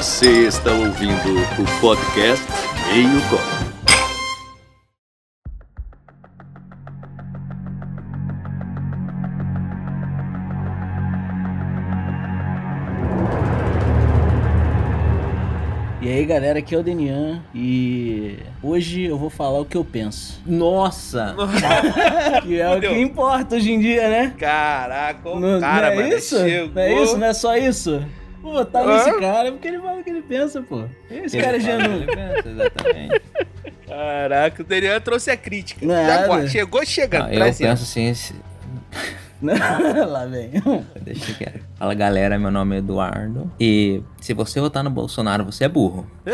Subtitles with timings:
[0.00, 2.46] Você está ouvindo o podcast
[2.90, 3.70] Meio Copo.
[16.00, 19.84] E aí galera, aqui é o Denian e hoje eu vou falar o que eu
[19.84, 20.40] penso.
[20.46, 21.36] Nossa!
[22.42, 24.32] Que é o que importa hoje em dia, né?
[24.38, 26.38] Caraca, o Não, cara, não é mano, isso?
[26.38, 26.70] chegou.
[26.74, 27.18] Não é isso?
[27.18, 28.02] Não é só isso?
[28.42, 28.94] Vou votar Hã?
[28.96, 30.84] nesse cara porque ele fala o que ele pensa, pô.
[31.10, 32.06] Esse cara é genuíno.
[32.44, 33.22] Exatamente.
[33.86, 35.84] Caraca, o Daniel trouxe a crítica.
[35.84, 36.42] Nada.
[36.42, 38.34] Já, chegou chegando, Não, eu penso assim, esse-
[40.08, 40.50] Lá vem.
[41.00, 41.60] deixa quieto.
[41.78, 43.50] Fala galera, meu nome é Eduardo.
[43.58, 46.06] E se você votar no Bolsonaro, você é burro.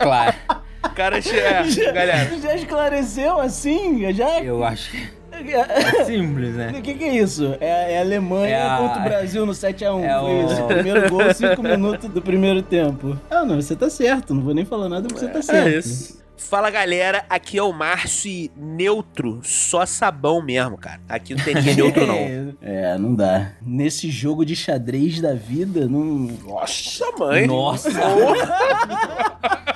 [0.00, 0.36] claro.
[0.84, 2.38] O cara chega, galera.
[2.40, 4.12] Já esclareceu assim?
[4.12, 4.40] Já?
[4.40, 5.08] Eu acho que
[5.52, 6.72] é simples, né?
[6.76, 7.56] O que, que é isso?
[7.60, 10.04] É, é a Alemanha É a- contra o Brasil no 7x1.
[10.04, 10.62] É Foi o- isso.
[10.68, 13.18] Primeiro gol, 5 minutos do primeiro tempo.
[13.30, 14.34] Ah, não, você tá certo.
[14.34, 15.68] Não vou nem falar nada porque você tá certo.
[15.68, 16.18] É isso.
[16.40, 21.00] Fala galera, aqui é o Márcio e neutro, só sabão mesmo, cara.
[21.08, 22.16] Aqui não tem ninguém neutro não.
[22.62, 23.50] É, não dá.
[23.60, 26.28] Nesse jogo de xadrez da vida, não.
[26.46, 27.44] Nossa, mãe.
[27.46, 27.90] Nossa!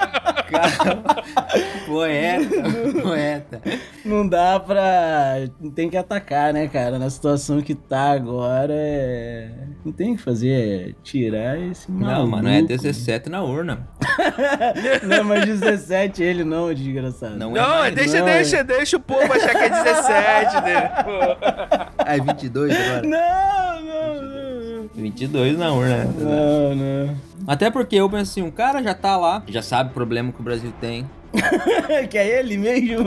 [0.52, 1.02] Cara,
[1.86, 3.62] poeta, poeta.
[4.04, 5.48] Não dá pra.
[5.74, 6.98] Tem que atacar, né, cara?
[6.98, 9.50] Na situação que tá agora, é...
[9.84, 10.52] não tem o que fazer.
[10.52, 12.20] É tirar esse maluco.
[12.20, 13.88] Não, mano, é 17 na urna.
[15.02, 17.36] Não é mais 17 ele, não, desgraçado.
[17.36, 20.88] Não é Não, mais, deixa, não, deixa, deixa o povo achar que é 17, né?
[21.02, 22.04] Pô.
[22.04, 23.02] É 22 agora.
[23.02, 24.41] Não, não, não.
[24.94, 26.04] 22 na urna.
[26.04, 27.16] Não, não.
[27.46, 30.40] Até porque eu penso assim, um cara já tá lá, já sabe o problema que
[30.40, 31.08] o Brasil tem.
[32.10, 33.06] que é ele mesmo?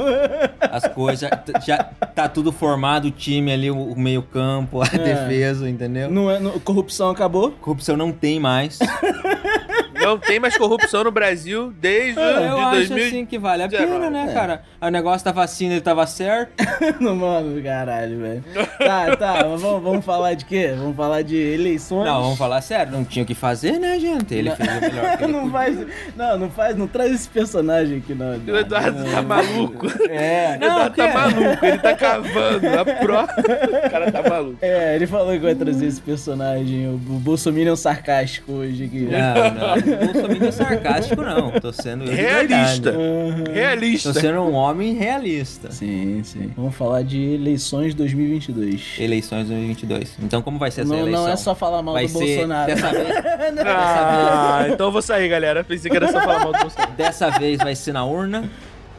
[0.60, 1.30] As coisas,
[1.66, 6.10] já tá tudo formado, o time ali, o o meio-campo, a defesa, entendeu?
[6.10, 7.52] Não é, não- corrupção acabou?
[7.62, 8.80] Corrupção não tem mais.
[10.06, 13.08] Não tem mais corrupção no Brasil desde Eu de acho 2000.
[13.08, 14.34] assim que vale a pena, né, É.
[14.34, 14.62] cara?
[14.82, 16.52] O negócio da vacina ele tava certo.
[17.00, 18.44] Não, mano, caralho, velho.
[18.78, 20.74] Tá, tá, mas vamos, vamos falar de quê?
[20.78, 22.06] Vamos falar de eleições?
[22.06, 24.34] Não, vamos falar sério, não tinha o que fazer, né, gente?
[24.34, 25.52] Ele fez o melhor que ele não podia.
[25.52, 25.88] faz.
[26.16, 28.32] Não, não faz, não traz esse personagem aqui, não.
[28.38, 29.88] O Eduardo tá maluco.
[30.10, 30.58] É.
[30.62, 33.24] O Eduardo tá maluco, ele tá cavando a pró.
[33.24, 34.58] O cara tá maluco.
[34.62, 39.08] É, ele falou que vai trazer esse personagem, o Bolsominion sarcástico hoje aqui.
[39.12, 41.52] Não, não, não sou meio sarcástico, não.
[41.52, 42.90] Tô sendo Realista.
[42.92, 43.44] Aham.
[43.54, 44.14] Realista.
[44.14, 45.72] Tô sendo um homem realista.
[45.72, 46.52] Sim, sim.
[46.56, 48.96] Vamos falar de eleições 2022.
[49.00, 50.16] Eleições 2022.
[50.24, 51.24] Então, como vai ser essa Não, eleição?
[51.24, 52.68] não é só falar mal vai do ser Bolsonaro.
[52.74, 53.08] Dessa vez,
[53.66, 55.64] Ah, então eu vou sair, galera.
[55.64, 56.92] Pensei que era só falar mal do Bolsonaro.
[56.94, 58.50] dessa vez vai ser na urna.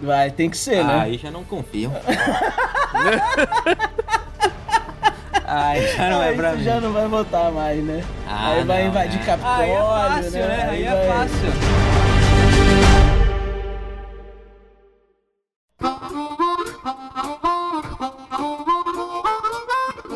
[0.00, 1.00] Vai, tem que ser, né?
[1.00, 1.90] Aí já não confio.
[5.46, 6.64] Aí já não é Aí pra você mim.
[6.64, 8.02] já não vai votar mais, né?
[8.26, 9.26] Ah, aí vai não, invadir né?
[9.26, 10.46] Capitólio, Aí é fácil, né?
[10.48, 10.68] né?
[10.70, 11.52] Aí é vai- fácil.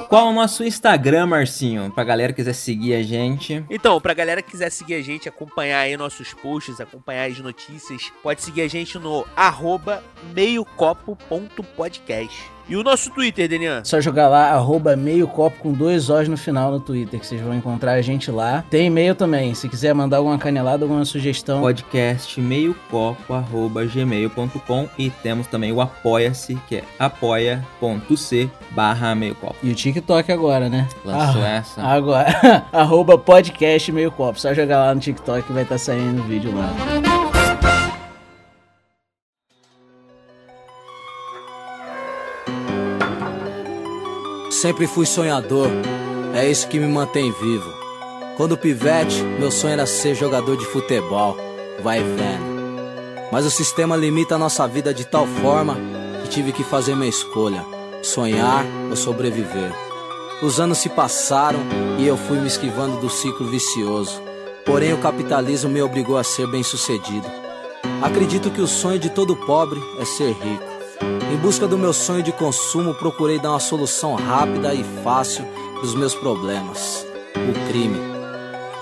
[0.09, 1.89] Qual é o nosso Instagram, Marcinho?
[1.93, 3.65] Pra galera que quiser seguir a gente.
[3.71, 8.11] Então, pra galera que quiser seguir a gente, acompanhar aí nossos posts, acompanhar as notícias,
[8.21, 10.03] pode seguir a gente no arroba
[10.35, 12.51] meiocopo.podcast.
[12.71, 13.83] E o nosso Twitter, Denian?
[13.83, 17.41] Só jogar lá, arroba meio copo com dois Os no final no Twitter, que vocês
[17.41, 18.63] vão encontrar a gente lá.
[18.71, 21.61] Tem e-mail também, se quiser mandar alguma canelada, alguma sugestão.
[21.63, 29.57] Podcast meiocopo.gmail.com e temos também o Apoia-se, que é apoia.c barra meiocopo.
[29.65, 30.87] E o TikTok agora, né?
[31.05, 31.83] Lançou Ah, essa.
[31.83, 32.29] Agora,
[32.73, 34.39] arroba podcast meio copo.
[34.39, 36.73] Só jogar lá no TikTok que vai estar saindo o vídeo lá.
[44.61, 45.71] Sempre fui sonhador,
[46.35, 47.73] é isso que me mantém vivo.
[48.37, 51.35] Quando pivete, meu sonho era ser jogador de futebol,
[51.83, 53.31] vai vendo.
[53.33, 55.79] Mas o sistema limita a nossa vida de tal forma
[56.23, 57.65] que tive que fazer minha escolha:
[58.03, 59.73] sonhar ou sobreviver.
[60.43, 61.61] Os anos se passaram
[61.99, 64.21] e eu fui me esquivando do ciclo vicioso.
[64.67, 67.27] Porém, o capitalismo me obrigou a ser bem-sucedido.
[68.03, 70.70] Acredito que o sonho de todo pobre é ser rico.
[71.31, 75.47] Em busca do meu sonho de consumo, procurei dar uma solução rápida e fácil
[75.81, 77.07] dos meus problemas:
[77.37, 78.01] o crime.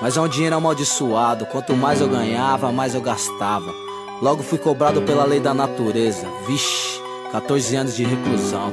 [0.01, 3.71] Mas é um dinheiro amaldiçoado, quanto mais eu ganhava, mais eu gastava.
[4.23, 6.27] Logo fui cobrado pela lei da natureza.
[6.47, 7.03] Vixe,
[7.33, 8.73] 14 anos de reclusão.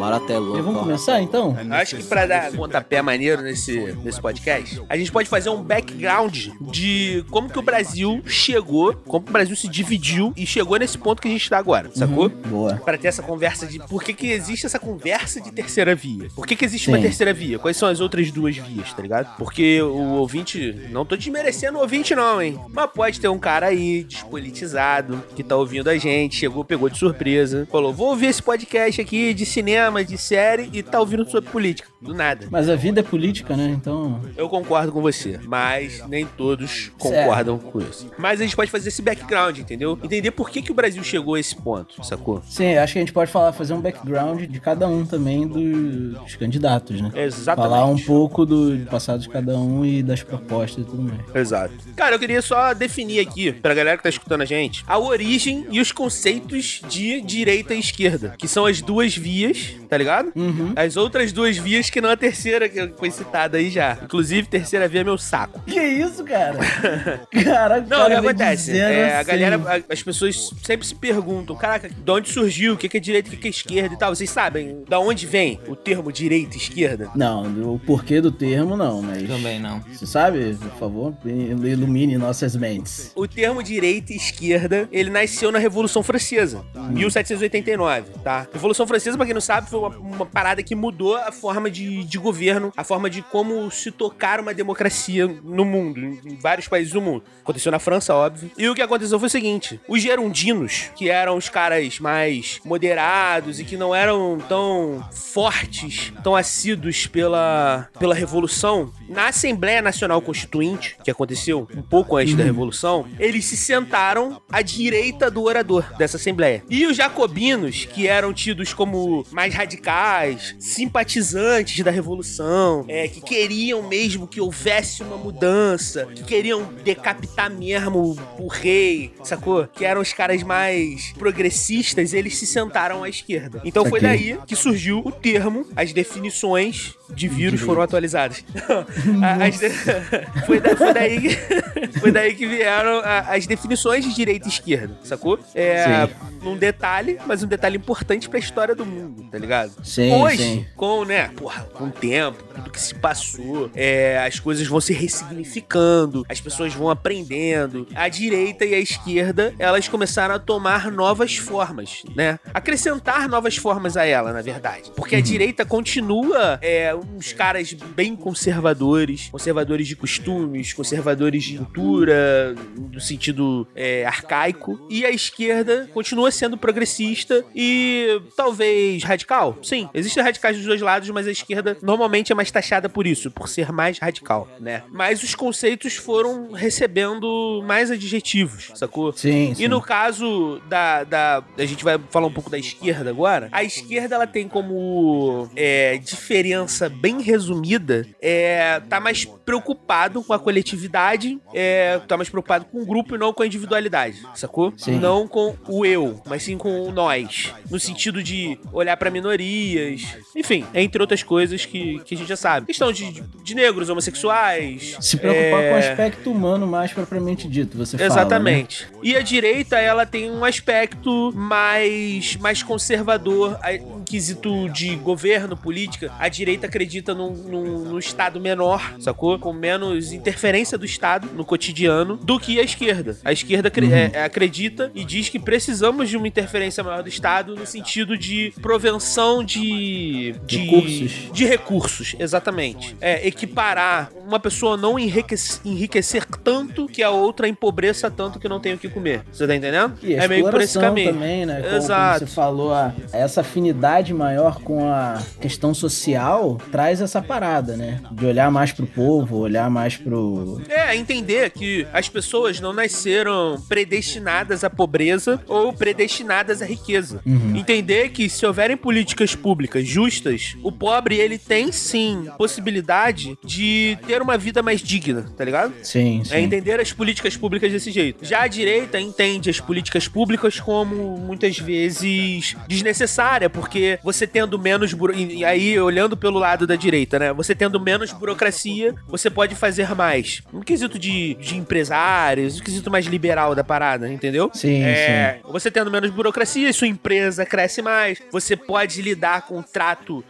[0.00, 0.58] Barato é louco.
[0.58, 1.54] E vamos começar então?
[1.72, 6.48] Acho que pra dar pontapé maneiro nesse, nesse podcast, a gente pode fazer um background
[6.72, 10.96] de como que o Brasil chegou, como que o Brasil se dividiu e chegou nesse
[10.96, 12.30] ponto que a gente tá agora, sacou?
[12.30, 12.76] Boa.
[12.76, 16.28] Pra ter essa conversa de por que, que existe essa conversa de terceira via.
[16.34, 17.02] Por que, que existe uma Sim.
[17.02, 17.58] terceira via?
[17.58, 19.36] Quais são as outras duas vias, tá ligado?
[19.36, 20.88] Porque o ouvinte.
[20.90, 22.58] Não tô desmerecendo o ouvinte, não, hein?
[22.70, 26.96] Mas pode ter um cara aí, despolitizado, que tá ouvindo a gente, chegou, pegou de
[26.96, 31.50] surpresa, falou: vou ouvir esse podcast aqui de cinema, de série, e tá ouvindo sobre
[31.50, 31.89] política.
[32.00, 32.46] Do nada.
[32.50, 33.68] Mas a vida é política, né?
[33.76, 34.20] Então.
[34.36, 38.10] Eu concordo com você, mas nem todos concordam com isso.
[38.18, 39.98] Mas a gente pode fazer esse background, entendeu?
[40.02, 42.42] Entender por que, que o Brasil chegou a esse ponto, sacou?
[42.48, 46.12] Sim, acho que a gente pode falar, fazer um background de cada um também do-
[46.20, 47.10] dos candidatos, né?
[47.14, 47.70] Exatamente.
[47.70, 51.20] Falar um pouco do passado de cada um e das propostas e tudo mais.
[51.34, 51.74] Exato.
[51.96, 55.66] Cara, eu queria só definir aqui, pra galera que tá escutando a gente, a origem
[55.70, 60.32] e os conceitos de direita e esquerda, que são as duas vias, tá ligado?
[60.34, 60.72] Uhum.
[60.76, 63.98] As outras duas vias que não a terceira, que foi citada aí já.
[64.02, 65.60] Inclusive, terceira via é meu saco.
[65.66, 66.58] Que isso, cara?
[67.30, 68.78] Caraca, Não, o que acontece?
[68.78, 69.30] É, a assim.
[69.30, 73.30] galera, a- as pessoas sempre se perguntam, caraca, de onde surgiu, o que é direita,
[73.30, 74.14] o que é esquerda e tal.
[74.14, 77.10] Vocês sabem da onde vem o termo direita e esquerda?
[77.14, 77.42] Não,
[77.74, 79.26] o porquê do termo não, mas.
[79.26, 79.80] Também não.
[79.80, 83.12] Você sabe, por favor, ilumine nossas mentes.
[83.14, 88.46] O termo direita e esquerda, ele nasceu na Revolução Francesa, 1789, tá?
[88.52, 91.79] Revolução Francesa, pra quem não sabe, foi uma, uma parada que mudou a forma de,
[91.80, 96.68] de governo, a forma de como se tocar uma democracia no mundo, em, em vários
[96.68, 97.24] países do mundo.
[97.42, 98.50] Aconteceu na França, óbvio.
[98.56, 103.60] E o que aconteceu foi o seguinte: os gerundinos, que eram os caras mais moderados
[103.60, 110.96] e que não eram tão fortes, tão assíduos pela, pela Revolução, na Assembleia Nacional Constituinte,
[111.02, 116.16] que aconteceu um pouco antes da Revolução, eles se sentaram à direita do orador dessa
[116.16, 116.62] Assembleia.
[116.68, 123.82] E os jacobinos, que eram tidos como mais radicais, simpatizantes da Revolução, é, que queriam
[123.88, 129.66] mesmo que houvesse uma mudança, que queriam decapitar mesmo o rei, sacou?
[129.66, 133.60] Que eram os caras mais progressistas, eles se sentaram à esquerda.
[133.64, 138.44] Então foi daí que surgiu o termo, as definições de vírus foram atualizadas.
[139.44, 139.70] As de-
[140.46, 144.96] foi, da- foi daí que, foi daí que vieram as definições de direita e esquerda,
[145.02, 145.38] sacou?
[145.54, 146.14] É, Sim.
[146.48, 149.72] um detalhe, mas um detalhe importante pra história do mundo, tá ligado?
[149.84, 150.66] Sim, Hoje, sim.
[150.76, 154.92] com, né, porra, com o tempo, tudo que se passou, é, as coisas vão se
[154.92, 157.86] ressignificando, as pessoas vão aprendendo.
[157.94, 162.38] A direita e a esquerda, elas começaram a tomar novas formas, né?
[162.52, 164.90] Acrescentar novas formas a ela, na verdade.
[164.96, 172.54] Porque a direita continua é, uns caras bem conservadores, conservadores de costumes, conservadores de cultura,
[172.92, 174.86] no sentido é, arcaico.
[174.90, 179.58] E a esquerda continua sendo progressista e talvez radical.
[179.62, 181.49] Sim, existem radicais dos dois lados, mas a esquerda
[181.82, 184.82] normalmente é mais taxada por isso, por ser mais radical, né?
[184.90, 189.12] Mas os conceitos foram recebendo mais adjetivos, sacou?
[189.12, 189.64] Sim, sim.
[189.64, 191.44] E no caso da, da.
[191.58, 193.48] A gente vai falar um pouco da esquerda agora.
[193.52, 200.38] A esquerda ela tem como é, diferença bem resumida: é, tá mais preocupado com a
[200.38, 204.72] coletividade, é, tá mais preocupado com o grupo e não com a individualidade, sacou?
[204.76, 204.98] Sim.
[204.98, 207.52] Não com o eu, mas sim com o nós.
[207.70, 210.02] No sentido de olhar pra minorias,
[210.36, 211.29] enfim, entre outras coisas
[211.64, 212.66] que, que a gente já sabe.
[212.66, 214.96] Questão de, de negros, homossexuais.
[215.00, 218.08] Se preocupar é, com o aspecto humano mais propriamente dito, você fala.
[218.08, 218.16] né?
[218.16, 218.88] Exatamente.
[219.02, 226.12] E a direita, ela tem um aspecto mais, mais conservador em quesito de governo, política.
[226.18, 229.38] A direita acredita num, num, num Estado menor, sacou?
[229.38, 233.16] Com menos interferência do Estado no cotidiano do que a esquerda.
[233.24, 237.54] A esquerda acre- é, acredita e diz que precisamos de uma interferência maior do Estado
[237.54, 240.34] no sentido de provenção de...
[240.46, 241.12] de Recursos.
[241.32, 242.96] De recursos, exatamente.
[243.00, 248.60] É, equiparar uma pessoa não enriquecer, enriquecer tanto que a outra empobreça tanto que não
[248.60, 249.22] tem o que comer.
[249.32, 249.94] Você tá entendendo?
[250.02, 251.12] E é meio por esse caminho.
[251.12, 251.56] também, né?
[251.56, 252.26] Como, como Exato.
[252.26, 258.00] você falou, a- essa afinidade maior com a questão social traz essa parada, né?
[258.12, 260.60] De olhar mais pro povo, olhar mais pro.
[260.68, 267.20] É, entender que as pessoas não nasceram predestinadas à pobreza ou predestinadas à riqueza.
[267.26, 267.56] Uhum.
[267.56, 273.98] Entender que se houverem políticas públicas justas, o pobre pobre, ele tem sim possibilidade de
[274.06, 275.74] ter uma vida mais digna, tá ligado?
[275.82, 276.34] Sim, sim.
[276.34, 278.24] É entender as políticas públicas desse jeito.
[278.24, 284.92] Já a direita entende as políticas públicas como muitas vezes desnecessária, porque você tendo menos
[284.92, 285.14] buro...
[285.14, 287.32] e aí olhando pelo lado da direita, né?
[287.32, 290.42] Você tendo menos burocracia, você pode fazer mais.
[290.52, 294.50] Um quesito de, de empresários, um quesito mais liberal da parada, entendeu?
[294.52, 299.62] Sim, é, Você tendo menos burocracia, sua empresa cresce mais, você pode lidar com o
[299.62, 300.22] trato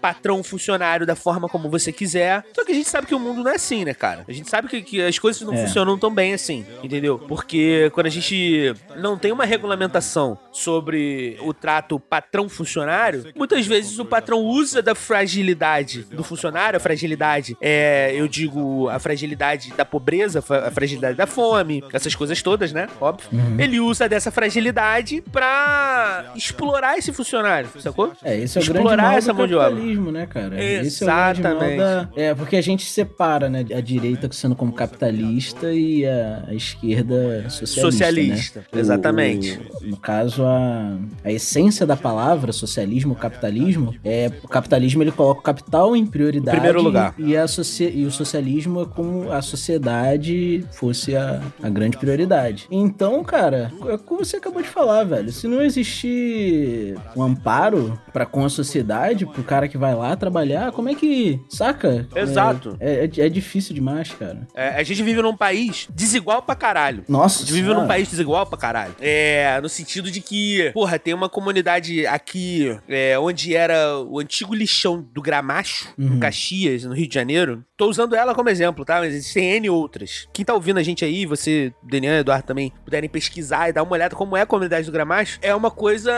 [0.71, 2.45] patrão-funcionário da forma como você quiser.
[2.55, 4.25] Só que a gente sabe que o mundo não é assim, né, cara?
[4.29, 5.67] A gente sabe que, que as coisas não É.
[5.67, 7.19] funcionam tão bem assim, entendeu?
[7.19, 14.05] Porque quando a gente não tem uma regulamentação sobre o trato patrão-funcionário, muitas vezes o
[14.05, 20.39] patrão usa da fragilidade do funcionário, a fragilidade, é, eu digo, a fragilidade da pobreza,
[20.67, 22.89] a fragilidade da fome, essas coisas todas, né?
[23.01, 23.29] Óbvio.
[23.59, 28.13] Ele usa dessa fragilidade pra explorar esse funcionário, sacou?
[28.23, 29.71] É, esse é o Explorar grande mal essa mão de obra.
[29.71, 30.13] capitalismo,
[30.61, 30.87] né?
[30.87, 31.77] Esse é mal Exatamente.
[31.79, 32.09] da...
[32.17, 37.49] É, porque a gente separa, né, a direita sendo como capitalista e a, a esquerda
[37.51, 38.81] socialista, Socialista, né?
[38.81, 39.61] exatamente.
[39.83, 45.41] O- no caso, a, a essência da palavra, socialismo, capitalismo, é o capitalismo ele coloca
[45.41, 46.57] o capital em prioridade.
[46.57, 47.15] Em primeiro lugar.
[47.19, 47.47] E, a
[47.95, 52.67] e o socialismo é como a sociedade fosse a, a grande prioridade.
[52.71, 55.33] Então, cara, é como você acabou de falar, velho.
[55.33, 60.50] Se não existir um amparo para com a sociedade, pro cara que vai lá trabalhar,
[60.73, 61.41] como é que.
[61.49, 62.09] Saca?
[62.15, 62.77] Exato.
[62.81, 64.47] É, é, é difícil demais, cara.
[64.55, 67.05] É, a gente vive num país desigual pra caralho.
[67.09, 67.43] Nossa.
[67.43, 68.95] A gente vive num país desigual pra caralho.
[69.01, 74.55] É, no sentido de que, porra, tem uma comunidade aqui é, onde era o antigo
[74.55, 76.15] lixão do Gramacho, Uhum.
[76.17, 77.65] em Caxias, no Rio de Janeiro.
[77.81, 79.01] Tô usando ela como exemplo, tá?
[79.01, 80.29] Mas existem N outras.
[80.35, 83.83] Quem tá ouvindo a gente aí, você, Daniel e Eduardo também, puderem pesquisar e dar
[83.83, 86.13] uma olhada como é a comunidade do Gramacho, é uma coisa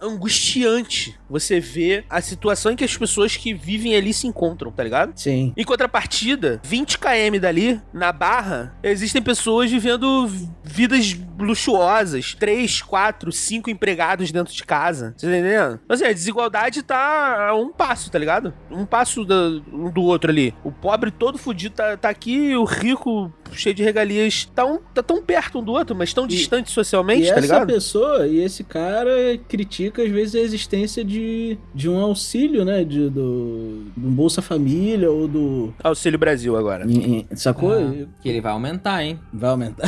[0.00, 4.82] angustiante você ver a situação em que as pessoas que vivem ali se encontram, tá
[4.82, 5.12] ligado?
[5.14, 5.52] Sim.
[5.54, 10.26] Em contrapartida, 20 km dali, na Barra, existem pessoas vivendo
[10.64, 12.34] vidas luxuosas.
[12.34, 15.14] 3, 4, 5 empregados dentro de casa.
[15.16, 15.80] Você tá entendendo?
[15.84, 18.54] Então, assim, a desigualdade tá a um passo, tá ligado?
[18.70, 20.54] Um passo do, um do outro ali.
[20.64, 25.02] O pobre todo fudido tá, tá aqui, o rico cheio de regalias tá, um, tá
[25.02, 27.66] tão perto um do outro, mas tão E- distante E socialmente, tá essa ligado?
[27.66, 29.10] pessoa e esse cara
[29.48, 32.84] critica às vezes a existência de, de um auxílio, né?
[32.84, 35.72] De, do, do Bolsa Família ou do.
[35.82, 36.84] Auxílio Brasil agora.
[36.86, 37.72] em- sacou?
[37.72, 39.18] Ah, que ele vai aumentar, hein?
[39.32, 39.84] Vai aumentar.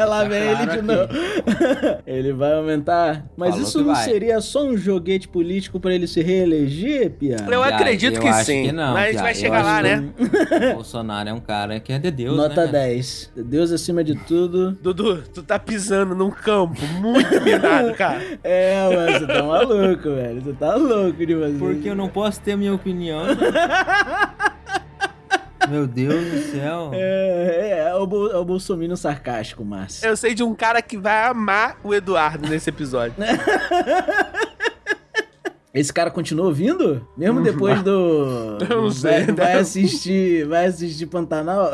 [0.00, 0.82] Ah, Lá vem ele claro de aqui.
[0.86, 2.02] novo.
[2.06, 3.26] ele vai aumentar.
[3.36, 4.04] Mas Falou isso não vai.
[4.04, 7.52] seria só um joguete político pra ele se reeleger, Piada?
[7.52, 8.64] Eu acredito eu que sim.
[8.64, 10.12] que não, mas a gente Piada, vai chegar que né?
[10.74, 12.72] Bolsonaro é um cara que é de Deus, Nota né?
[12.72, 13.32] 10.
[13.36, 14.72] Deus acima de tudo.
[14.72, 18.22] Dudu, tu tá pisando num campo muito minado, cara.
[18.42, 20.42] É, mas você tá maluco, velho.
[20.42, 21.58] Você tá louco de fazer.
[21.58, 23.22] Porque eu não posso ter minha opinião.
[25.68, 26.90] Meu Deus do céu.
[26.92, 30.06] É, é, é o, Bol é o Bolsonaro sarcástico, Márcio.
[30.06, 33.14] Eu sei de um cara que vai amar o Eduardo nesse episódio.
[35.74, 37.06] Esse cara continua ouvindo?
[37.16, 38.58] Mesmo depois do.
[38.68, 39.60] Não sei, Vai, vai né?
[39.60, 40.46] assistir.
[40.46, 41.70] Vai assistir Pantanal?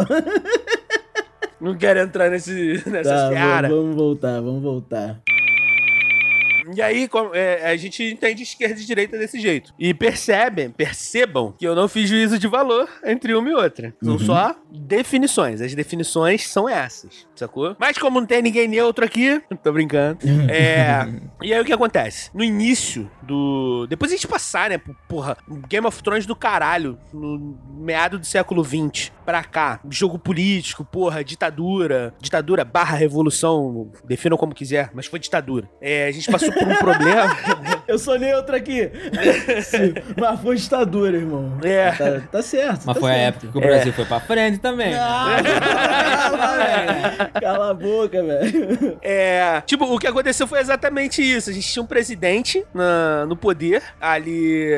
[1.60, 5.20] Não quero entrar nesse, nessa Tá, vamos, vamos voltar, vamos voltar.
[6.74, 9.72] E aí, é, a gente entende esquerda e direita desse jeito.
[9.78, 13.94] E percebem, percebam que eu não fiz juízo de valor entre uma e outra.
[14.02, 14.18] São Uhum.
[14.18, 15.60] só definições.
[15.60, 17.76] As definições são essas, sacou?
[17.78, 20.18] Mas como não tem ninguém neutro aqui, tô brincando.
[20.50, 21.06] É.
[21.42, 22.30] e aí o que acontece?
[22.34, 23.86] No início do.
[23.88, 24.78] Depois a gente passar, né?
[24.78, 25.36] por- Porra,
[25.68, 29.80] Game of Thrones do caralho, no meado do século XX pra cá.
[29.90, 32.14] Jogo político, porra, ditadura.
[32.20, 35.68] Ditadura barra revolução, definam como quiser, mas foi ditadura.
[35.80, 37.36] É, a gente passou por um problema.
[37.88, 38.90] Eu sou neutro aqui.
[39.62, 41.52] Sim, Mas foi ditadura, irmão.
[41.62, 41.90] É.
[41.92, 42.82] Tá, tá certo.
[42.84, 43.36] Mas tá foi a certo.
[43.36, 44.94] época que o Brasil foi pra frente também.
[44.94, 47.30] Ah, velho.
[47.40, 48.98] Cala a boca, velho.
[49.02, 51.50] É, tipo, o que aconteceu foi exatamente isso.
[51.50, 54.68] A gente tinha um presidente na- no poder, ali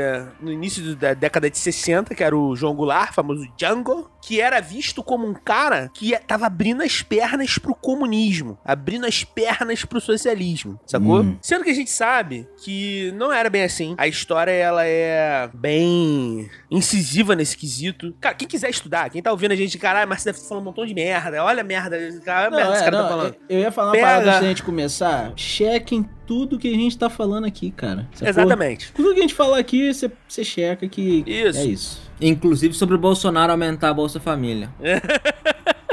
[0.41, 4.61] no início da década de 60, que era o João Goulart, famoso Django, que era
[4.61, 9.85] visto como um cara que ia- tava abrindo as pernas pro comunismo, abrindo as pernas
[9.85, 11.23] pro socialismo, sacou?
[11.23, 11.37] Hum.
[11.41, 13.95] Sendo que a gente sabe que não era bem assim.
[13.99, 18.15] A história, ela é bem incisiva nesse quesito.
[18.21, 20.63] Cara, quem quiser estudar, quem tá ouvindo a gente, caralho, mas você deve estar falando
[20.63, 21.43] um montão de merda.
[21.43, 23.37] Olha a merda, cara, olha a Não, merda que esse é, cara não, tá falando.
[23.49, 24.07] eu ia falar uma Pega.
[24.07, 25.33] parada antes da gente começar.
[25.37, 28.09] Chequem tudo que a gente tá falando aqui, cara.
[28.13, 28.29] Sacou?
[28.29, 28.93] Exatamente.
[28.93, 31.59] Tudo que a gente falar aqui, você- você checa que Isso.
[31.59, 32.10] é isso.
[32.21, 34.71] Inclusive sobre o Bolsonaro aumentar a Bolsa Família.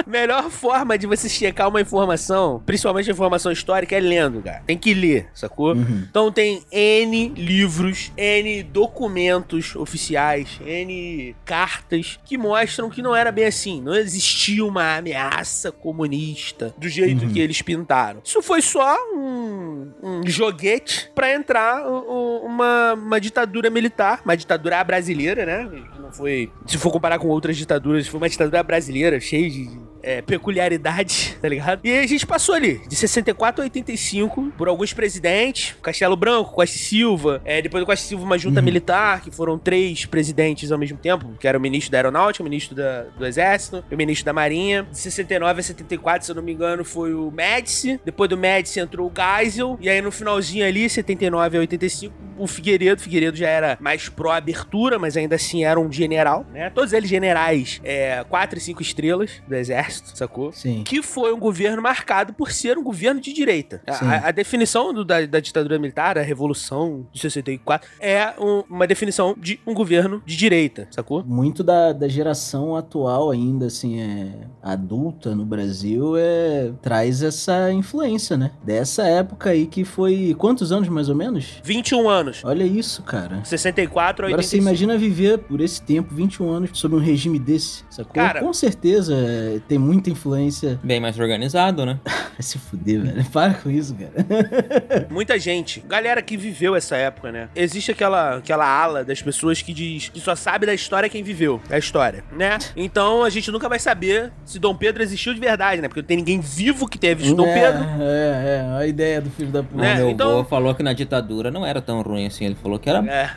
[0.08, 4.64] melhor forma de você checar uma informação, principalmente informação histórica, é lendo, cara.
[4.66, 5.76] Tem que ler, sacou?
[5.76, 13.46] Então tem N livros, N documentos oficiais, N cartas que mostram que não era bem
[13.46, 13.82] assim.
[13.82, 18.22] Não existia uma ameaça comunista do jeito que eles pintaram.
[18.24, 25.46] Isso foi só um, um joguete pra entrar uma, uma ditadura militar, uma ditadura brasileira,
[25.46, 25.84] né?
[26.18, 26.52] Foi.
[26.66, 29.70] Se for comparar com outras ditaduras, foi uma ditadura brasileira cheia de
[30.08, 31.82] é, peculiaridades, tá ligado?
[31.84, 36.78] E a gente passou ali, de 64 a 85, por alguns presidentes, Castelo Branco, Costa
[36.78, 40.98] Silva, é, depois do Costa Silva uma junta militar, que foram três presidentes ao mesmo
[40.98, 44.26] tempo, que era o ministro da Aeronáutica, o ministro da- do Exército, e o ministro
[44.26, 44.84] da Marinha.
[44.84, 48.80] De 69 a 74, se eu não me engano, foi o Médici, depois do Médici
[48.80, 53.48] entrou o Geisel, e aí no finalzinho ali, 79 a 85, o Figueiredo, Figueiredo já
[53.50, 56.70] era mais pró-abertura, mas ainda assim era um general, né?
[56.70, 60.52] Todos eles generais, é, quatro e cinco estrelas do exército, sacou?
[60.52, 60.84] Sim.
[60.84, 63.82] Que foi um governo marcado por ser um governo de direita.
[63.88, 64.28] A-.
[64.28, 69.36] A, definição do- da, da ditadura militar, a Revolução de 64, é um- uma definição
[69.38, 71.24] de um governo de direita, sacou?
[71.24, 78.38] Muito da, da geração atual ainda, assim, é adulta no Brasil, é traz essa influência,
[78.38, 78.52] né?
[78.64, 80.36] Dessa época aí que foi...
[80.38, 81.60] Quantos anos, mais ou menos?
[81.64, 82.42] 21 anos.
[82.44, 83.44] Olha isso, cara.
[83.44, 84.62] 64 a Agora você 85.
[84.62, 88.14] imagina viver por esse tempo, 21 anos, sob um regime desse, sacou?
[88.14, 90.80] Cara- Com certeza é, tem muita influência.
[90.84, 92.00] Bem mais organizado, né?
[92.38, 93.26] Vai se fuder, velho.
[93.32, 95.08] Para com isso, cara.
[95.10, 97.50] Muita gente, galera que viveu essa época, né?
[97.56, 101.60] Existe aquela, aquela ala das pessoas que diz que só sabe da história quem viveu
[101.70, 102.58] a história, né?
[102.76, 105.88] Então a gente nunca vai saber se Dom Pedro existiu de verdade, né?
[105.88, 107.86] Porque não tem ninguém vivo que tenha visto Dom é, Pedro.
[108.00, 109.82] É, é, a ideia do filho da puta.
[109.82, 109.94] Né?
[109.96, 112.46] O meu então- avô falou que na ditadura não era tão ruim assim.
[112.46, 113.30] Ele falou que era É.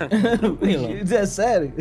[1.21, 1.73] É sério?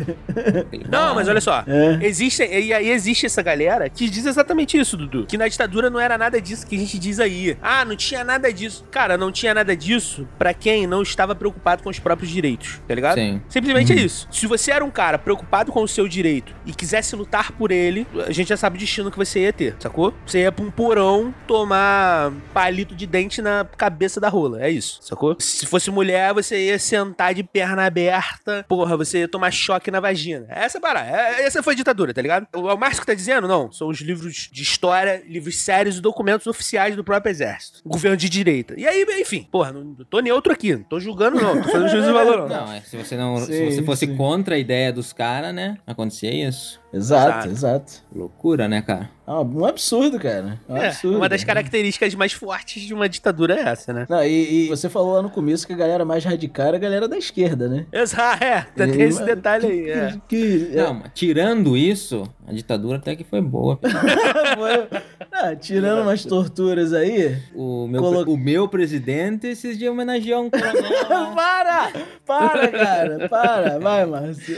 [0.88, 1.64] Não, mas olha só.
[1.66, 1.98] É.
[2.06, 5.26] Existe, e aí existe essa galera que diz exatamente isso, Dudu.
[5.26, 7.56] Que na ditadura não era nada disso que a gente diz aí.
[7.62, 8.84] Ah, não tinha nada disso.
[8.90, 12.94] Cara, não tinha nada disso pra quem não estava preocupado com os próprios direitos, tá
[12.94, 13.14] ligado?
[13.16, 13.42] Sim.
[13.48, 14.28] Simplesmente é isso.
[14.30, 18.06] Se você era um cara preocupado com o seu direito e quisesse lutar por ele,
[18.26, 20.14] a gente já sabe o destino que você ia ter, sacou?
[20.26, 24.62] Você ia pra um porão tomar palito de dente na cabeça da rola.
[24.62, 25.36] É isso, sacou?
[25.38, 28.64] Se fosse mulher, você ia sentar de perna aberta.
[28.68, 30.46] Porra, você ia tomar choque na vagina.
[30.48, 31.06] Essa é a parada.
[31.10, 32.46] É- Essa foi a ditadura, tá ligado?
[32.54, 33.46] O, o Márcio que tá dizendo?
[33.48, 33.70] Não.
[33.72, 37.80] São os livros de história, livros sérios e documentos oficiais do próprio exército.
[37.84, 38.74] Governo de direita.
[38.78, 40.74] E aí, enfim, porra, não tô neutro aqui.
[40.74, 41.60] Não tô julgando, não.
[41.60, 42.66] Tô fazendo juízo de valor, não.
[42.66, 43.38] Não, é, se você não.
[43.38, 44.16] Sim, se você fosse sim.
[44.16, 45.78] contra a ideia dos caras, né?
[45.86, 46.80] Acontecia isso.
[46.92, 47.48] Exato, Exato.
[47.48, 47.92] exato.
[48.14, 49.08] Loucura, né, cara?
[49.26, 50.58] É um absurdo, cara.
[50.68, 51.16] É um É, absurdo.
[51.18, 51.60] uma das cara.
[51.60, 54.06] características mais fortes de uma ditadura é essa, né?
[54.10, 56.80] Não, e, e você falou lá no começo que a galera mais radical era a
[56.80, 57.86] galera da esquerda, né?
[57.92, 58.66] Exato, é.
[58.74, 60.14] Tem E- esse detalhe aí, que- é.
[60.26, 63.78] Que, Não, mas tirando isso, a ditadura até que foi boa.
[64.58, 65.00] Foi-
[65.32, 67.36] Ah, tirando umas torturas aí.
[67.54, 70.74] O meu, Colo- o meu presidente esses dias homenageou um coronel.
[71.36, 71.92] para!
[72.26, 73.28] Para, cara!
[73.28, 73.78] Para!
[73.78, 74.56] Vai, Márcio.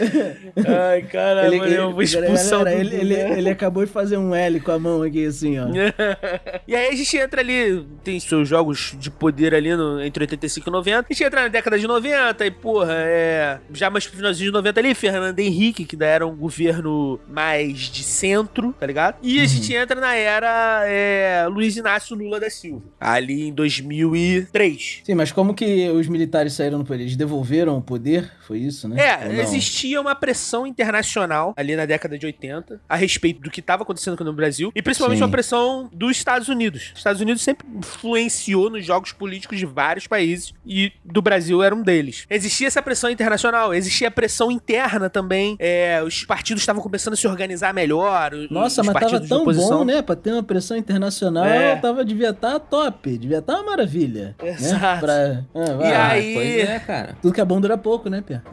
[0.67, 4.35] Ai, caralho, mano, eu vou expulsar o galera, ele, ele, ele acabou de fazer um
[4.35, 5.67] L com a mão aqui, assim, ó.
[6.67, 10.69] e aí a gente entra ali, tem seus jogos de poder ali no, entre 85
[10.69, 10.99] e 90.
[10.99, 13.59] A gente entra na década de 90 e, porra, é.
[13.73, 17.79] Já mais pro finalzinho de 90 ali, Fernando Henrique, que daí era um governo mais
[17.79, 19.17] de centro, tá ligado?
[19.23, 25.03] E a gente entra na era é, Luiz Inácio Lula da Silva, ali em 2003.
[25.05, 27.03] Sim, mas como que os militares saíram no poder?
[27.03, 28.31] Eles devolveram o poder?
[28.47, 28.97] Foi isso, né?
[29.01, 33.83] É, existia uma pressão internacional ali na década de 80 a respeito do que estava
[33.83, 35.25] acontecendo aqui no Brasil e principalmente Sim.
[35.25, 36.91] uma pressão dos Estados Unidos.
[36.93, 41.75] Os Estados Unidos sempre influenciou nos jogos políticos de vários países e do Brasil era
[41.75, 42.27] um deles.
[42.29, 45.57] Existia essa pressão internacional, existia a pressão interna também.
[45.59, 48.33] é, os partidos estavam começando a se organizar melhor.
[48.35, 50.03] os- Nossa, os mas tava tão bom, né?
[50.03, 51.77] Pra ter uma pressão internacional, É.
[51.77, 53.17] tava, devia estar top.
[53.19, 54.35] Devia estar uma maravilha.
[54.43, 55.07] Exato.
[55.07, 55.45] Né?
[55.53, 55.63] Pra...
[55.63, 55.91] Ah, vai.
[55.91, 57.17] E Ah, aí- Pois é, cara.
[57.21, 58.43] Tudo que é bom dura pouco, né, Pia?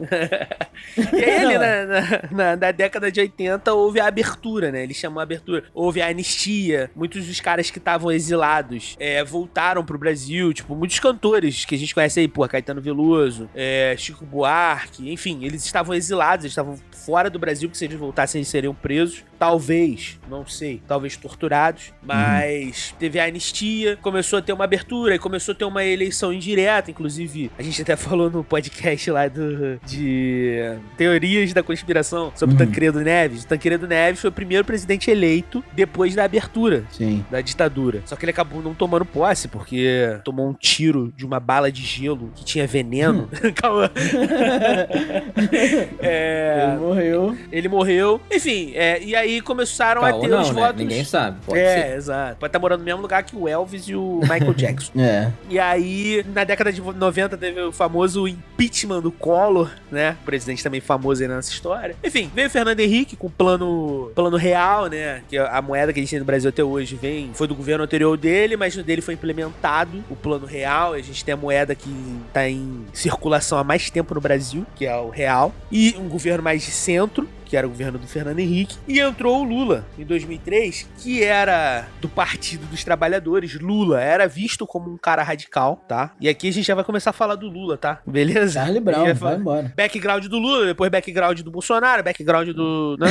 [1.12, 4.82] E aí, ali na, na- na- na década de 80, houve a abertura, né?
[4.82, 5.64] Eles chamam a abertura.
[5.74, 6.90] Houve a anistia.
[6.94, 10.52] Muitos dos caras que estavam exilados é, voltaram pro Brasil.
[10.52, 15.44] Tipo, muitos cantores que a gente conhece aí, pô, Caetano Veloso, é, Chico Buarque, enfim,
[15.44, 19.24] eles estavam exilados, eles estavam fora do Brasil, que se eles voltassem, eles seriam presos.
[19.38, 21.92] Talvez, não sei, talvez torturados.
[22.02, 26.32] Mas teve a anistia, começou a ter uma abertura e começou a ter uma eleição
[26.32, 26.90] indireta.
[26.90, 30.58] Inclusive, a gente até falou no podcast lá do, de
[30.96, 32.66] teorias da conspiração sobre Uhum.
[32.66, 33.39] Tancredo Neves.
[33.44, 37.24] O Tancredo Neves foi o primeiro presidente eleito depois da abertura Sim.
[37.30, 38.02] da ditadura.
[38.06, 41.82] Só que ele acabou não tomando posse, porque tomou um tiro de uma bala de
[41.82, 43.28] gelo que tinha veneno.
[43.54, 43.90] Calma.
[46.00, 47.36] é, Ele morreu.
[47.52, 48.20] ele morreu.
[48.30, 50.60] Enfim, é, e aí começaram a Caô ter não, os né?
[50.60, 50.80] votos.
[50.80, 51.38] Ninguém sabe.
[51.44, 51.96] Pode é, ser.
[51.96, 52.36] exato.
[52.38, 54.92] Pode estar morando no mesmo lugar que o Elvis e o Michael Jackson.
[54.98, 55.30] É.
[55.48, 60.16] E aí, na década de 90, teve o famoso impeachment do Collor, né?
[60.22, 61.94] O presidente também famoso aí nessa história.
[62.02, 65.22] Enfim, veio o Fernando Henrique com o plano, plano real, né?
[65.28, 67.84] Que a moeda que a gente tem no Brasil até hoje vem, foi do governo
[67.84, 70.92] anterior dele, mas no dele foi implementado o plano real.
[70.92, 71.90] A gente tem a moeda que
[72.32, 75.54] tá em circulação há mais tempo no Brasil, que é o real.
[75.70, 79.40] E um governo mais de centro, que era o governo do Fernando Henrique, e entrou
[79.40, 83.58] o Lula em 2003, que era do Partido dos Trabalhadores.
[83.60, 86.12] Lula era visto como um cara radical, tá?
[86.20, 88.00] E aqui a gente já vai começar a falar do Lula, tá?
[88.06, 88.60] Beleza?
[88.60, 89.72] Charlie Brown, A gente vai embora.
[89.76, 92.96] Background do Lula, depois background do Bolsonaro, background do.
[93.00, 93.08] Né?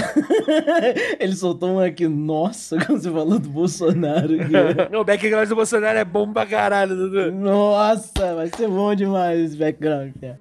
[1.19, 4.29] Ele soltou um aqui, nossa, quando você falou do Bolsonaro.
[4.89, 7.31] Não, o background do Bolsonaro é bom pra caralho, Dudu.
[7.33, 10.13] Nossa, vai ser bom demais esse background.
[10.21, 10.39] cara.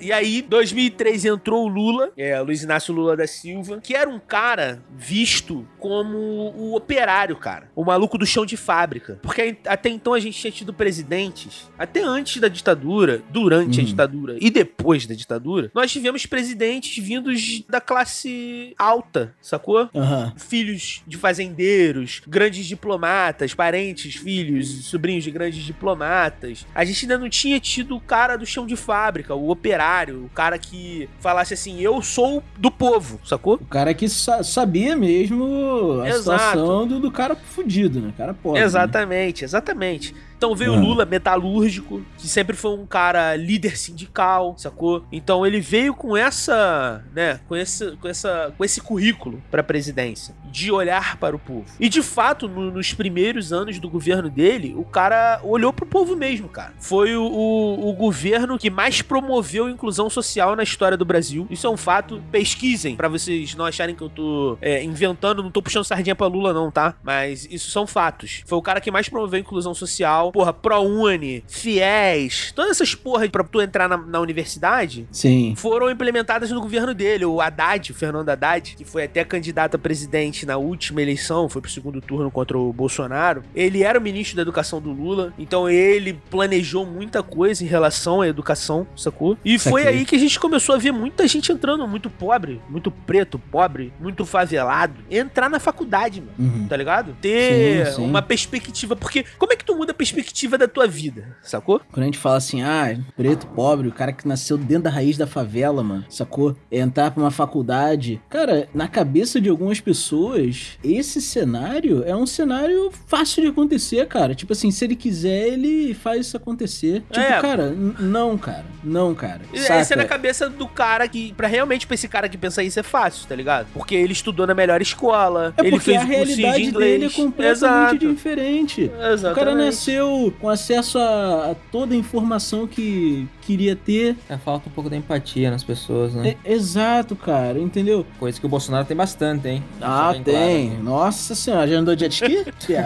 [0.00, 4.18] E aí, 2003 entrou o Lula, é, Luiz Inácio Lula da Silva, que era um
[4.18, 7.70] cara visto como o operário, cara.
[7.74, 9.18] O maluco do chão de fábrica.
[9.22, 13.88] Porque até então a gente tinha tido presidentes, até antes da ditadura, durante a Uhum.
[13.88, 19.88] ditadura e depois da ditadura, nós tivemos presidentes vindos da classe alta, sacou?
[19.94, 20.32] Aham.
[20.36, 26.66] filhos de fazendeiros, grandes diplomatas, parentes, filhos, sobrinhos de grandes diplomatas.
[26.74, 30.28] A gente ainda não tinha tido o cara do chão de fábrica, o operário, o
[30.34, 33.54] cara que falasse assim: eu sou do povo, sacou?
[33.54, 36.18] O cara que sa- sabia mesmo a Exato.
[36.42, 38.12] situação do, do cara fudido, né?
[38.16, 38.60] Cara pobre.
[38.60, 38.66] né?
[38.66, 40.14] Exatamente, exatamente.
[40.36, 40.80] Então veio o Ah.
[40.80, 45.04] Lula metalúrgico, que sempre foi um cara líder sindical, sacou?
[45.10, 50.34] Então ele veio com essa, né, com esse, com essa, com esse currículo para presidência,
[50.50, 51.64] de olhar para o povo.
[51.80, 56.14] E de fato, no- nos primeiros anos do governo dele, o cara olhou pro povo
[56.16, 56.72] mesmo, cara.
[56.78, 61.46] Foi o, o, o governo que mais promoveu a inclusão social na história do Brasil.
[61.50, 62.22] Isso é um fato.
[62.30, 66.26] Pesquisem para vocês não acharem que eu tô é, inventando, não tô puxando sardinha pra
[66.26, 66.94] Lula não, tá?
[67.02, 68.42] Mas isso são fatos.
[68.46, 70.25] Foi o cara que mais promoveu a inclusão social.
[70.32, 75.54] Porra, ProUni, FIES, todas essas porra pra tu entrar na, na universidade Sim.
[75.56, 77.24] foram implementadas no governo dele.
[77.24, 81.60] O Haddad, o Fernando Haddad, que foi até candidato a presidente na última eleição, foi
[81.60, 83.42] pro segundo turno contra o Bolsonaro.
[83.54, 88.20] Ele era o ministro da educação do Lula, então ele planejou muita coisa em relação
[88.20, 89.36] à educação, sacou?
[89.44, 92.90] E foi aí que a gente começou a ver muita gente entrando, muito pobre, muito
[92.90, 96.66] preto, pobre, muito favelado, entrar na faculdade, mano Uhum.
[96.68, 97.16] tá ligado?
[97.20, 98.04] Ter Sim, sim.
[98.04, 100.15] uma perspectiva, porque como é que tu muda a perspectiva
[100.58, 101.80] da tua vida, sacou?
[101.92, 105.16] Quando a gente fala assim, ah, preto, pobre, o cara que nasceu dentro da raiz
[105.16, 106.56] da favela, mano, sacou?
[106.70, 108.20] É Entrar pra uma faculdade.
[108.30, 114.34] Cara, na cabeça de algumas pessoas, esse cenário é um cenário fácil de acontecer, cara.
[114.34, 117.02] Tipo assim, se ele quiser, ele faz isso acontecer.
[117.10, 117.40] Tipo, É.
[117.40, 118.64] cara, não, cara.
[118.84, 119.40] Não, cara.
[119.52, 120.00] Isso é Saca?
[120.02, 123.26] na cabeça do cara que, pra realmente pra esse cara que pensa isso é fácil,
[123.26, 123.66] tá ligado?
[123.74, 126.92] Porque ele estudou na melhor escola, É ele fez a o cursinho de realidade inglês.
[127.00, 128.14] dele é completamente Exato.
[128.14, 128.82] diferente.
[129.12, 129.26] Exatamente.
[129.26, 130.05] O cara nasceu
[130.40, 134.16] com acesso a, a toda a informação que queria ter.
[134.28, 136.36] É, falta um pouco da empatia nas pessoas, né?
[136.44, 138.06] É- exato, cara, entendeu?
[138.18, 139.62] Coisa que o Bolsonaro tem bastante, hein?
[139.80, 140.68] Ah, tem.
[140.70, 140.82] claro.
[140.84, 142.44] Nossa senhora, já andou de jet ski?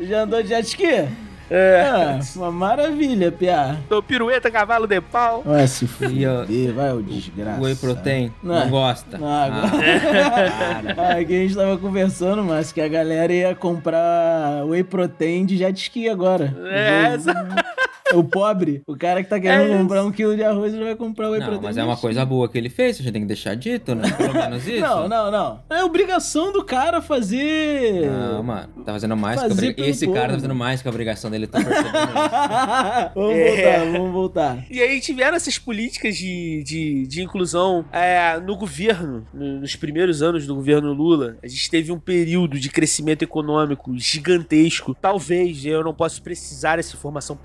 [0.00, 1.29] Já andou de jet ski?
[1.50, 1.82] É.
[1.82, 3.76] Ah, uma maravilha, Pia.
[3.88, 5.42] Tô pirueta, cavalo de pau.
[5.44, 7.60] Vai se fuder, vai o desgraça.
[7.60, 8.60] Whey Protein, Não.
[8.60, 9.18] não, gosta.
[9.18, 9.72] Não, agora...
[10.96, 15.56] ah, aqui a gente tava conversando, mas que a galera ia comprar whey protein de
[15.56, 16.54] jet ski agora.
[16.70, 17.16] É,
[18.20, 20.94] O pobre, o cara que tá querendo É comprar um quilo de arroz, ele vai
[20.96, 21.64] comprar whey Não, protein.
[21.64, 24.10] mas é uma coisa boa que ele fez, a gente tem que deixar dito, né?
[24.10, 24.80] Pelo menos isso.
[24.80, 25.60] Não, não, não.
[25.70, 28.06] É obrigação do cara fazer.
[28.10, 29.76] Não, mano, tá fazendo mais que a Fazer obrigação.
[29.84, 30.16] pelo Esse povo.
[30.16, 33.10] cara tá fazendo mais que a obrigação dele, tá percebendo isso.
[33.14, 33.54] vamos É.
[33.78, 34.64] voltar, vamos voltar.
[34.70, 40.22] E aí tiveram essas políticas de, de, de inclusão é, no governo, no- nos primeiros
[40.22, 41.36] anos do governo Lula.
[41.42, 44.94] A gente teve um período de crescimento econômico gigantesco.
[45.00, 47.36] Talvez, eu não posso precisar dessa informação,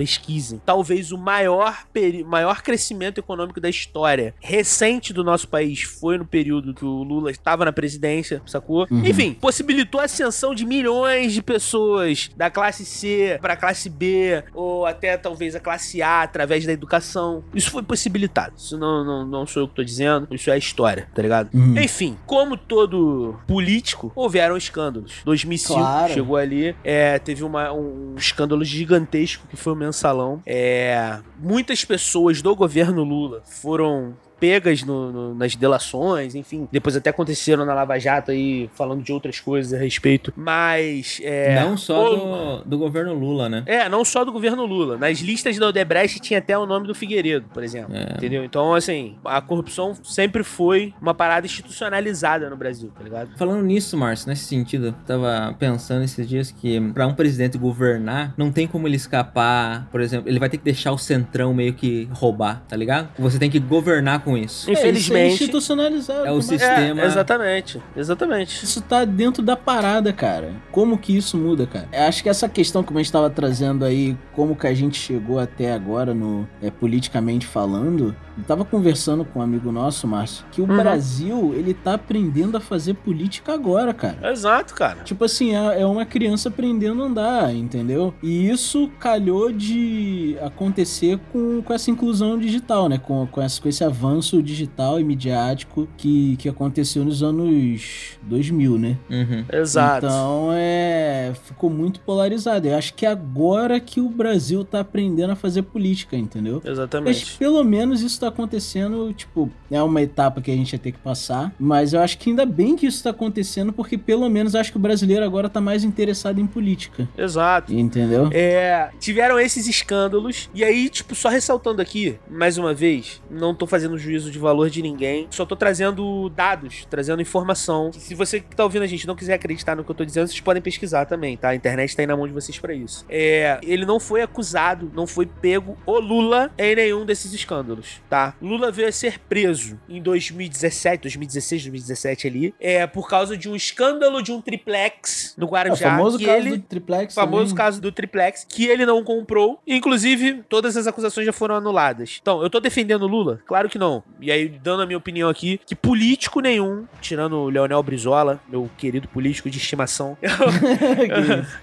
[0.65, 1.86] Talvez o maior,
[2.26, 7.32] maior crescimento econômico da história recente do nosso país foi no período que o Lula
[7.32, 8.88] estava na presidência, sacou?
[8.91, 9.06] Uhum.
[9.06, 14.44] Enfim, possibilitou a ascensão de milhões de pessoas da classe C para a classe B,
[14.54, 17.44] ou até talvez a classe A através da educação.
[17.54, 18.54] Isso foi possibilitado.
[18.58, 21.50] Isso não, não, não sou eu que tô dizendo, isso é a história, tá ligado?
[21.54, 21.78] Uhum.
[21.80, 25.13] Enfim, como todo político, houveram escândalos.
[25.26, 26.13] 2005 Claro.
[26.13, 30.41] chegou ali, é, teve uma- um escândalo gigantesco que foi o mensalão.
[30.45, 36.67] É, muitas pessoas do governo Lula foram pegas no- no- nas delações, enfim.
[36.71, 40.34] Depois até aconteceram na Lava Jato aí, falando de outras coisas a respeito.
[40.36, 41.19] Mas.
[41.24, 43.63] É, Não só o- do, do governo Lula, né?
[43.65, 44.98] É, não só do governo Lula.
[44.98, 47.95] Nas listas da Odebrecht tinha até o nome do Figueiredo, por exemplo.
[47.95, 48.13] É.
[48.17, 48.43] Entendeu?
[48.43, 53.30] Então, assim, a corrupção sempre foi uma parada institucionalizada no Brasil, tá ligado?
[53.38, 58.34] Falando nisso, Márcio, nesse sentido, eu tava pensando esses dias que pra um presidente governar,
[58.38, 61.74] não tem como ele escapar, por exemplo, ele vai ter que deixar o centrão meio
[61.74, 63.10] que roubar, tá ligado?
[63.19, 64.68] Você tem que governar com isso.
[64.70, 65.34] É, isso é Infelizmente.
[65.36, 66.20] institucionalizado.
[66.26, 67.82] É o como sistema- É, exatamente.
[67.96, 68.66] Exatamente.
[68.66, 70.52] Isso tá dentro da parada, cara.
[70.72, 71.88] Como que isso muda, cara?
[71.94, 74.98] Eu acho que essa questão que a gente tava trazendo aí, como que a gente
[75.00, 80.45] chegou até agora no é, politicamente falando, eu tava conversando com um amigo nosso, Márcio,
[80.52, 80.78] que o Uhum.
[80.78, 84.32] Brasil, ele tá aprendendo a fazer política agora, cara.
[84.32, 85.04] Exato, cara.
[85.04, 88.13] Tipo assim, é é uma criança aprendendo a andar, entendeu?
[88.21, 92.98] E isso calhou de acontecer com, com essa inclusão digital, né?
[92.98, 98.78] Com, com, esse, com esse avanço digital e midiático que, que aconteceu nos anos 2000,
[98.78, 98.98] né?
[99.10, 99.45] Uhum.
[99.52, 100.06] Exato.
[100.06, 101.34] Então, é.
[101.45, 102.67] Ficou muito polarizado.
[102.67, 106.62] Eu acho que é agora que o Brasil tá aprendendo a fazer política, entendeu?
[106.63, 107.38] Mas Exatamente.
[107.38, 111.00] pelo menos isso tá acontecendo, tipo, é uma etapa que a gente ia ter que
[111.00, 111.54] passar.
[111.60, 114.78] Mas eu acho que ainda bem que isso tá acontecendo, porque pelo menos acho que
[114.78, 117.08] o brasileiro agora tá mais interessado em política.
[117.18, 117.74] Exato.
[117.74, 118.30] Entendeu?
[118.32, 120.50] É, tiveram esses escândalos.
[120.54, 124.70] E aí, tipo, só ressaltando aqui, mais uma vez, não tô fazendo juízo de valor
[124.70, 127.92] de ninguém, só tô trazendo dados, trazendo informação.
[127.94, 130.28] Se você que tá ouvindo a gente não quiser acreditar no que eu tô dizendo,
[130.28, 131.50] vocês podem pesquisar também, tá?
[131.50, 133.06] A internet tá aí na mão de vocês pra isso.
[133.10, 138.14] É, ele não foi acusado, não foi pego o Lula em nenhum desses escândalos, tá?
[138.41, 143.56] Lula veio a ser preso em 2017, 2016, 2017 ali, é por causa de um
[143.56, 145.89] escândalo de um triplex no É, o Guarujá.
[145.91, 146.58] famoso caso ele...
[146.58, 147.13] do triplex.
[147.13, 147.56] Famoso também.
[147.56, 149.60] caso do triplex, que ele não comprou.
[149.65, 152.19] Inclusive, todas as acusações já foram anuladas.
[152.21, 153.39] Então, eu tô defendendo Lula?
[153.45, 154.04] Claro que não.
[154.19, 158.69] E aí, dando a minha opinião aqui, que político nenhum, tirando o Leonel Brizola, meu
[158.78, 160.32] querido político de estimação, eu,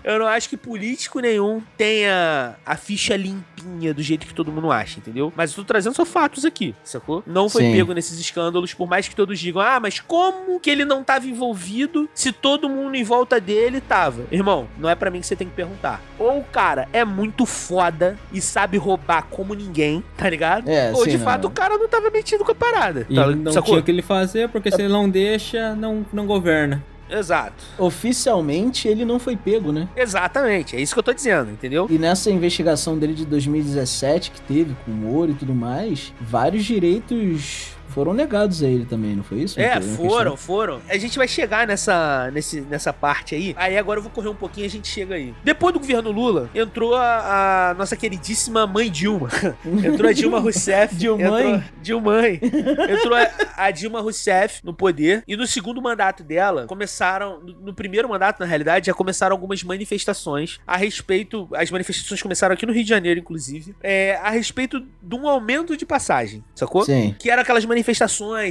[0.13, 4.71] eu não acho que político nenhum tenha a ficha limpinha do jeito que todo mundo
[4.71, 5.33] acha, entendeu?
[5.37, 7.23] Mas eu tô trazendo só fatos aqui, sacou?
[7.27, 7.73] Não foi Sim.
[7.73, 11.27] pego nesses escândalos, por mais que todos digam, ah, mas como que ele não tava
[11.27, 14.25] envolvido se todo mundo em volta dele tava?
[14.31, 16.01] Irmão, não é pra mim que você tem que perguntar.
[16.19, 20.69] Ou o cara é muito foda e sabe roubar como ninguém, tá ligado?
[20.69, 21.25] É, Ou sim, de não.
[21.25, 23.07] fato o cara não tava metido com a parada.
[23.09, 23.69] E tá, não sacou?
[23.71, 26.83] tinha o que ele fazer, porque se ele não deixa, não, não governa.
[27.11, 27.65] Exato.
[27.79, 29.89] Oficialmente ele não foi pego, né?
[29.97, 30.77] Exatamente.
[30.77, 31.87] É isso que eu tô dizendo, entendeu?
[31.91, 36.65] E nessa investigação dele de 2017 que teve com o ouro e tudo mais, vários
[36.65, 39.61] direitos foram negados a ele também, não foi isso?
[39.61, 40.81] É, foram, foram.
[40.89, 43.55] A gente vai chegar nessa, nesse, nessa parte aí.
[43.57, 45.35] Aí agora eu vou correr um pouquinho e a gente chega aí.
[45.45, 49.29] Depois do governo Lula, entrou a, a nossa queridíssima mãe Dilma.
[49.65, 50.95] entrou a Dilma Rousseff.
[50.95, 52.41] Entrou, Dilmãe.
[52.43, 55.23] Entrou a, a Dilma Rousseff no poder.
[55.27, 57.41] E no segundo mandato dela, começaram.
[57.41, 61.49] No, no primeiro mandato, na realidade, já começaram algumas manifestações a respeito.
[61.55, 63.75] As manifestações começaram aqui no Rio de Janeiro, inclusive.
[63.83, 66.85] É, a respeito de um aumento de passagem, sacou?
[66.85, 67.15] Sim.
[67.19, 67.82] Que eram aquelas manifestações,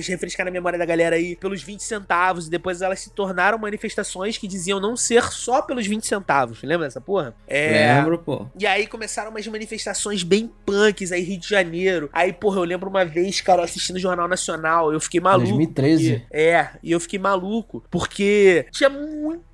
[0.07, 4.37] refrescar na memória da galera aí, pelos 20 centavos, e depois elas se tornaram manifestações
[4.37, 6.61] que diziam não ser só pelos 20 centavos.
[6.63, 7.35] Lembra dessa porra?
[7.47, 7.95] É.
[7.95, 8.47] Lembro, pô.
[8.59, 12.09] E aí começaram umas manifestações bem punks aí, Rio de Janeiro.
[12.13, 15.47] Aí, porra, eu lembro uma vez, cara, assistindo o Jornal Nacional, eu fiquei maluco.
[15.49, 16.19] 2013.
[16.19, 18.89] porque- é, e eu fiquei maluco, porque tinha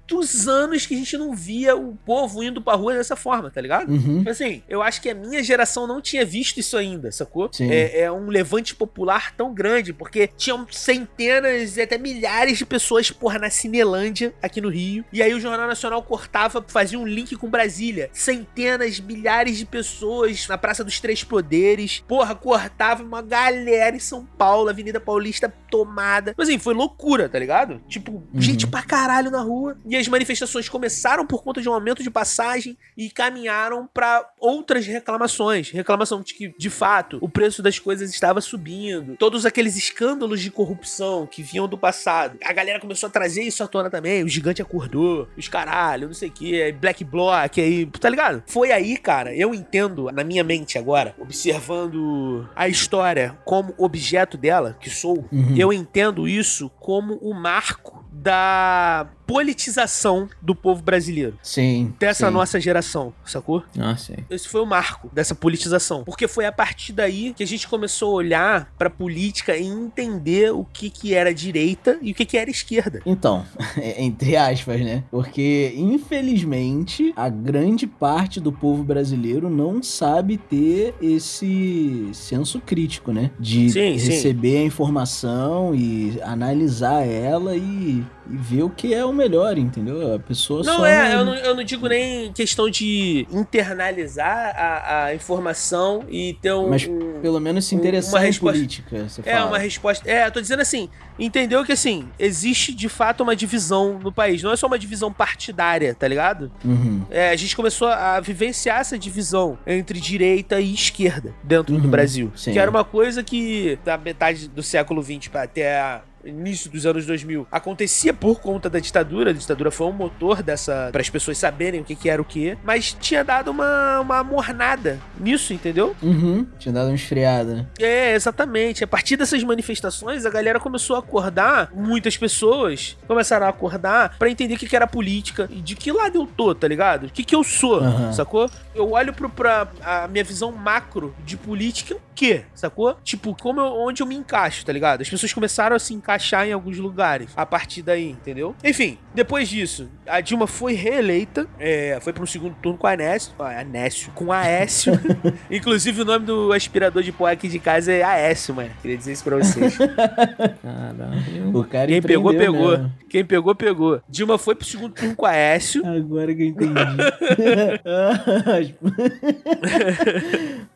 [0.07, 3.59] muitos anos que a gente não via o povo indo pra rua dessa forma, tá
[3.59, 3.91] ligado?
[3.91, 4.19] Uhum.
[4.19, 7.49] Tipo Assim, eu acho que a minha geração não tinha visto isso ainda, sacou?
[7.59, 13.11] É, é um levante popular tão grande, porque tinham centenas e até milhares de pessoas,
[13.11, 15.03] porra, na Cinelândia, aqui no Rio.
[15.11, 18.09] E aí o Jornal Nacional cortava, fazia um link com Brasília.
[18.13, 22.03] Centenas, milhares de pessoas na Praça dos Três Poderes.
[22.07, 26.33] Porra, cortava uma galera em São Paulo, Avenida Paulista tomada.
[26.37, 27.81] Mas assim, foi loucura, tá ligado?
[27.87, 29.77] Tipo, gente pra caralho na rua.
[29.85, 34.85] E as manifestações começaram por conta de um aumento de passagem e caminharam pra outras
[34.85, 35.69] reclamações.
[35.71, 39.15] Reclamação de que, de fato, o preço das coisas estava subindo.
[39.17, 42.37] Todos aqueles escândalos de corrupção que vinham do passado.
[42.43, 44.23] A galera começou a trazer isso à tona também.
[44.23, 48.43] O gigante acordou, os caralho, não sei o que, Black Block aí, tá ligado?
[48.47, 54.75] Foi aí, cara, eu entendo na minha mente agora, observando a história como objeto dela,
[54.79, 55.55] que sou, Uhum.
[55.57, 61.37] eu entendo isso como o marco da politização do povo brasileiro.
[61.43, 61.93] Sim.
[61.99, 62.33] Dessa sim.
[62.33, 63.61] nossa geração, sacou?
[63.77, 64.19] Ah, sei.
[64.29, 66.03] Esse foi o marco dessa politização.
[66.05, 70.53] Porque foi a partir daí que a gente começou a olhar pra política e entender
[70.53, 73.01] o que, que era direita e o que, que era esquerda.
[73.05, 73.45] Então,
[73.97, 75.03] entre aspas, né?
[75.11, 83.31] Porque, infelizmente, a grande parte do povo brasileiro não sabe ter esse senso crítico, né?
[83.37, 84.09] De Sim, sim.
[84.09, 90.13] receber a informação e analisar ela e, e ver o que é o melhor, entendeu?
[90.15, 90.85] A pessoa Não só.
[90.85, 96.53] é, eu não, eu não digo nem questão de internalizar a, a informação e ter
[96.53, 96.69] um.
[96.69, 99.47] Mas um- pelo menos se interessar uma resposta- política, você É, fala.
[99.47, 100.09] uma resposta.
[100.09, 104.41] É, eu tô dizendo assim, entendeu que assim, existe de fato uma divisão no país.
[104.43, 106.51] Não é só uma divisão partidária, tá ligado?
[106.63, 107.01] Uhum.
[107.09, 111.89] É, a gente começou a vivenciar essa divisão entre direita e esquerda dentro do Uhum,
[111.89, 112.31] Brasil.
[112.35, 112.51] sim.
[112.53, 116.85] Que era uma coisa que, da metade do século XX pra até a início dos
[116.85, 119.31] anos 2000 acontecia por conta da ditadura.
[119.31, 122.25] A ditadura foi um motor dessa para as pessoas saberem o que, que era o
[122.25, 125.95] que, mas tinha dado uma, uma mornada nisso, entendeu?
[126.01, 126.45] Uhum.
[126.59, 127.67] Tinha dado uma esfriada, né?
[127.79, 128.83] É, exatamente.
[128.83, 134.29] A partir dessas manifestações, a galera começou a acordar, muitas pessoas começaram a acordar pra
[134.29, 137.05] entender o que, que era política e de que lado eu tô, tá ligado?
[137.07, 138.11] O que, que eu sou, Aham.
[138.13, 138.49] sacou?
[138.75, 142.95] Eu olho pro, pra a minha visão macro de política, o quê, sacou?
[143.03, 145.01] Tipo, como eu- onde eu me encaixo, tá ligado?
[145.01, 146.16] As pessoas começaram a se encaixar
[146.47, 148.55] em alguns lugares a partir daí, entendeu?
[148.63, 153.33] Enfim, depois disso, a Dilma foi reeleita, é, foi pro segundo turno com a Aécio,
[153.39, 154.93] ah, Anécio, com a Aécio.
[155.49, 158.69] Inclusive, o nome do aspirador de pó aqui de casa é Aécio, mano.
[158.81, 159.77] Queria dizer isso pra vocês.
[159.77, 161.57] Caralho.
[161.57, 162.71] O cara Quem pegou, pegou.
[162.71, 162.91] mesmo.
[163.09, 164.01] Quem pegou, pegou.
[164.09, 165.85] Dilma foi pro segundo turno com a Aécio.
[165.85, 166.73] Agora que eu entendi.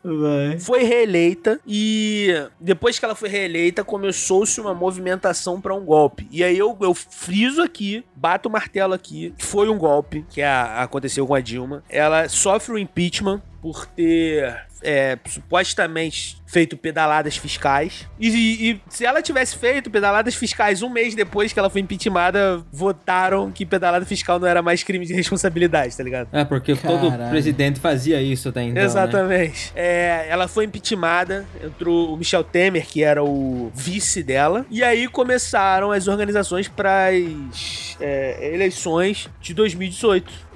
[0.02, 0.58] Vai.
[0.58, 2.28] Foi reeleita e
[2.60, 6.26] depois que ela foi reeleita, começou-se uma movimentação pra um golpe.
[6.30, 10.82] E aí eu, eu friso aqui, bato o martelo aqui, foi um golpe que a-
[10.82, 11.82] aconteceu com a Dilma.
[11.88, 18.06] Ela sofre o impeachment por ter é, supostamente feito pedaladas fiscais.
[18.20, 22.62] E, e se ela tivesse feito pedaladas fiscais um mês depois que ela foi impeachmentada,
[22.70, 26.28] votaram que pedalada fiscal não era mais crime de responsabilidade, tá ligado?
[26.30, 27.30] É, porque todo Caralho.
[27.30, 28.84] presidente fazia isso até então, né?
[28.84, 29.72] Exatamente.
[29.74, 35.08] É, ela foi impeachmentada, entrou o Michel Temer, que era o vice dela, e aí
[35.08, 40.51] começaram as organizações para as é, eleições de 2018.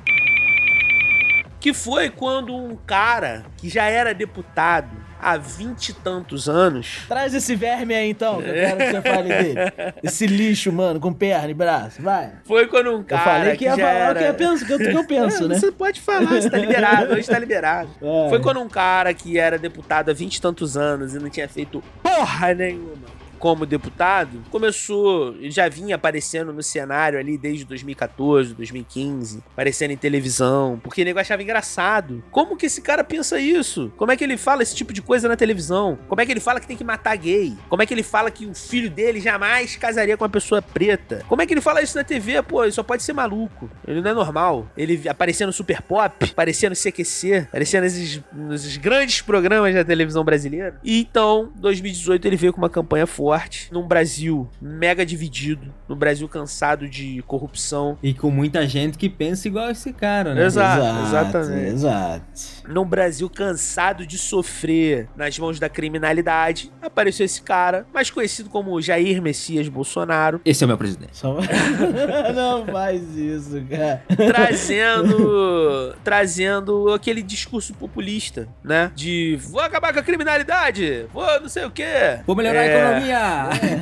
[1.66, 4.88] Que foi quando um cara que já era deputado
[5.20, 7.00] há vinte e tantos anos.
[7.08, 9.60] Traz esse verme aí então, que eu quero que você fale dele.
[10.00, 12.00] Esse lixo, mano, com perna e braço.
[12.00, 12.34] Vai.
[12.44, 13.20] Foi quando um Eu cara.
[13.24, 14.12] falei que ia já falar era...
[14.12, 15.54] o que eu penso, que eu, que eu penso É, né?
[15.58, 17.88] Você pode falar, você tá liberado, hoje tá liberado.
[18.00, 18.28] Vai.
[18.30, 21.48] Foi quando um cara que era deputado há vinte e tantos anos e não tinha
[21.48, 29.42] feito porra nenhuma como deputado, começou, já vinha aparecendo no cenário ali desde 2014, 2015,
[29.52, 32.22] aparecendo em televisão, porque ele achava engraçado.
[32.30, 33.92] Como que esse cara pensa isso?
[33.96, 35.98] Como é que ele fala esse tipo de coisa na televisão?
[36.08, 37.56] Como é que ele fala que tem que matar gay?
[37.68, 41.24] Como é que ele fala que o filho dele jamais casaria com uma pessoa preta?
[41.28, 42.42] Como é que ele fala isso na TV?
[42.42, 43.70] Pô, ele só pode ser maluco.
[43.86, 44.68] Ele não é normal.
[44.76, 50.24] Ele aparecia no Super Pop, aparecia no CQC, aparecia nesses, nesses grandes programas da televisão
[50.24, 50.78] brasileira.
[50.82, 53.25] E então, 2018, ele veio com uma campanha forte,
[53.72, 59.48] num Brasil mega dividido, num Brasil cansado de corrupção, E com muita gente que pensa
[59.48, 60.44] igual esse cara, né?
[60.44, 61.06] Exato.
[61.06, 61.74] exatamente.
[61.74, 62.22] Exato.
[62.68, 68.80] num Brasil cansado de sofrer nas mãos da criminalidade, apareceu esse cara, mais conhecido como
[68.80, 71.16] Jair Messias Bolsonaro, Esse é o meu presidente.
[71.16, 71.38] Só...
[72.34, 74.02] Não faz isso, cara.
[74.26, 78.90] trazendo trazendo aquele discurso populista, né?
[78.94, 82.20] De vou acabar com a criminalidade, vou não sei o quê.
[82.26, 83.15] Vou melhorar É, a economia!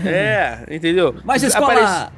[0.07, 1.15] É, entendeu?
[1.25, 2.11] Mais escola!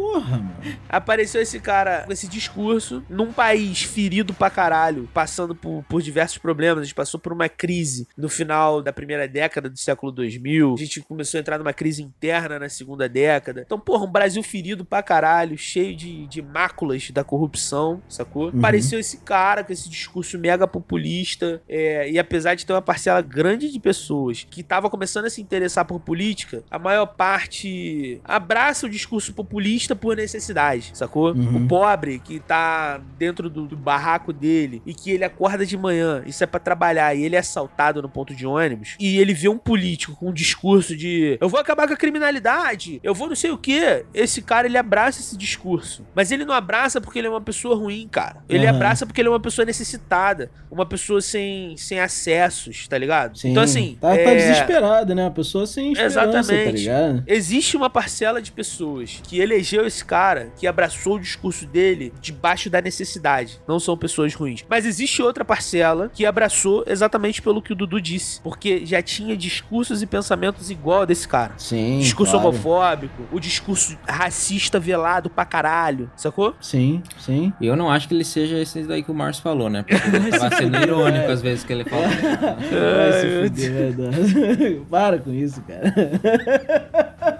[0.00, 0.50] Porra, mano.
[0.88, 6.38] Apareceu esse cara com esse discurso num país ferido pra caralho, passando por, por diversos
[6.38, 6.80] problemas.
[6.80, 10.72] A gente passou por uma crise no final da primeira década do século 2000.
[10.72, 13.62] A gente começou a entrar numa crise interna na segunda década.
[13.66, 18.48] Então, porra, um Brasil ferido pra caralho, cheio de, de máculas da corrupção, sacou?
[18.48, 21.60] Apareceu esse cara com esse discurso mega populista.
[21.68, 25.42] é, e apesar de ter uma parcela grande de pessoas que tava começando a se
[25.42, 31.32] interessar por política, a maior parte abraça o discurso populista por necessidade, sacou?
[31.32, 31.64] Uhum.
[31.64, 36.22] O pobre que tá dentro do, do barraco dele e que ele acorda de manhã,
[36.26, 39.48] isso é pra trabalhar, e ele é assaltado no ponto de ônibus, e ele vê
[39.48, 43.36] um político com um discurso de eu vou acabar com a criminalidade, eu vou não
[43.36, 44.04] sei o que.
[44.14, 46.04] Esse cara, ele abraça esse discurso.
[46.14, 48.42] Mas ele não abraça porque ele é uma pessoa ruim, cara.
[48.48, 48.70] Ele Uhum.
[48.70, 53.38] abraça porque ele é uma pessoa necessitada, uma pessoa sem, sem acessos, tá ligado?
[53.38, 53.50] Sim.
[53.50, 53.96] Então, assim.
[54.00, 55.26] Tá, tá é, desesperado, né?
[55.26, 56.76] A pessoa sem esperança, tá Exatamente.
[56.78, 57.24] ligado?
[57.26, 62.70] Existe uma parcela de pessoas que elegeu esse cara, que abraçou o discurso dele debaixo
[62.70, 63.60] da necessidade.
[63.66, 64.64] Não são pessoas ruins.
[64.68, 68.40] Mas existe outra parcela que abraçou exatamente pelo que o Dudu disse.
[68.42, 71.54] Porque já tinha discursos e pensamentos igual a desse cara.
[71.56, 71.98] Sim.
[71.98, 72.48] discurso claro.
[72.48, 76.54] homofóbico, o discurso racista velado pra caralho, sacou?
[76.60, 77.52] Sim, sim.
[77.60, 79.82] Eu não acho que ele seja esse daí que o Márcio falou, né?
[79.82, 82.08] Porque ele vai sendo irônico às vezes que ele fala.
[82.08, 84.86] Vai se fuder, Eduardo.
[84.90, 87.39] Para com isso, cara.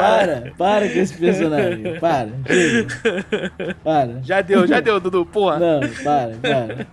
[0.00, 1.98] Para, para com esse personagem.
[2.00, 3.74] Para, chega.
[3.82, 4.20] Para.
[4.22, 5.58] Já deu, já deu, Dudu, porra.
[5.58, 6.86] Não, para, para.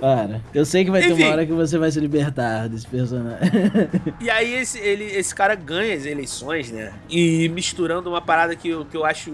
[0.00, 0.40] Para.
[0.54, 1.24] Eu sei que vai ter Enfim.
[1.24, 3.38] uma hora que você vai se libertar desse personagem.
[4.20, 6.92] E aí esse, ele, esse cara ganha as eleições, né?
[7.08, 9.30] E misturando uma parada que eu, que eu acho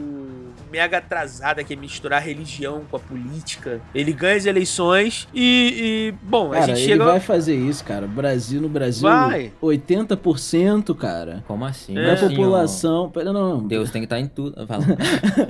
[0.74, 3.80] mega atrasada, que é misturar religião com a política.
[3.94, 7.04] Ele ganha as eleições e, e, bom, a Cara, gente ele chega...
[7.04, 8.08] vai fazer isso, cara.
[8.08, 9.52] Brasil, no Brasil, Vai.
[9.62, 11.96] 80%, cara, Como assim?
[11.96, 12.16] É.
[12.16, 13.08] da população...
[13.08, 13.68] Pera, não, não.
[13.68, 14.66] Deus tem que estar em tudo.
[14.66, 14.84] Fala.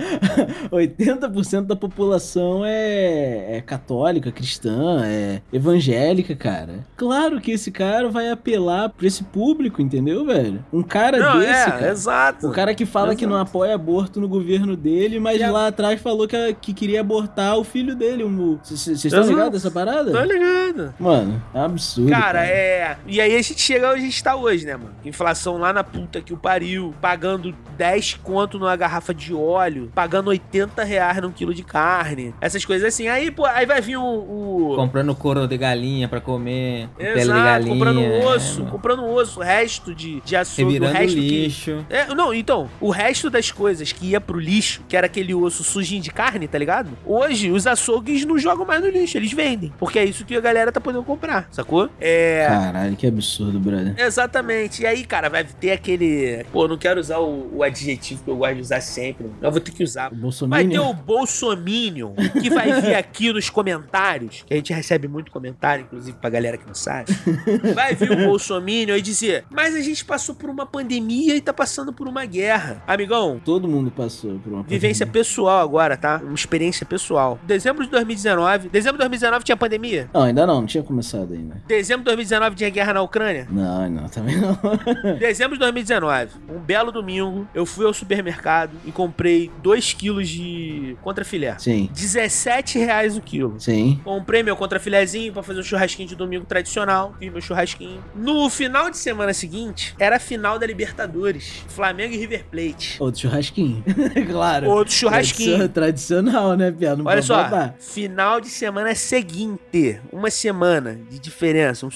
[0.70, 6.86] 80% da população é, é católica, cristã, é evangélica, cara.
[6.96, 10.64] Claro que esse cara vai apelar pra esse público, entendeu, velho?
[10.72, 11.88] Um cara Não, desse, é, cara.
[11.90, 12.48] exato.
[12.48, 16.26] O cara que fala que não apoia aborto no governo dele, mas lá atrás falou
[16.26, 18.24] que, que queria abortar o filho dele.
[18.62, 19.28] Vocês estão Exato.
[19.28, 20.12] ligados dessa parada?
[20.12, 20.94] Tá ligado?
[20.98, 22.10] Mano, é um absurdo.
[22.10, 22.96] Cara, é.
[23.06, 24.94] E aí a gente chega onde a gente tá hoje, né, mano?
[25.04, 30.28] Inflação lá na puta que o pariu, pagando 10 conto numa garrafa de óleo, pagando
[30.28, 32.34] 80 reais num quilo de carne.
[32.40, 33.08] Essas coisas assim.
[33.08, 34.02] Aí, pô, aí vai vir o.
[34.02, 34.74] o...
[34.94, 37.72] Comprando couro de galinha pra comer, pele de Exato, galinha.
[37.72, 38.70] comprando é, osso, mano.
[38.70, 41.20] comprando osso, resto de, de açougue, o resto que.
[41.20, 41.84] lixo.
[41.90, 45.64] É, não, então, o resto das coisas que ia pro lixo, que era aquele osso
[45.64, 46.96] sujinho de carne, tá ligado?
[47.04, 49.72] Hoje, os açougues não jogam mais no lixo, eles vendem.
[49.80, 51.90] Porque é isso que a galera tá podendo comprar, sacou?
[52.00, 52.46] É.
[52.48, 53.96] Caralho, que absurdo, brother.
[53.98, 54.82] Exatamente.
[54.82, 56.46] E aí, cara, vai ter aquele.
[56.52, 59.26] Pô, não quero usar o, o adjetivo que eu gosto de usar sempre.
[59.42, 60.12] Eu vou ter que usar.
[60.12, 64.83] O Vai ter o Bolsominion que vai vir aqui nos comentários, que a gente recebe
[65.08, 67.12] muito comentário, inclusive pra galera que não sabe.
[67.74, 71.52] Vai vir o Bolsominion e dizer: Mas a gente passou por uma pandemia e tá
[71.52, 72.82] passando por uma guerra.
[72.86, 76.20] Amigão, Todo mundo passou por uma vivência pessoal agora, tá?
[76.22, 77.38] Uma experiência pessoal.
[77.44, 78.68] Dezembro de 2019.
[78.68, 80.08] Dezembro de 2019 tinha pandemia?
[80.12, 81.62] Não, ainda não, não tinha começado ainda.
[81.66, 83.46] Dezembro de 2019 tinha guerra na Ucrânia?
[83.50, 84.58] Não, não, também não.
[85.18, 90.96] Dezembro de 2019, um belo domingo, eu fui ao supermercado e comprei 2 quilos de
[91.02, 91.56] contrafilé.
[91.58, 93.54] Sim, 17 reais o quilo.
[93.58, 94.00] sim.
[94.04, 97.14] Comprei meu contrafilézinho pra fazer um churrasquinho de domingo tradicional.
[97.18, 98.02] Fiz meu churrasquinho.
[98.14, 101.62] No final de semana seguinte, era a final da Libertadores.
[101.68, 102.96] Flamengo e River Plate.
[103.00, 103.84] Outro churrasquinho.
[104.30, 104.68] claro.
[104.68, 105.68] Outro churrasquinho.
[105.68, 106.96] Tradicio- Tradicional, né, Pia?
[106.96, 107.74] Não Olha só, babar.
[107.78, 110.00] final de semana seguinte.
[110.12, 111.88] Uma semana de diferença, um,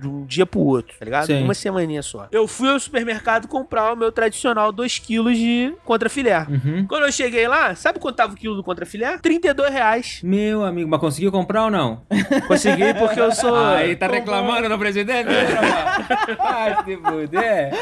[0.00, 1.26] de um dia pro outro, tá ligado?
[1.26, 1.42] Sim.
[1.42, 2.28] Uma semaninha só.
[2.32, 6.46] Eu fui ao supermercado comprar o meu tradicional 2 quilos de contrafilé.
[6.48, 6.86] Uhum.
[6.88, 9.18] Quando eu cheguei lá, sabe quanto tava o quilo do contrafilé?
[9.18, 10.20] 32 reais.
[10.22, 12.02] Meu amigo, mas conseguiu comprar ou não?
[12.46, 13.54] Consegui porque eu sou.
[13.56, 15.28] Aí tá reclamando do presidente?
[16.38, 17.72] Ai, se fuder.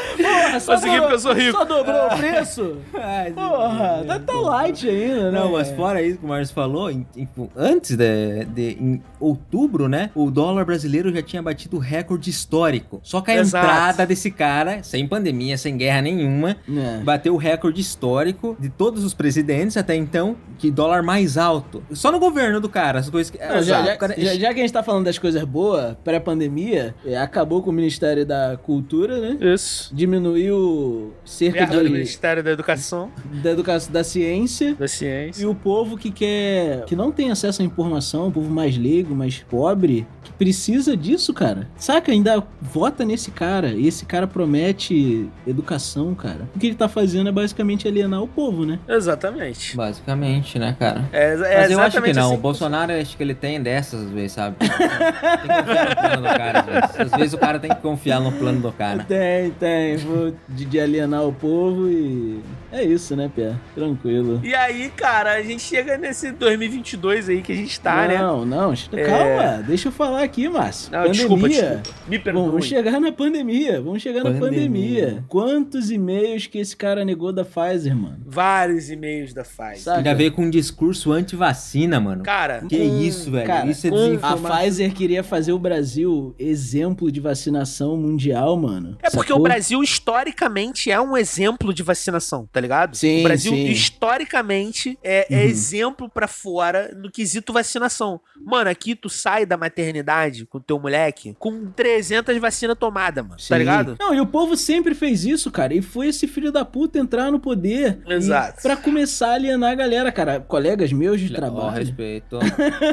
[0.65, 1.57] Consegui do- porque eu sou rico.
[1.57, 2.77] Só dobrou o preço?
[2.93, 5.39] Ai, Porra, tá, tá light ainda, né?
[5.39, 10.09] Não, mas fora isso que o Marcos falou, em- em- antes de, de- outubro, né?
[10.15, 12.99] O dólar brasileiro já tinha batido recorde histórico.
[13.03, 13.65] Só que a Exato.
[13.65, 16.97] entrada desse cara, sem pandemia, sem guerra nenhuma, É.
[17.03, 21.83] bateu o recorde histórico de todos os presidentes até então, que dólar mais alto.
[21.91, 23.37] Só no governo do cara, as coisas que.
[23.37, 25.95] Não, já, já, o cara- já- já que a gente tá falando das coisas boas,
[26.03, 29.37] pré-pandemia, é, acabou com o Ministério da Cultura, né?
[29.53, 29.93] Isso.
[29.95, 33.11] Diminuiu cerca do de, Ministério da Educação,
[33.43, 34.75] da educação da ciência.
[34.75, 35.43] da Ciência.
[35.43, 36.85] E o povo que quer.
[36.85, 41.33] que não tem acesso à informação, o povo mais leigo, mais pobre, que precisa disso,
[41.33, 41.67] cara.
[41.75, 42.11] Saca?
[42.11, 43.69] Ainda vota nesse cara.
[43.69, 46.47] E esse cara promete educação, cara.
[46.55, 48.79] O que ele tá fazendo é basicamente alienar o povo, né?
[48.87, 49.75] Exatamente.
[49.75, 51.07] Basicamente, né, cara?
[51.11, 52.25] É, é Mas eu acho que não.
[52.27, 54.55] assim O Bolsonaro, acho que ele tem dessas, às vezes, sabe?
[54.61, 57.13] tem que confiar no plano do cara, às vezes.
[57.13, 59.03] Às vezes o cara tem que confiar no plano do cara.
[59.03, 59.97] Tem, tem.
[59.97, 62.39] Vou de, de alienar o povo e.
[62.71, 63.53] É isso, né, Pé?
[63.75, 64.39] Tranquilo.
[64.43, 68.17] E aí, cara, a gente chega nesse 2022 aí que a gente tá, né?
[68.17, 69.03] não, não, É.
[69.03, 70.91] calma, deixa eu falar aqui, Márcio.
[70.91, 71.81] Não, desculpa, desculpa.
[72.07, 72.45] Me Bom, perdoe.
[72.47, 74.49] vamos chegar na pandemia, vamos chegar na Pandemia.
[74.49, 75.25] pandemia.
[75.27, 78.19] Quantos e-mails que esse cara negou da Pfizer, mano?
[78.25, 79.79] Vários e-mails da Pfizer.
[79.79, 79.97] Saca?
[79.97, 82.23] Ainda veio com um discurso anti-vacina, mano.
[82.23, 83.47] Cara, Que Com- isso, velho.
[83.47, 84.57] cara, isso é com- A desinformação.
[84.59, 88.97] Pfizer queria fazer o Brasil exemplo de vacinação mundial, mano.
[89.01, 89.39] é porque Sacou?
[89.39, 92.95] o Brasil historicamente é um exemplo de vacinação, tá ligado?
[92.95, 93.65] Sim, o Brasil, sim.
[93.65, 98.21] historicamente, é, é exemplo pra fora no quesito vacinação.
[98.43, 103.37] Mano, aqui tu sai da maternidade com teu moleque com 300 vacinas tomadas, mano.
[103.37, 103.57] Tá Sim.
[103.57, 103.95] ligado?
[103.99, 105.73] Não, e o povo sempre fez isso, cara.
[105.73, 107.99] E foi esse filho da puta entrar no poder.
[108.07, 108.61] Exato.
[108.61, 110.39] Pra começar a alienar a galera, cara.
[110.39, 111.71] Colegas meus de trabalho.
[111.71, 112.39] respeito.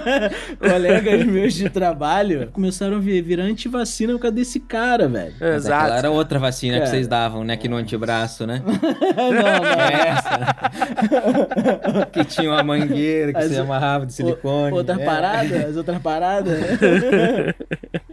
[0.59, 5.35] colegas meus de trabalho começaram a vir, virar antivacina por causa desse cara, velho.
[5.41, 5.93] Mas Exato.
[5.93, 6.85] era outra vacina Cara.
[6.85, 7.55] que vocês davam, né?
[7.55, 8.63] Aqui no antebraço, né?
[9.17, 9.49] não.
[9.49, 10.57] É essa.
[12.13, 14.73] que tinha uma mangueira que As- você amarrava de silicone.
[14.73, 15.05] Outra é.
[15.05, 15.67] parada?
[15.67, 16.59] As outras paradas?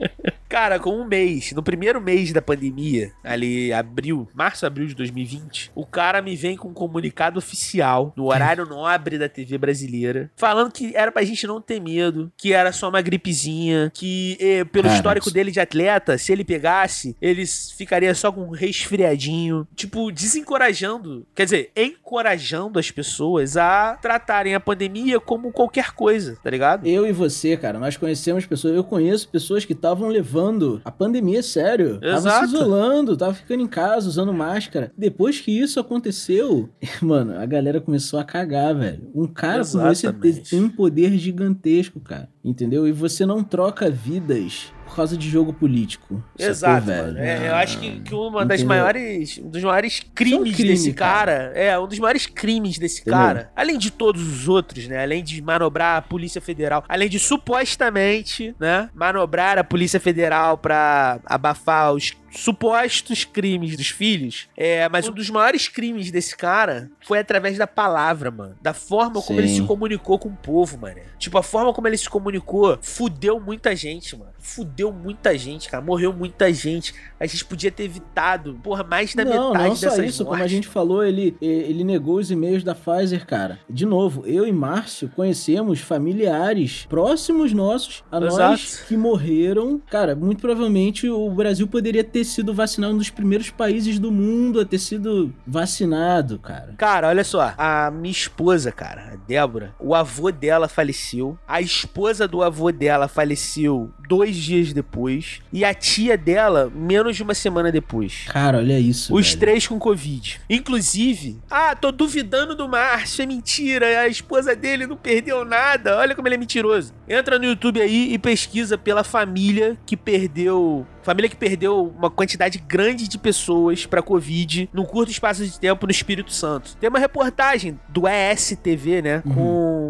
[0.56, 5.74] Cara, com um mês, no primeiro mês da pandemia, ali abril, março, abril de 2020,
[5.76, 10.72] o cara me vem com um comunicado oficial no horário nobre da TV brasileira, falando
[10.72, 14.88] que era pra gente não ter medo, que era só uma gripezinha, que eh, pelo
[14.88, 21.28] histórico dele de atleta, se ele pegasse, ele ficaria só com um resfriadinho, tipo, desencorajando,
[21.36, 26.88] quer dizer, encorajando as pessoas a tratarem a pandemia como qualquer coisa, tá ligado?
[26.88, 30.45] Eu e você, cara, nós conhecemos pessoas, eu conheço pessoas que estavam levando
[30.84, 32.00] a pandemia a sério.
[32.02, 32.48] Exato.
[32.48, 34.92] se isolando, estavam ficando em casa, usando máscara.
[34.98, 36.70] Depois que isso aconteceu,
[37.02, 39.10] mano, a galera começou a cagar, velho.
[39.14, 40.50] Um cara como esse Exatamente.
[40.50, 42.30] tem um poder gigantesco, cara.
[42.44, 42.88] Entendeu?
[42.88, 46.24] E você não troca vidas por causa de jogo político.
[46.38, 47.18] sacou, Exato, velho?
[47.18, 48.78] É, eu acho que, que uma das Entendeu?
[48.78, 49.38] maiores.
[49.40, 51.50] Um dos maiores crimes crime, desse cara.
[51.50, 51.52] cara.
[51.54, 53.20] É, um dos maiores crimes desse Entendeu?
[53.20, 53.52] cara.
[53.54, 55.04] Além de todos os outros, né?
[55.04, 56.86] Além de manobrar a Polícia Federal.
[56.88, 58.90] Além de supostamente, né?
[58.96, 64.48] Manobrar a Polícia Federal pra abafar os supostos crimes dos filhos.
[64.56, 68.56] É, mas um dos maiores crimes desse cara foi através da palavra, mano.
[68.62, 71.00] Da forma como ele se comunicou com o povo, mano.
[71.18, 74.32] Tipo, a forma como ele se comunicou fudeu muita gente, mano.
[74.40, 75.84] Fudeu muita gente, cara.
[75.84, 76.94] Morreu muita gente.
[77.20, 80.36] A gente podia ter evitado, porra, mais da não, metade não só dessas isso, como
[80.36, 80.52] a mortes.
[80.56, 83.60] gente falou, ele, ele negou os e-mails da Pfizer, cara.
[83.70, 88.88] De novo, eu e Márcio conhecemos familiares próximos nossos a nós Exato.
[88.88, 89.82] que morreram.
[89.90, 94.60] Cara, muito provavelmente o Brasil poderia ter sido vacinado um dos primeiros países do mundo
[94.60, 96.74] a ter sido vacinado, cara.
[96.78, 97.54] Cara, olha só.
[97.58, 101.38] A minha esposa, cara, a Débora, o avô dela faleceu.
[101.48, 105.40] A esposa do avô dela faleceu dois dias depois.
[105.52, 108.26] E a tia dela, menos de uma semana depois.
[108.28, 109.14] Cara, olha isso.
[109.14, 109.40] Os velho.
[109.40, 110.42] três com Covid.
[110.50, 114.02] Inclusive, ah, tô duvidando do Márcio, é mentira.
[114.02, 115.98] A esposa dele não perdeu nada.
[115.98, 116.94] Olha como ele é mentiroso.
[117.08, 120.86] Entra no YouTube aí e pesquisa pela família que perdeu.
[121.06, 125.86] Família que perdeu uma quantidade grande de pessoas pra Covid num curto espaço de tempo
[125.86, 126.76] no Espírito Santo.
[126.78, 129.22] Tem uma reportagem do ESTV, né?
[129.24, 129.34] Uhum.
[129.36, 129.42] Com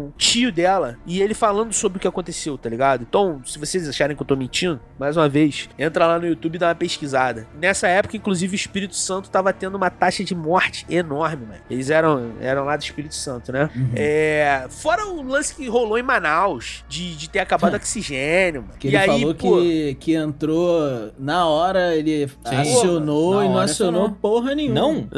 [0.08, 0.98] o tio dela.
[1.06, 3.06] E ele falando sobre o que aconteceu, tá ligado?
[3.08, 6.56] Então, se vocês acharem que eu tô mentindo, mais uma vez, entra lá no YouTube
[6.56, 7.48] e dá uma pesquisada.
[7.58, 11.60] Nessa época, inclusive, o Espírito Santo tava tendo uma taxa de morte enorme, mano.
[11.70, 13.70] Eles eram, eram lá do Espírito Santo, né?
[13.74, 13.90] Uhum.
[13.96, 18.74] É, fora o lance que rolou em Manaus, de, de ter acabado o oxigênio, mano.
[18.78, 23.48] Que e ele aí, falou pô, que, que entrou na hora, ele acionou Na e
[23.48, 24.10] não acionou acionou.
[24.20, 24.74] porra nenhuma.
[24.80, 25.08] Não?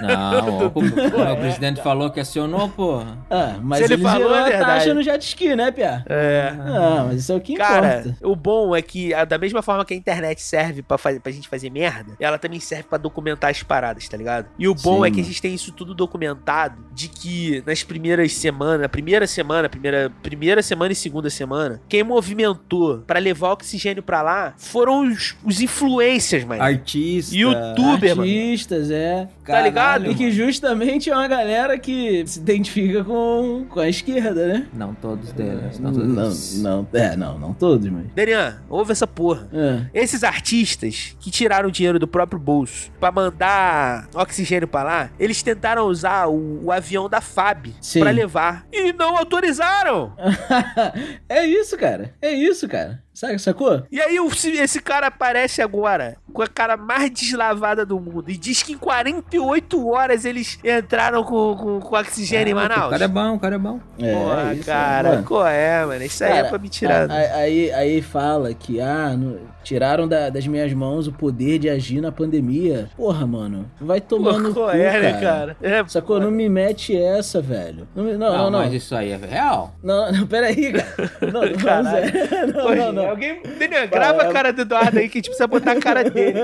[0.00, 3.18] Não, o, o presidente falou que acionou, porra.
[3.30, 4.64] Ah, mas Se ele ele, falou, zerou é a verdade.
[4.66, 6.04] taxa no jet ski, né, Pia?
[6.08, 6.52] É.
[6.58, 8.16] Ah, mas isso é o que Cara, importa.
[8.22, 11.48] o bom é que, da mesma forma que a internet serve pra, fazer, pra gente
[11.48, 14.46] fazer merda, ela também serve pra documentar as paradas, tá ligado?
[14.58, 17.82] E o bom Sim, é que a gente tem isso tudo documentado, de que nas
[17.82, 24.02] primeiras semanas, primeira semana, primeira, primeira semana e segunda semana, quem movimentou pra levar oxigênio
[24.02, 26.62] pra lá foram os, os influencers, mano.
[26.62, 27.34] Artista.
[27.34, 28.22] YouTube, mano.
[28.22, 29.28] Artistas, é.
[29.44, 30.10] Tá ligado?
[30.10, 34.66] E que justamente é uma galera que se identifica com, com a esquerda, né?
[34.72, 35.78] Não todos deles.
[35.78, 36.58] Não, Não, todos.
[36.62, 38.06] não, é, não, não todos, mas.
[38.14, 39.48] Darian, ouve essa porra.
[39.52, 40.02] É.
[40.02, 45.86] Esses artistas que tiraram dinheiro do próprio bolso pra mandar oxigênio pra lá, eles tentaram
[45.86, 47.68] usar o, o avião da FAB
[47.98, 50.12] pra levar e não autorizaram.
[51.28, 52.14] é isso, cara.
[52.20, 53.02] É isso, cara.
[53.14, 53.84] Sabe, sacou?
[53.92, 54.18] E aí
[54.58, 58.76] esse cara aparece agora com a cara mais deslavada do mundo e diz que em
[58.78, 62.86] 48 horas eles entraram com, com, com oxigênio em Ah, Manaus.
[62.88, 63.80] O cara é bom, o cara é bom.
[64.00, 65.22] É, Porra, isso, cara, mano.
[65.24, 66.02] qual é, mano?
[66.04, 67.08] Isso aí é Cara, pra me tirar.
[67.10, 71.58] a- a- Aí, aí fala que, ah, no- tiraram da- das minhas mãos o poder
[71.58, 72.88] de agir na pandemia.
[72.96, 75.20] Porra, mano, vai tomar Pô, cu, é, né, cara.
[75.20, 75.56] cara?
[75.62, 76.20] É, Sacou?
[76.20, 77.88] Não me mete essa, velho.
[77.96, 78.58] Não, me- não, não, não.
[78.60, 79.74] mas isso aí é real.
[79.82, 81.10] Não, não, peraí, cara.
[81.32, 81.90] Não, não.
[81.90, 82.46] Zé.
[82.54, 83.08] não, não, não.
[83.10, 83.40] Alguém.
[83.58, 86.38] Daniel, grava a cara do Eduardo aí que a gente precisa botar a cara dele.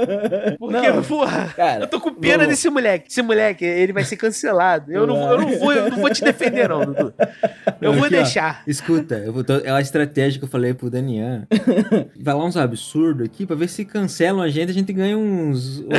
[0.59, 1.03] Porque, Não.
[1.03, 3.11] porra, Cara, eu tô com pena vamos- desse moleque.
[3.11, 4.93] Esse moleque, ele vai ser cancelado.
[4.93, 7.13] Eu não, eu não, vou, eu não vou te defender, não, Dudu.
[7.81, 8.19] Eu vou Aqui, ó.
[8.19, 8.63] deixar.
[8.67, 11.43] Escuta, eu vou, é a estratégia que eu falei pro Daniel.
[12.21, 15.85] Vai lá uns absurdos aqui pra ver se cancelam a gente, a gente ganha uns.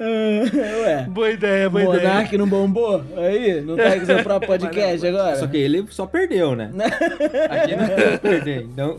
[0.00, 1.06] Ué.
[1.08, 2.08] Boa ideia, boa ideia.
[2.08, 3.02] Monark não bombou?
[3.16, 5.36] Aí, não tá com seu próprio podcast agora?
[5.36, 6.70] Só que ele só perdeu, né?
[7.48, 8.62] A gente não pode perder.
[8.62, 8.98] Então.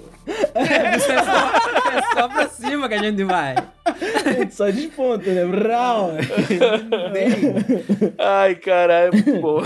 [0.55, 3.55] É só, é só pra cima que a gente vai.
[4.49, 5.45] Só desponta, né?
[5.45, 6.11] Brau.
[8.17, 9.63] Ai, caralho, é muito bom.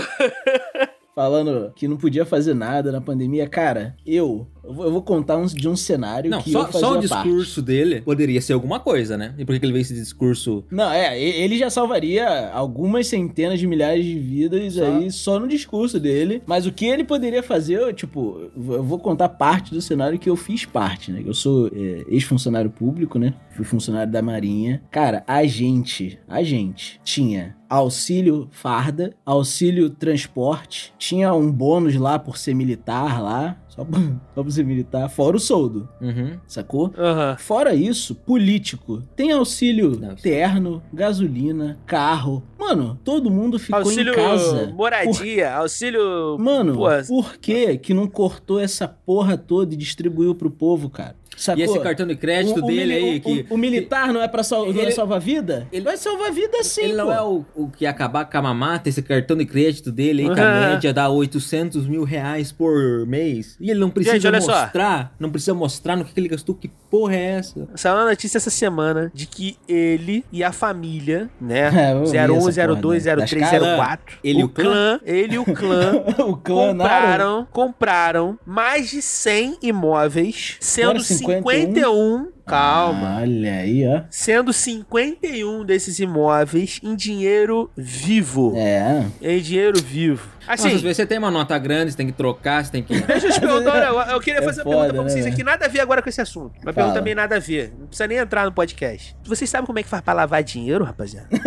[1.20, 5.68] Falando que não podia fazer nada na pandemia, cara, eu, eu vou, contar uns, de
[5.68, 7.24] um cenário Não, que só, eu fazia só o parte.
[7.24, 9.34] discurso dele poderia ser alguma coisa, né?
[9.38, 10.64] E por que ele veio esse discurso?
[10.70, 14.84] Não, é, ele já salvaria algumas centenas de milhares de vidas Só.
[14.84, 16.42] aí só no discurso dele.
[16.46, 20.28] Mas o que ele poderia fazer, eu, tipo, eu vou contar parte do cenário que
[20.28, 21.22] eu fiz parte, né?
[21.24, 23.34] Eu sou é, ex-funcionário público, né?
[23.54, 24.82] Fui funcionário da Marinha.
[24.90, 32.36] Cara, a gente, a gente tinha auxílio farda, auxílio transporte, tinha um bônus lá por
[32.36, 33.86] ser militar lá, só,
[34.34, 36.36] só por ser militar, fora o soldo, Uhum.
[36.46, 36.92] sacou?
[36.98, 37.36] Aham.
[37.38, 39.02] Fora isso, político.
[39.16, 42.42] Tem auxílio Não, isso- terno, gasolina, carro.
[42.58, 44.66] Mano, todo mundo ficou Auxílio em casa.
[44.74, 46.36] moradia, auxílio.
[46.38, 46.76] Mano,
[47.08, 51.16] por que que não cortou essa porra toda e distribuiu pro povo, cara?
[51.40, 51.60] Sacou?
[51.60, 53.46] E esse cartão de crédito O- o dele mili- aí, o, que.
[53.50, 55.66] o, o militar não é pra sal, não é Ele- salvar vida?
[55.72, 57.12] ele- Vai salvar vida sim, Ele não pô.
[57.12, 60.40] é o, o que acabar com a mamata, esse cartão de crédito dele aí, que
[60.40, 60.60] a Uhum.
[60.72, 63.56] média dá 800 mil reais por mês.
[63.60, 64.60] E ele não precisa Gente, olha só.
[64.60, 67.68] mostrar, não precisa mostrar no que que ele gastou, que porra é essa?
[67.74, 71.70] Saiu uma notícia essa semana de que ele e a família, né?
[71.80, 73.16] É, eu vi 01, essa porra, 02, né?
[73.16, 73.76] Das 03, caras.
[73.78, 74.18] 04.
[74.22, 74.64] Ele e o o clã?
[74.64, 75.92] clã, ele e o clã
[76.26, 80.98] o clã compraram, compraram mais de 100 imóveis, sendo Agora
[81.38, 81.60] 51.
[81.60, 84.02] 51, calma, Olha aí, ó.
[84.10, 88.52] sendo 51 desses imóveis em dinheiro vivo.
[88.56, 89.04] É.
[89.22, 90.28] Em dinheiro vivo.
[90.48, 92.98] Assim, Nossa, se você tem uma nota grande, você tem que trocar, você tem que.
[93.00, 95.24] Deixa eu te perguntar, eu- eu queria É fazer uma foda, pergunta pra né, vocês
[95.24, 95.34] velho?
[95.34, 96.54] aqui, nada a ver agora com esse assunto.
[96.56, 96.74] Uma Fala.
[96.74, 97.72] pergunta bem nada a ver.
[97.78, 99.14] Não precisa nem entrar no podcast.
[99.24, 101.28] Vocês sabem como é que faz pra lavar dinheiro, rapaziada?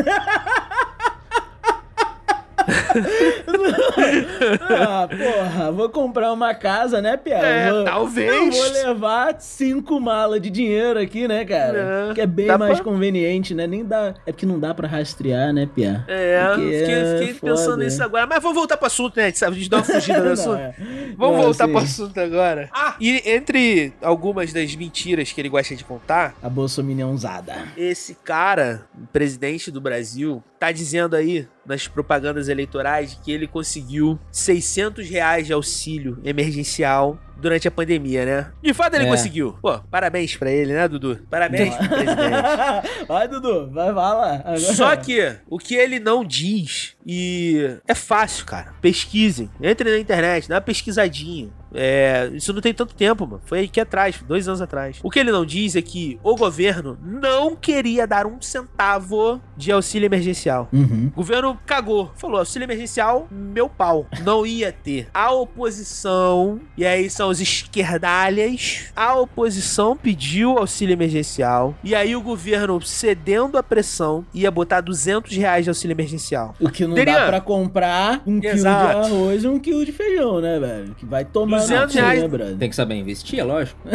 [4.69, 7.35] Ah, porra, vou comprar uma casa, né, Pia?
[7.37, 8.29] É, vou, talvez.
[8.31, 12.07] Eu vou levar cinco malas de dinheiro aqui, né, cara?
[12.11, 13.67] É, que é bem dá mais pra- conveniente, né?
[13.67, 14.13] Nem dá.
[14.25, 16.03] É porque não dá pra rastrear, né, Pia?
[16.07, 17.85] É, Porque fiquei, é fiquei pensando né?
[17.85, 18.27] nisso agora.
[18.27, 19.25] Mas vamos voltar pro assunto, né?
[19.27, 20.57] A gente dá uma fugida do Não, assunto.
[20.57, 20.73] é.
[21.17, 21.71] Vamos Não, voltar sim.
[21.71, 22.69] pro assunto agora.
[22.73, 27.55] Ah, e entre algumas das mentiras que ele gosta de contar, A bolsominionzada.
[27.77, 35.09] esse cara, presidente do Brasil, tá dizendo aí nas propagandas eleitorais que ele conseguiu 600
[35.09, 38.47] reais de auxílio emergencial durante a pandemia, né?
[38.63, 39.07] De fato ele É.
[39.07, 39.55] conseguiu.
[39.61, 41.19] Pô, parabéns pra ele, né, Dudu?
[41.29, 42.13] Parabéns pro presidente.
[43.07, 44.33] Vai, Dudu, vai, vai lá.
[44.35, 48.73] Agora- Só que o que ele não diz, e é fácil, cara.
[48.81, 49.49] Pesquisem.
[49.61, 51.49] Entre na internet, dá uma pesquisadinha.
[51.75, 53.41] É, isso não tem tanto tempo, mano.
[53.45, 54.99] Foi aqui atrás, dois anos atrás.
[55.01, 59.71] O que ele não diz é que o governo não queria dar um centavo de
[59.71, 60.69] auxílio emergencial.
[60.71, 61.07] Uhum.
[61.13, 62.11] O governo cagou.
[62.15, 64.05] Falou, auxílio emergencial, meu pau.
[64.23, 65.07] Não ia ter.
[65.13, 71.73] A oposição, e aí são os esquerdalhas, a oposição pediu auxílio emergencial.
[71.83, 76.55] E aí o governo, cedendo à pressão, ia botar 200 reais de auxílio emergencial.
[76.59, 77.13] O que não Derian.
[77.13, 79.01] dá pra comprar um quilo Exato.
[79.01, 80.95] de arroz e um quilo de feijão, né, velho?
[80.95, 82.21] Que vai tomar 200 no cu, reais.
[82.21, 82.57] né, brother?
[82.57, 83.79] Tem que saber investir, é lógico.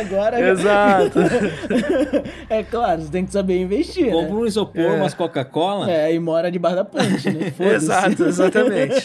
[0.00, 0.40] Agora.
[0.50, 1.18] Exato.
[2.48, 4.10] é claro, você tem que saber investir.
[4.10, 4.34] Compra Né?
[4.34, 4.90] um isopor, É.
[4.96, 5.90] umas Coca-Cola.
[5.90, 7.52] É, e mora debaixo da ponte, né?
[7.74, 9.04] Exato, exatamente.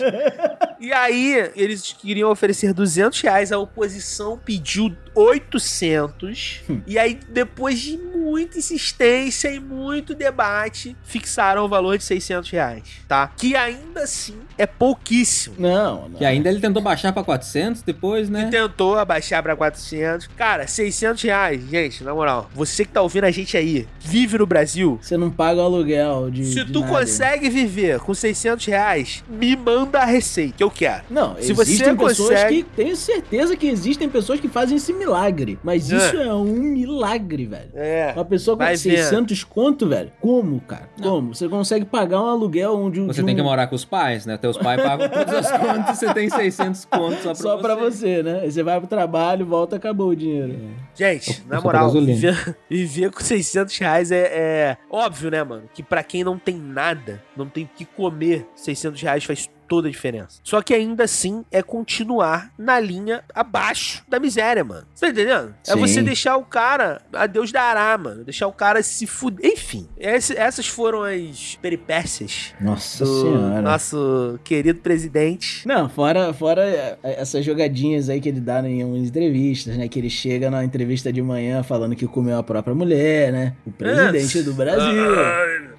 [0.79, 6.61] E aí, eles queriam oferecer 200 reais, a oposição pediu 800.
[6.87, 12.83] e aí, depois de muita insistência e muito debate, fixaram o valor de 600 reais,
[13.07, 13.31] tá?
[13.35, 15.55] Que ainda assim é pouquíssimo.
[15.57, 16.17] Não, não.
[16.17, 18.49] Que ainda ele tentou baixar pra 400 depois, né?
[18.51, 20.27] Tentou abaixar pra 400.
[20.27, 22.49] Cara, 600 reais, gente, na moral.
[22.53, 24.99] Você que tá ouvindo a gente aí, vive no Brasil.
[25.01, 26.45] Você não paga o aluguel de.
[26.45, 26.91] Se de tu nada.
[26.93, 31.03] consegue viver com 600 reais, me manda a receita, que eu quero.
[31.09, 32.69] Não, Se você existem pessoas consegue- que.
[32.75, 35.59] Tenho certeza que existem pessoas que fazem esse milagre.
[35.63, 35.97] Mas É.
[35.97, 37.69] isso é um milagre, velho.
[37.73, 38.13] É.
[38.15, 40.11] Uma pessoa com Vai 600 conto, velho.
[40.21, 40.89] Como, cara?
[41.01, 41.33] Como?
[41.33, 44.25] Você consegue pagar um aluguel onde Você de tem que um- morar com os pais,
[44.25, 44.37] né?
[44.37, 47.61] Teus pais pagam todas as contas, você tem 600 contos só pra Só você.
[47.63, 48.39] pra você, né?
[48.43, 50.55] Aí você vai pro trabalho, volta, acabou o dinheiro.
[50.95, 55.63] Gente, na moral, viver, viver com 600 reais é, é óbvio, né, mano?
[55.73, 59.87] Que pra quem não tem nada, não tem o que comer, 600 reais faz toda
[59.87, 60.39] a diferença.
[60.43, 64.85] Só que ainda assim é continuar na linha abaixo da miséria, mano.
[64.93, 65.53] Você tá entendendo?
[65.67, 65.79] É Sim.
[65.79, 68.23] você deixar o cara, a Deus dará, mano.
[68.23, 69.45] Deixar o cara se fuder.
[69.51, 73.61] Enfim, esse- essas foram as peripécias Nossa do senhora.
[73.61, 75.67] nosso querido presidente.
[75.67, 79.87] Não, fora, fora é, essas jogadinhas aí que ele dá em umas entrevistas, né?
[79.87, 83.53] Que ele chega na entrevista de manhã falando que comeu a própria mulher, né?
[83.65, 84.89] O presidente do Brasil.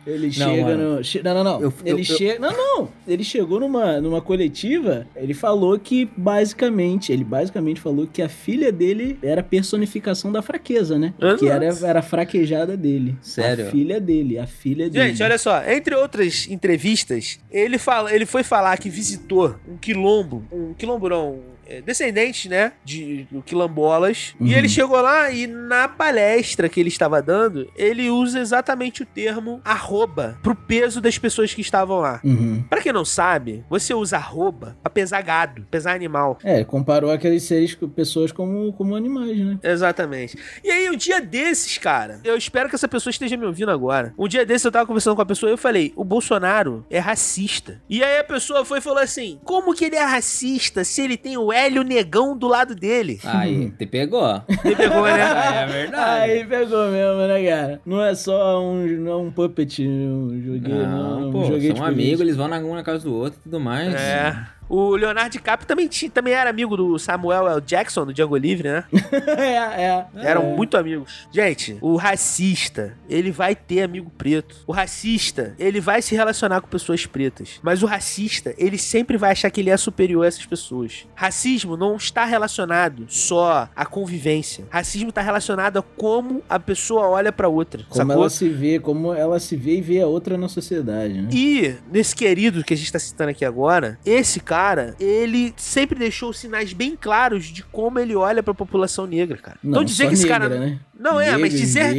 [0.06, 0.96] Ele Não, chega mano.
[0.96, 1.04] no.
[1.04, 1.60] che- Não, não, não.
[1.60, 2.38] Eu- ele eu- eu- chega.
[2.38, 2.88] Não, não.
[3.06, 5.06] Ele chegou numa, numa coletiva.
[5.14, 7.12] Ele falou que basicamente.
[7.12, 11.12] Ele basicamente falou que a filha dele era personificação da fraqueza, né?
[11.38, 13.16] Que era, era a fraquejada dele.
[13.20, 13.66] Sério?
[13.68, 14.38] A filha dele.
[14.38, 15.08] A filha dele.
[15.10, 20.42] Gente, olha só, entre outras entrevistas, ele, fala, ele foi falar que visitou um quilombo,
[20.50, 21.38] um quilombo não,
[21.84, 24.46] descendente, né, de quilombolas, Uhum.
[24.46, 29.06] e ele chegou lá e na palestra que ele estava dando, ele usa exatamente o
[29.06, 32.20] termo arroba pro peso das pessoas que estavam lá.
[32.24, 32.62] Uhum.
[32.68, 36.38] Pra quem não sabe, você usa arroba pra pesar gado, pesar animal.
[36.42, 39.58] É, comparou aqueles seres, pessoas como, como animais, né?
[39.62, 40.36] Exatamente.
[40.64, 44.14] E aí, um dia desses, cara, eu espero que essa pessoa esteja me ouvindo agora.
[44.18, 46.98] Um dia desses eu tava conversando com a pessoa e eu falei: o Bolsonaro é
[46.98, 47.80] racista.
[47.88, 51.16] E aí a pessoa foi e falou assim: como que ele é racista se ele
[51.16, 53.20] tem o Hélio Negão do lado dele?
[53.24, 54.42] Aí, te pegou.
[54.64, 55.20] Ele pegou, né?
[55.62, 56.30] é verdade.
[56.30, 57.80] Aí pegou mesmo, né, cara?
[57.84, 61.66] Não é só um, não é um puppet, um joguinho, não, Não, um pô, joguete
[61.66, 61.84] são político.
[61.86, 63.94] amigos, eles vão na, um na casa do outro e tudo mais.
[63.94, 64.59] É.
[64.70, 67.60] O Leonardo DiCaprio também, tinha, também era amigo do Samuel L.
[67.60, 68.84] Jackson, do Django Livre, né?
[69.36, 70.06] é, é.
[70.14, 70.56] Eram É.
[70.56, 71.28] muito amigos.
[71.32, 74.56] Gente, o racista, ele vai ter amigo preto.
[74.68, 77.58] O racista, ele vai se relacionar com pessoas pretas.
[77.62, 81.04] Mas o racista, ele sempre vai achar que ele é superior a essas pessoas.
[81.16, 84.64] Racismo não está relacionado só à convivência.
[84.70, 87.82] Racismo está relacionado a como a pessoa olha pra outra.
[87.88, 88.12] Como sacou?
[88.14, 91.28] ela se vê, como ela se vê e vê a outra na sociedade, né?
[91.32, 94.59] E nesse querido que a gente tá citando aqui agora, esse cara,
[94.98, 99.58] ele sempre deixou sinais bem claros de como ele olha pra população negra, cara.
[99.62, 100.80] Não, então dizer que esse negra, cara né?
[101.00, 101.92] Não é, mas dizer.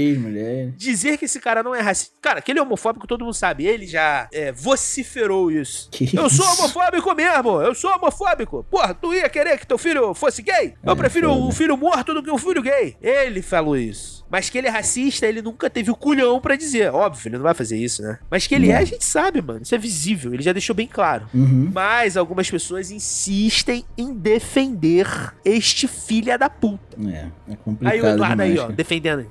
[0.77, 2.13] Dizer que esse cara não é racista.
[2.21, 3.65] Cara, que ele é homofóbico, todo mundo sabe.
[3.65, 5.89] Ele já é, vociferou isso.
[5.91, 6.61] Que eu sou isso?
[6.61, 7.61] homofóbico mesmo.
[7.61, 8.65] Eu sou homofóbico.
[8.69, 10.75] Porra, tu ia querer que teu filho fosse gay?
[10.83, 11.41] Eu É, prefiro foda.
[11.41, 12.95] um filho morto do que um filho gay.
[13.01, 14.21] Ele falou isso.
[14.29, 16.93] Mas que ele é racista, ele nunca teve o culhão pra dizer.
[16.93, 18.17] Óbvio, ele não vai fazer isso, né?
[18.29, 18.75] Mas que ele Não.
[18.75, 19.61] é, a gente sabe, mano.
[19.61, 20.33] Isso é visível.
[20.33, 21.27] Ele já deixou bem claro.
[21.33, 21.69] Uhum.
[21.73, 25.05] Mas algumas pessoas insistem em defender
[25.43, 26.97] este filha da puta.
[27.09, 28.73] É, é complicado Aí o Eduardo aí, demais, ó, cara.
[28.91, 29.27] Defendendo.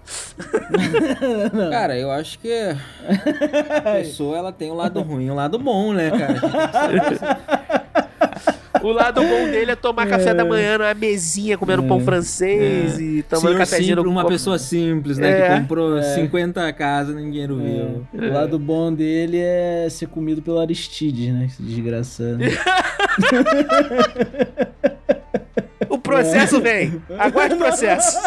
[1.70, 5.92] Cara, eu acho que a pessoa ela tem um lado ruim e um lado bom,
[5.92, 6.40] né, cara?
[8.82, 13.22] O lado bom dele é tomar café da manhã na mesinha, comendo pão francês e
[13.28, 15.30] tomando Senhor cafezinho simples, no uma pessoa simples, né?
[15.30, 15.54] É.
[15.54, 18.06] que comprou 50 casas e ninguém viu.
[18.14, 21.44] O lado bom dele é ser comido pelo Aristides, né?
[21.44, 22.38] Esse desgraçado.
[25.90, 27.02] O processo vem.
[27.18, 28.18] Aguarde o processo.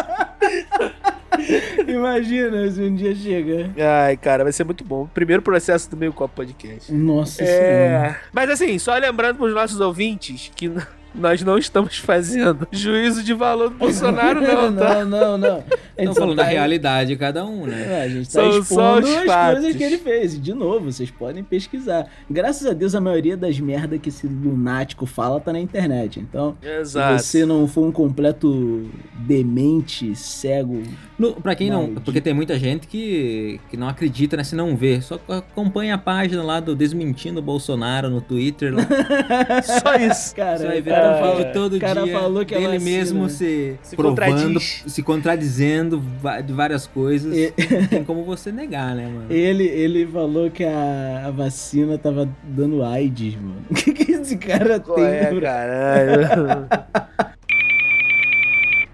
[1.86, 3.70] Imagina se um dia chega.
[3.78, 5.06] Ai, cara, vai ser muito bom.
[5.12, 6.92] Primeiro processo do Meio Copo Podcast.
[6.92, 7.52] Nossa senhora.
[7.52, 8.16] É.
[8.32, 10.70] Mas assim, só lembrando pros nossos ouvintes que
[11.14, 15.04] nós não estamos fazendo juízo de valor do Bolsonaro, não, tá?
[15.04, 15.64] não, não, não.
[16.06, 18.00] Só falando tá- da realidade de cada um, né?
[18.00, 19.60] É, a gente tá São expondo os as fatos.
[19.60, 20.34] coisas que ele fez.
[20.34, 22.08] E, De novo, vocês podem pesquisar.
[22.28, 26.18] Graças a Deus, a maioria das merdas que esse lunático fala tá na internet.
[26.18, 27.22] Então, Exato.
[27.22, 30.82] se você não for um completo demente, cego...
[31.18, 31.94] No, pra quem não.
[31.94, 34.42] Porque tem muita gente que, que não acredita, né?
[34.44, 35.00] Se não vê.
[35.00, 38.74] Só acompanha a página lá do Desmentindo Bolsonaro no Twitter.
[38.74, 38.82] Lá.
[39.62, 40.34] Só isso.
[40.34, 42.78] Cara, Você vai ver cara, um vídeo todo o cara dia falou que a dele
[42.78, 44.82] vacina- mesmo se, Se provando, contradiz.
[44.86, 46.02] se contradizendo
[46.44, 47.32] de várias coisas.
[47.36, 49.26] E- Não tem como você negar, né, mano?
[49.30, 53.54] Ele, ele falou que a, a vacina tava dando AIDS, mano.
[53.70, 55.04] O que, que esse cara Qual tem?
[55.06, 56.66] é, caralho?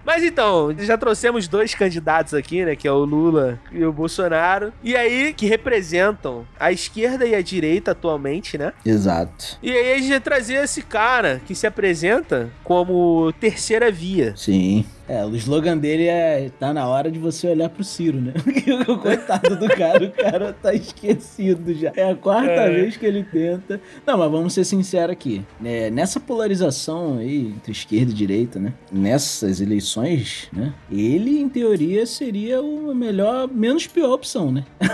[0.05, 2.75] Mas então, já trouxemos dois candidatos aqui, né?
[2.75, 4.73] Que é o Lula e o Bolsonaro.
[4.83, 8.73] E aí, que representam a esquerda e a direita atualmente, né?
[8.85, 9.57] Exato.
[9.61, 14.33] E aí a gente vai trazer esse cara que se apresenta como terceira via.
[14.35, 14.85] Sim.
[15.07, 18.33] É, o slogan dele é tá na hora de você olhar pro Ciro, né?
[19.01, 21.91] Coitado do cara, o cara tá esquecido já.
[21.95, 22.69] É a quarta É.
[22.69, 23.81] vez que ele tenta.
[24.05, 25.43] Não, mas vamos ser sinceros aqui.
[25.63, 28.73] É, nessa polarização aí entre esquerda e direita, né?
[28.91, 30.73] Nessas eleições, né?
[30.91, 34.63] Ele, em teoria, seria o melhor, menos pior opção, né?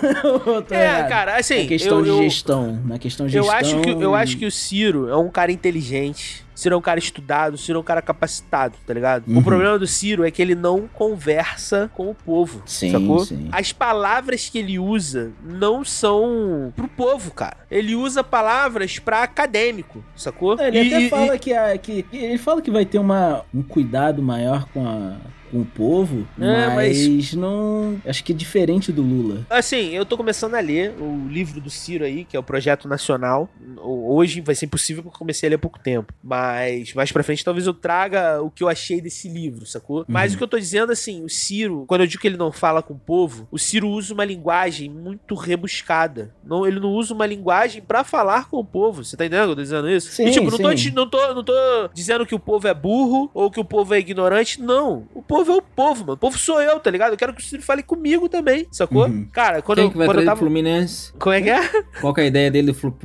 [0.71, 1.09] É, errado.
[1.09, 1.63] cara, assim.
[1.63, 2.79] Na questão eu, de eu, gestão.
[2.85, 3.59] Na questão de eu gestão.
[3.59, 6.45] acho que Eu acho que o Ciro é um cara inteligente.
[6.57, 9.27] Ciro é um cara estudado, Ciro é um cara capacitado, tá ligado?
[9.27, 9.37] Uhum.
[9.37, 13.19] O problema do Ciro é que ele não conversa com o povo, Sim, sacou?
[13.19, 13.47] sim.
[13.51, 17.57] As palavras que ele usa não são pro povo, cara.
[17.69, 20.59] Ele usa palavras pra acadêmico, sacou?
[20.59, 23.43] Ele E- até e- fala que, a, que que ele fala que vai ter uma,
[23.53, 25.15] um cuidado maior com, a,
[25.51, 28.01] com o povo, É, mas, mas- não.
[28.05, 29.45] Acho que é diferente do Lula.
[29.49, 32.87] Assim, eu tô começando a ler o livro do Ciro aí, que é o Projeto
[32.87, 33.47] Nacional.
[33.81, 36.13] Hoje vai ser impossível porque eu comecei a ler há pouco tempo.
[36.23, 40.05] Mas mais pra frente talvez eu traga o que eu achei desse livro, sacou?
[40.07, 42.51] Mas o que eu tô dizendo, assim, o Ciro, quando eu digo que ele não
[42.51, 46.33] fala com o povo, o Ciro usa uma linguagem muito rebuscada.
[46.43, 49.03] Não, ele não usa uma linguagem pra falar com o povo.
[49.03, 50.11] Você tá entendendo que eu tô dizendo isso?
[50.11, 50.75] Sim, e, tipo, não tô, sim.
[50.75, 51.53] di- não, tô, não tô
[51.93, 54.61] dizendo que o povo é burro ou que o povo é ignorante.
[54.61, 55.07] Não.
[55.13, 56.13] O povo é o povo, mano.
[56.13, 57.11] O povo sou eu, tá ligado?
[57.13, 59.05] Eu quero que o Ciro fale comigo também, sacou?
[59.07, 59.27] Uhum.
[59.31, 60.35] Cara, quando Quem eu, que vai quando eu tava.
[60.37, 61.13] o Fluminense?
[61.13, 61.83] Como é que é?
[61.99, 62.97] Qual que é a ideia dele do Flu-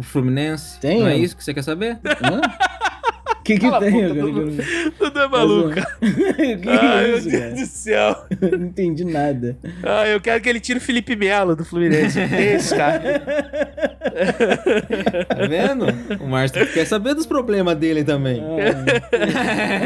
[0.62, 0.80] Fluminense?
[0.80, 1.98] Tem, Não é isso que você quer saber?
[2.04, 2.40] Hã?
[3.42, 4.20] O que, que Cala tem agora?
[4.22, 4.62] Dudu.
[4.98, 7.54] Tudo é maluco, que Ai, meu isso, Deus cara?
[7.54, 8.24] do céu.
[8.40, 9.58] Não entendi nada.
[9.82, 12.20] Ah, eu quero que ele tire o Felipe Melo do Fluminense.
[12.20, 13.20] Esse, cara.
[15.28, 15.86] Tá vendo?
[16.22, 18.40] O Márcio quer saber dos problemas dele também.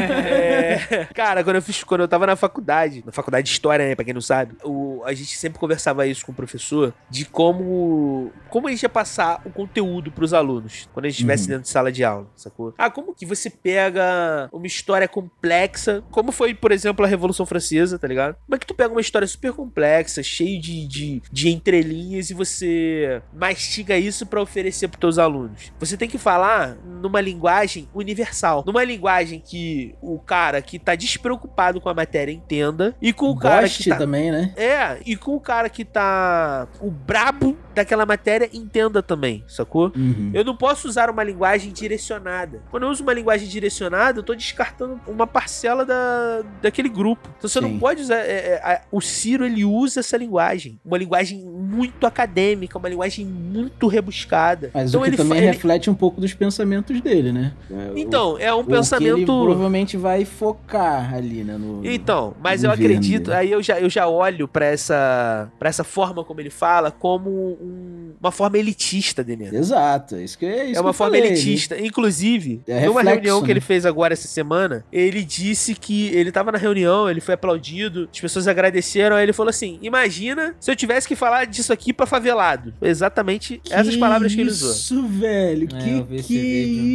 [0.07, 3.95] É, cara, quando eu fiz, quando eu tava na faculdade, na faculdade de história, né,
[3.95, 8.31] pra quem não sabe, o, a gente sempre conversava isso com o professor de como
[8.49, 11.49] como a gente ia passar o conteúdo pros alunos quando a gente estivesse Uhum.
[11.49, 12.73] dentro de sala de aula, sacou?
[12.77, 17.99] Ah, como que você pega uma história complexa, como foi, por exemplo, a Revolução Francesa,
[17.99, 18.35] tá ligado?
[18.45, 22.33] Como é que tu pega uma história super complexa, cheio de, de, de entrelinhas e
[22.33, 25.71] você mastiga isso pra oferecer pros teus alunos?
[25.79, 31.79] Você tem que falar numa linguagem universal, numa linguagem que o cara que tá despreocupado
[31.79, 34.53] com a matéria entenda e com o cara Goste que tá também, né?
[34.55, 39.91] é, e com o cara que tá o brabo daquela matéria entenda também, sacou?
[39.95, 40.31] Uhum.
[40.33, 42.61] Eu não posso usar uma linguagem direcionada.
[42.71, 47.27] Quando eu uso uma linguagem direcionada, eu tô descartando uma parcela da, daquele grupo.
[47.37, 47.65] Então você Sim.
[47.73, 48.15] não pode usar.
[48.19, 50.79] é, é, o Ciro ele usa essa linguagem.
[50.85, 54.71] Uma linguagem muito acadêmica, uma linguagem muito rebuscada.
[54.73, 57.53] Mas então o que ele, também ele- reflete um pouco dos pensamentos dele, né?
[57.69, 59.25] É, o- Então, é um o que ele pensamento.
[59.25, 61.57] provavelmente vai focar ali, né?
[61.57, 63.37] No, Então, mas eu acredito, dele.
[63.37, 67.29] aí eu já, eu já olho pra essa, pra essa forma como ele fala como
[67.29, 69.49] um- uma forma elitista, Denê.
[69.55, 71.79] Exato, é isso que é isso É uma forma falei, elitista.
[71.79, 73.53] Inclusive, É numa reflexo, reunião que né?
[73.53, 78.09] ele fez agora essa semana, ele disse que ele tava na reunião, ele foi aplaudido,
[78.11, 81.93] as pessoas agradeceram, aí ele falou assim: Imagina se eu tivesse que falar disso aqui
[81.93, 82.73] pra favelado.
[82.81, 84.71] Exatamente essas palavras que ele usou.
[84.71, 85.67] Isso, velho.
[85.73, 86.37] É, que que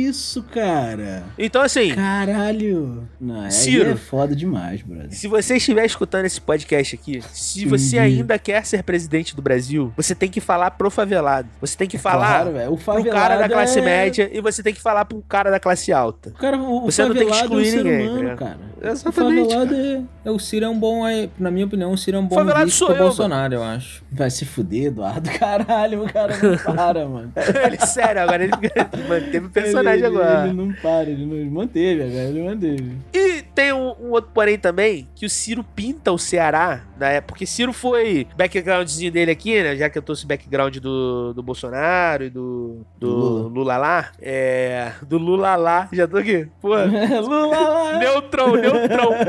[0.09, 1.24] isso, cara?
[1.39, 3.09] Então, assim, Caralho.
[3.20, 3.91] Não, aí Ciro.
[3.91, 5.12] é foda demais, brother.
[5.12, 8.20] se você estiver escutando esse podcast aqui, se você Entendi.
[8.20, 11.49] ainda quer ser presidente do Brasil, você tem que falar pro favelado.
[11.61, 12.72] Você tem que falar Claro.
[12.72, 13.83] O pro cara da classe é...
[13.83, 16.22] média e você tem que falar pro cara da classe alta.
[16.27, 18.59] O cara, o, Você o não tem que favelado é um excluir ninguém, humano, cara.
[18.83, 20.03] Exatamente, O favelado é...
[20.25, 22.37] É, O Ciro é um bom, é, na minha opinião, o Ciro é um bom
[22.37, 24.05] Favelado sou pro eu, Bolsonaro, eu acho.
[24.11, 25.29] Vai se fuder, Eduardo.
[25.39, 27.33] Caralho, o cara não para, mano.
[27.66, 28.53] Ele, sério, agora ele
[29.09, 30.47] manteve o personagem ele, agora.
[30.47, 32.93] Ele não para, ele não ele manteve, agora ele manteve.
[33.12, 37.20] E tem um, um outro porém também, que o Ciro pinta o Ceará, né?
[37.20, 39.77] Porque Ciro foi backgroundzinho dele aqui, né?
[39.77, 43.49] Já que eu trouxe background do, do Bolsonaro e do, do Lula.
[43.49, 44.12] Lula lá.
[44.20, 44.93] É.
[45.03, 45.89] Do Lula lá.
[45.93, 46.46] Já tô aqui.
[46.60, 46.68] Pô.
[47.20, 47.98] Lula.
[47.98, 49.12] Neutrão, neutrão.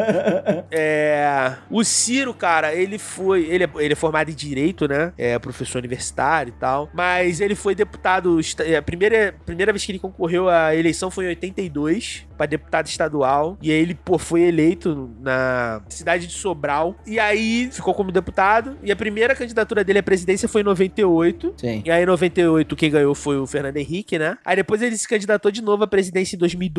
[0.75, 3.45] É, o Ciro, cara, ele foi.
[3.45, 5.13] Ele é, ele é formado em direito, né?
[5.17, 6.89] É professor universitário e tal.
[6.93, 8.39] Mas ele foi deputado.
[8.65, 12.87] é, A primeira, primeira vez que ele concorreu à eleição foi em 82 para deputado
[12.87, 13.57] estadual.
[13.61, 16.95] E aí ele, pô, foi eleito na cidade de Sobral.
[17.05, 18.75] E aí ficou como deputado.
[18.83, 21.53] E a primeira candidatura dele à presidência foi em 98.
[21.57, 21.83] Sim.
[21.85, 24.37] E aí, em 98, quem ganhou foi o Fernando Henrique, né?
[24.43, 26.72] Aí depois ele se candidatou de novo à presidência em 2002.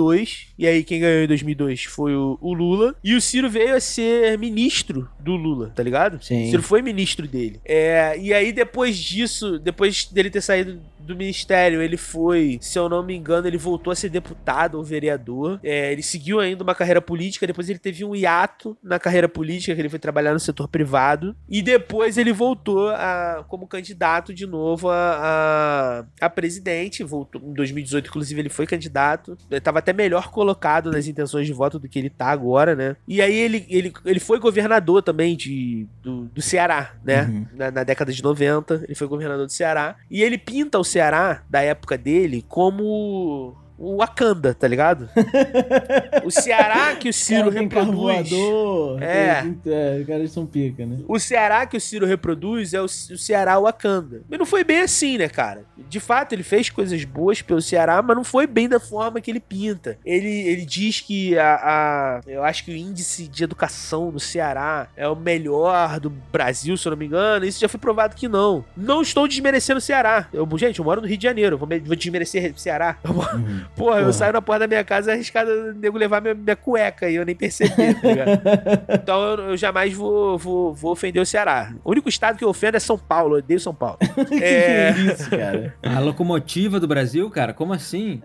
[0.59, 2.95] E aí, quem ganhou em 2002 foi o, o Lula.
[3.03, 6.23] E o Ciro veio a ser ministro do Lula, tá ligado?
[6.23, 6.47] Sim.
[6.47, 7.61] O Ciro foi ministro dele.
[7.65, 12.89] É, e aí, depois disso, depois dele ter saído do ministério, ele foi, se eu
[12.89, 15.61] não me engano, ele voltou a ser deputado ou vereador.
[15.63, 19.75] É, ele seguiu ainda uma carreira política, depois ele teve um hiato na carreira política,
[19.75, 21.37] que ele foi trabalhar no setor privado.
[21.49, 27.05] E depois ele voltou a, como candidato de novo a, a, a presidente.
[27.05, 29.37] Voltou, em 2018, inclusive, ele foi candidato.
[29.51, 32.97] Ele tava até melhor colocado nas intenções de voto do que ele tá agora, né?
[33.07, 37.23] E aí ele, ele, ele foi governador também de, do, do Ceará, né?
[37.25, 37.47] Uhum.
[37.55, 39.97] Na, na década de 90, ele foi governador do Ceará.
[40.11, 45.09] E ele pinta o Ceará, da época dele, como o Wakanda, tá ligado?
[46.25, 48.31] o Ceará que o Ciro Cara, tem carro reproduz.
[48.31, 49.45] voador, É.
[49.67, 50.99] é, os caras são pica, né?
[51.09, 54.23] O Ceará que o Ciro reproduz é o, o Ceará Wakanda.
[54.29, 55.65] Mas não foi bem assim, né, cara?
[55.89, 59.31] De fato, ele fez coisas boas pelo Ceará, mas não foi bem da forma que
[59.31, 59.99] ele pinta.
[60.05, 64.89] Ele, ele diz que a, a- Eu acho que o índice de educação no Ceará
[64.97, 67.45] é o melhor do Brasil, se eu não me engano.
[67.45, 68.65] Isso já foi provado que não.
[68.77, 70.29] Não estou desmerecendo o Ceará.
[70.33, 71.59] Eu, gente, eu moro no Rio de Janeiro.
[71.59, 72.97] Vou, vou desmerecer o Ceará.
[73.03, 73.64] Eu moro- Uhum.
[73.77, 77.09] Porra, eu saio na porta da minha casa arriscado o nego levar minha, minha cueca
[77.09, 78.41] e eu nem percebi, tá ligado?
[79.05, 81.73] Então eu, eu jamais vou, vou, vou ofender o Ceará.
[81.85, 83.35] O único estado que eu ofendo é São Paulo.
[83.35, 83.99] Eu odeio São Paulo.
[84.45, 84.93] É.
[84.93, 85.75] que isso, cara?
[85.83, 88.21] A locomotiva do Brasil, cara, como assim?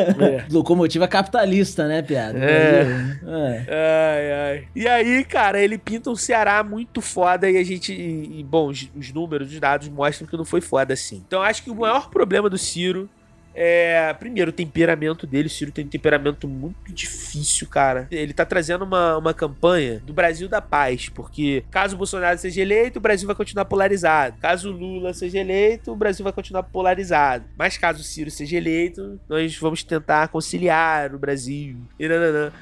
[0.50, 2.38] Locomotiva capitalista, né, piada?
[2.38, 2.82] É.
[3.26, 3.66] É.
[3.68, 4.68] Ai, ai.
[4.74, 7.92] E aí, cara, ele pinta um Ceará muito foda e a gente.
[7.92, 11.22] E, e, bom, os, os números, os dados mostram que não foi foda assim.
[11.26, 13.08] Então eu acho que o maior problema do Ciro
[13.54, 14.14] é.
[14.14, 15.46] Primeiro, o temperamento dele.
[15.46, 18.06] O Ciro tem um temperamento muito difícil, cara.
[18.10, 22.60] Ele tá trazendo uma, uma campanha do Brasil da paz, porque caso o Bolsonaro seja
[22.60, 24.36] eleito, o Brasil vai continuar polarizado.
[24.40, 27.44] Caso o Lula seja eleito, o Brasil vai continuar polarizado.
[27.56, 31.76] Mas caso o Ciro seja eleito, nós vamos tentar conciliar o Brasil.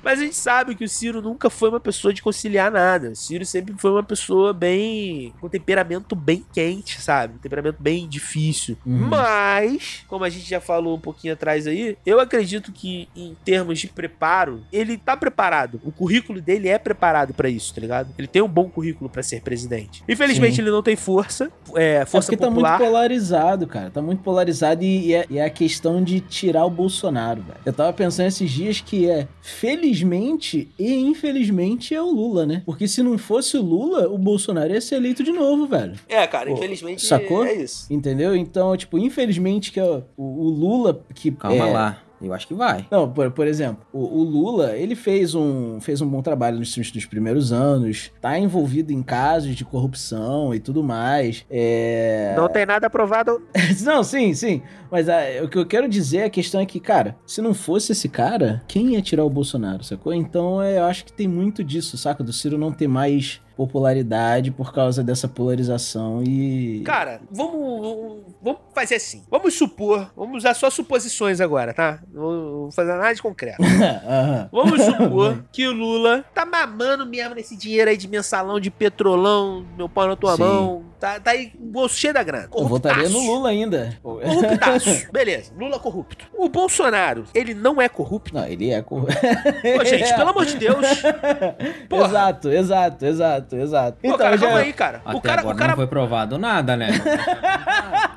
[0.03, 3.11] Mas a gente sabe que o Ciro nunca foi uma pessoa de conciliar nada.
[3.11, 5.33] O Ciro sempre foi uma pessoa bem.
[5.41, 7.35] com temperamento bem quente, sabe?
[7.35, 8.77] Um temperamento bem difícil.
[8.85, 9.09] Uhum.
[9.09, 13.79] Mas, como a gente já falou um pouquinho atrás aí, eu acredito que em termos
[13.79, 15.81] de preparo, ele tá preparado.
[15.85, 18.13] O currículo dele é preparado pra isso, tá ligado?
[18.19, 20.03] Ele tem um bom currículo pra ser presidente.
[20.09, 20.63] Infelizmente, Sim.
[20.63, 22.79] ele não tem força, é, É força porque tá muito popular.
[22.79, 23.91] polarizado, cara.
[23.91, 27.59] Tá muito polarizado e, e é, e é a questão de tirar o Bolsonaro, velho.
[27.65, 32.63] Eu tava pensando esses dias que é, felizmente e infelizmente, é o Lula, né?
[32.65, 35.95] Porque se não fosse o Lula, o Bolsonaro ia ser eleito de novo, velho.
[36.09, 37.45] É, cara, Pô, infelizmente sacou?
[37.45, 37.87] é isso.
[37.91, 38.35] Entendeu?
[38.37, 40.70] Então, tipo, infelizmente que é o, o Lula
[41.15, 41.99] que Calma é, lá.
[42.23, 42.87] Eu acho que vai.
[42.91, 46.77] Não, por, por exemplo, o, o Lula, ele fez um, fez um bom trabalho nos,
[46.77, 51.47] nos primeiros anos, tá envolvido em casos de corrupção e tudo mais.
[51.51, 52.35] É...
[52.37, 53.43] Não tem nada aprovado.
[53.83, 54.63] Não, sim, sim.
[54.91, 57.93] Mas ah, o que eu quero dizer, a questão é que, cara, se não fosse
[57.93, 60.13] esse cara, quem ia tirar o Bolsonaro, sacou?
[60.13, 62.25] Então é, eu acho que tem muito disso, saca?
[62.25, 66.83] Do Ciro não ter mais popularidade por causa dessa polarização e.
[66.87, 69.23] Cara, vamos, vamos fazer assim.
[69.31, 72.01] Vamos supor, vamos usar só suposições agora, tá?
[72.11, 73.59] Vou vou fazer análise concreta.
[73.63, 74.49] Aham.
[74.51, 79.67] Vamos supor que o Lula tá mamando mesmo nesse dinheiro aí de mensalão, de petrolão,
[79.77, 80.43] meu pau na tua Sim.
[80.43, 80.90] mão.
[81.01, 82.49] Tá, tá aí, bolso cheio da grana.
[82.55, 83.19] Eu votaria no.
[83.21, 83.97] Lula ainda.
[84.03, 85.07] Corruptaço.
[85.11, 86.27] Beleza, Lula corrupto.
[86.37, 88.35] O Bolsonaro, ele não é corrupto?
[88.35, 89.17] Não, ele é corrupto.
[89.17, 90.77] Pô, gente, pelo amor de Deus.
[91.89, 92.07] Porra.
[92.07, 93.99] Exato, exato, exato, exato.
[94.03, 95.01] Pô, cara, eu já- calma aí, cara.
[95.05, 96.89] Até o cara, agora o cara não foi provado nada, né?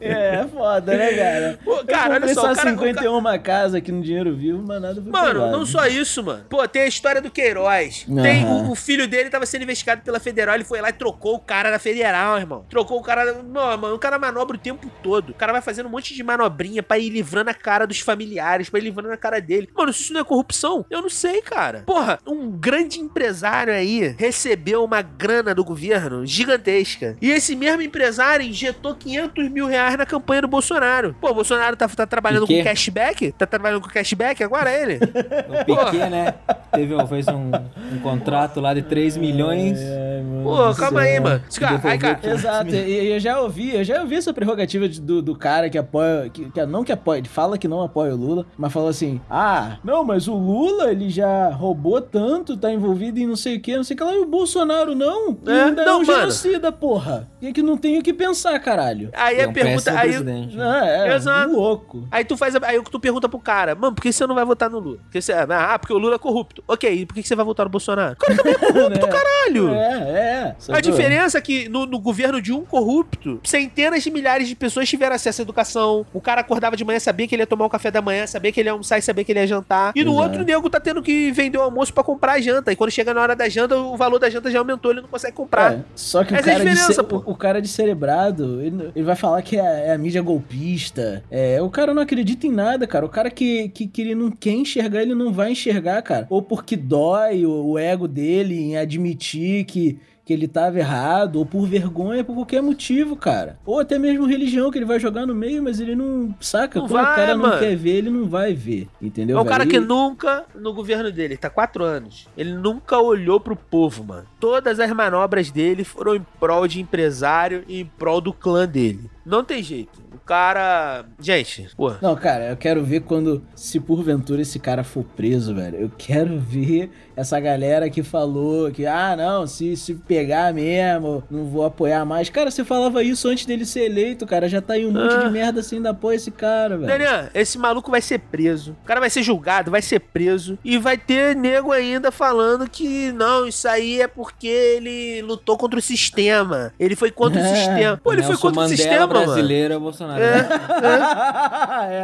[0.00, 1.58] É, é foda, né, cara?
[1.64, 4.80] Pô, cara, eu olha só, só o cara- 51 casa aqui no Dinheiro Vivo, mas
[4.80, 5.52] nada foi Mano, provado.
[5.58, 6.44] não só isso, mano.
[6.48, 8.04] Pô, tem a história do Queiroz.
[8.22, 8.68] Tem Aham.
[8.68, 11.40] o, o filho dele tava sendo investigado pela Federal, ele foi lá e trocou o
[11.40, 12.64] cara da Federal, irmão.
[12.68, 13.42] Trocou o cara.
[13.42, 15.30] Não, mano, o cara manobra o tempo todo.
[15.30, 18.68] O cara vai fazendo um monte de manobrinha pra ir livrando a cara dos familiares,
[18.70, 19.68] pra ir livrando a cara dele.
[19.74, 21.82] Mano, se isso não é corrupção, eu não sei, cara.
[21.86, 27.16] Porra, um grande empresário aí recebeu uma grana do governo gigantesca.
[27.20, 31.14] E esse mesmo empresário injetou 500 mil reais na campanha do Bolsonaro.
[31.20, 32.58] Pô, o Bolsonaro tá, tá trabalhando quê?
[32.58, 33.32] com cashback?
[33.32, 34.96] Tá trabalhando com cashback agora ele?
[34.96, 36.34] O Piquet, né?
[36.72, 37.50] Teve, um- fez um,
[37.92, 39.78] um contrato lá de 3 milhões.
[39.80, 41.10] Ai, mano Pô, calma céu.
[41.12, 41.42] aí, mano.
[41.48, 45.00] Esse cara, aí, cara, Exato, e eu já ouvi, eu já ouvi essa prerrogativa de-
[45.00, 48.14] do, do cara que apoia, que, que não que apoia, ele fala que não apoia
[48.14, 52.72] o Lula, mas fala assim, ah, não, mas o Lula, ele já roubou tanto, tá
[52.72, 55.36] envolvido em não sei o que, não sei o que lá, e o Bolsonaro não,
[55.46, 55.62] É?
[55.64, 56.20] ainda é Não, um mano.
[56.20, 57.28] genocida, porra.
[57.40, 59.10] E é que não tem o que pensar, caralho.
[59.12, 59.90] aí É a um pergunta.
[59.98, 60.56] Aí, presidente.
[60.56, 61.52] Não, é, Exato.
[61.52, 62.08] louco.
[62.10, 62.54] aí tu faz.
[62.62, 64.98] Aí tu pergunta pro cara, mano, por que você não vai votar no Lula?
[65.04, 66.62] Porque você, ah, porque o Lula é corrupto.
[66.68, 68.16] Ok, e por que você vai votar no Bolsonaro?
[68.16, 69.12] Cara, também é corrupto, Né?
[69.12, 69.74] caralho!
[69.74, 70.74] É, é.
[70.74, 74.88] A diferença é que no, no governo de um corrupto, centenas de milhares de pessoas
[74.88, 76.06] tiveram acesso à educação.
[76.12, 78.52] O cara acordava de manhã, sabia que ele ia tomar o café da manhã, sabia
[78.52, 79.92] que ele ia almoçar e sabia que ele ia jantar.
[79.94, 80.24] E no Exato.
[80.28, 82.72] outro, o nego tá tendo que vender o almoço pra comprar a janta.
[82.72, 85.08] E quando chega na hora da janta, o valor da janta já aumentou, ele não
[85.08, 85.74] consegue comprar.
[85.74, 87.16] É, só que o Essa é a cara, de diferença, ce- pô.
[87.26, 91.22] o, o cara de cerebrado, ele, ele vai falar que é, é a mídia golpista.
[91.30, 93.04] É, o cara não acredita em nada, cara.
[93.04, 96.26] O cara que, que, que ele não quer enxergar, ele não vai enxergar, cara.
[96.30, 101.44] Ou porque dói o, o ego dele em admitir que, que ele tava errado, ou
[101.44, 103.58] por vergonha, por qualquer motivo, cara.
[103.66, 106.80] Ou até mesmo religião que ele vai jogar no meio, mas ele não saca.
[106.80, 107.58] Não Quando o vai, cara não mano.
[107.58, 108.88] quer ver, ele não vai ver.
[109.02, 109.38] Entendeu?
[109.38, 113.54] É um cara que nunca, no governo dele, tá quatro anos, ele nunca olhou pro
[113.54, 114.26] povo, mano.
[114.40, 119.10] Todas as manobras dele foram em prol de empresário e em prol do clã dele.
[119.26, 120.02] Não tem jeito.
[120.14, 121.04] O cara.
[121.18, 121.92] Gente, pô.
[122.00, 125.76] Não, cara, eu quero ver quando, se porventura esse cara for preso, velho.
[125.76, 131.44] Eu quero ver essa galera que falou que, ah, não, se, se pegar mesmo, não
[131.46, 132.28] vou apoiar mais.
[132.30, 134.48] Cara, você falava isso antes dele ser eleito, cara.
[134.48, 135.24] Já tá aí um monte Ah.
[135.24, 136.86] de merda assim, ainda apoia esse cara, velho.
[136.88, 138.76] Daniel, esse maluco vai ser preso.
[138.82, 140.58] O cara vai ser julgado, vai ser preso.
[140.64, 145.78] E vai ter nego ainda falando que não, isso aí é porque ele lutou contra
[145.78, 146.72] o sistema.
[146.78, 147.54] Ele foi contra o É.
[147.54, 148.00] sistema.
[148.02, 149.26] Pô, ele foi Nelson contra o Mandela sistema, mano.
[149.26, 150.22] brasileiro é o Bolsonaro.
[150.22, 150.42] É.
[150.42, 150.48] né?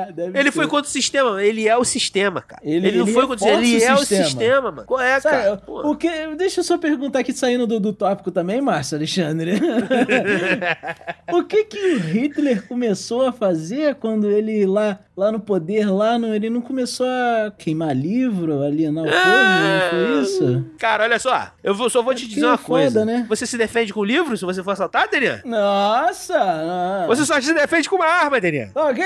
[0.09, 0.57] é, deve Ele ser.
[0.57, 2.61] foi contra o sistema, ele é o sistema, cara.
[2.65, 4.25] Ele- Ele, não ele foi contra o sistema, ele é o o sistema.
[4.25, 4.85] sistema, mano.
[5.03, 5.57] É, cara?
[5.57, 5.91] Pô.
[5.91, 9.53] o que, deixa eu só perguntar aqui, saindo do, do tópico também, Márcio Alexandre.
[11.33, 16.19] o que que o Hitler começou a fazer quando ele lá, lá no poder, lá
[16.19, 20.65] no, ele não começou a queimar livro, alienar o povo, não foi isso?
[20.79, 21.49] Cara, olha só.
[21.63, 23.05] Eu vou- só vou te Aqui dizer é uma foda, coisa.
[23.05, 23.27] né?
[23.29, 25.39] Você se defende com livro se você for assaltado, Daniel?
[25.45, 26.39] Nossa!
[26.39, 27.07] não.
[27.09, 28.69] Você só se defende com uma arma, Daniel.
[28.75, 29.03] Ok.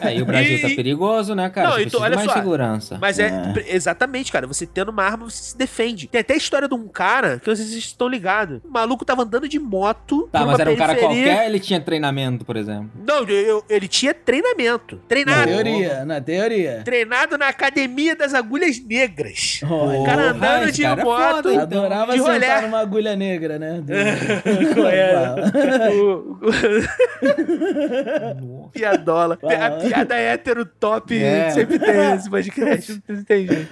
[0.00, 1.70] É, e o Brasil E- tá perigoso, né, cara?
[1.70, 2.32] Não, então, olha só.
[2.32, 2.98] segurança.
[3.00, 3.74] Mas é, É.
[3.74, 4.46] exatamente, cara.
[4.46, 6.06] Você tendo uma arma, você se defende.
[6.08, 8.60] Tem até a história de um cara que vocês estão ligados.
[8.64, 10.28] O maluco tava andando de moto.
[10.32, 11.24] Tá, mas era um cara periferia.
[11.26, 12.90] qualquer, ele tinha treinamento, por exemplo.
[13.06, 14.96] Não, eu- ele tinha treinamento.
[14.96, 15.46] Na Treinado.
[15.48, 16.82] teoria, na teoria.
[16.84, 19.60] Treinado na Academia das Agulhas Negras.
[19.68, 21.34] Olha, O cara andando esse de cara é moto.
[21.34, 21.58] foda, hein?
[21.60, 22.60] Adorava de sentar rolé.
[22.62, 23.80] numa agulha negra, né?
[23.82, 25.34] Do- Qual é?
[25.90, 26.48] O- o-
[28.72, 29.38] Piadola.
[29.42, 31.50] A piada hétero top É.
[31.50, 33.00] sempre tem nesse podcast.
[33.08, 33.68] Não tem jeito.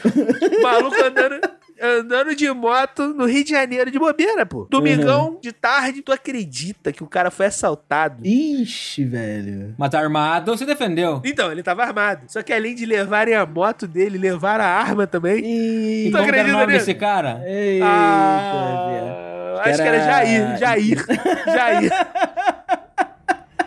[0.62, 1.40] Maluco andando.
[1.82, 4.66] Andando de moto no Rio de Janeiro de bobeira, pô.
[4.70, 8.20] Domingão de tarde, tu acredita que o cara foi assaltado?
[8.22, 9.74] Ixi, velho.
[9.78, 11.22] Mas armado se defendeu.
[11.24, 12.24] Então, ele tava armado.
[12.28, 15.42] Só que além de levarem a moto dele, levaram a arma também.
[15.42, 17.40] E Ih, Tu como era o acredita nome desse cara?
[17.46, 19.60] Eita, Ah, velho.
[19.72, 20.58] acho que era Jair.
[20.58, 21.06] Jair.
[21.46, 21.90] Jair.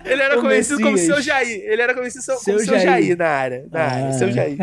[0.06, 1.16] Ele era O conhecido como Messias.
[1.16, 1.62] seu Jair.
[1.66, 2.84] Ele era conhecido como Seu seu, Jair.
[2.84, 3.18] Jair.
[3.18, 3.66] na área.
[3.72, 3.91] Na Ah.
[3.93, 4.12] área.
[4.14, 4.58] Seu Jair.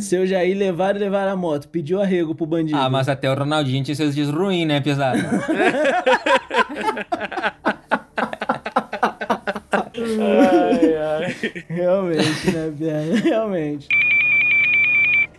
[0.00, 1.68] Seu Jair levaram e levaram a moto.
[1.68, 2.78] Pediu arrego pro bandido.
[2.78, 5.18] Ah, mas até o Ronaldinho tinha seus dias ruins, né, pesado?
[11.68, 13.00] Realmente, né, Bia?
[13.22, 13.88] Realmente.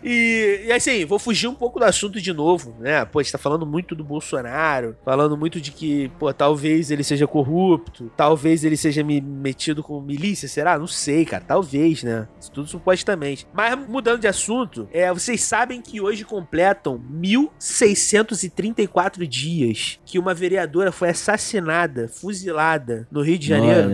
[0.03, 3.03] E, e assim, vou fugir um pouco do assunto de novo, né?
[3.05, 7.03] Pô, a gente tá falando muito do Bolsonaro, falando muito de que, pô, talvez ele
[7.03, 10.77] seja corrupto, talvez ele seja me- metido com milícia, será?
[10.79, 12.27] Não sei, cara, talvez, né?
[12.39, 13.47] Isso tudo supostamente.
[13.53, 20.91] Mas mudando de assunto, é, vocês sabem que hoje completam 1634 dias que uma vereadora
[20.91, 23.89] foi assassinada, fuzilada no Rio de Janeiro.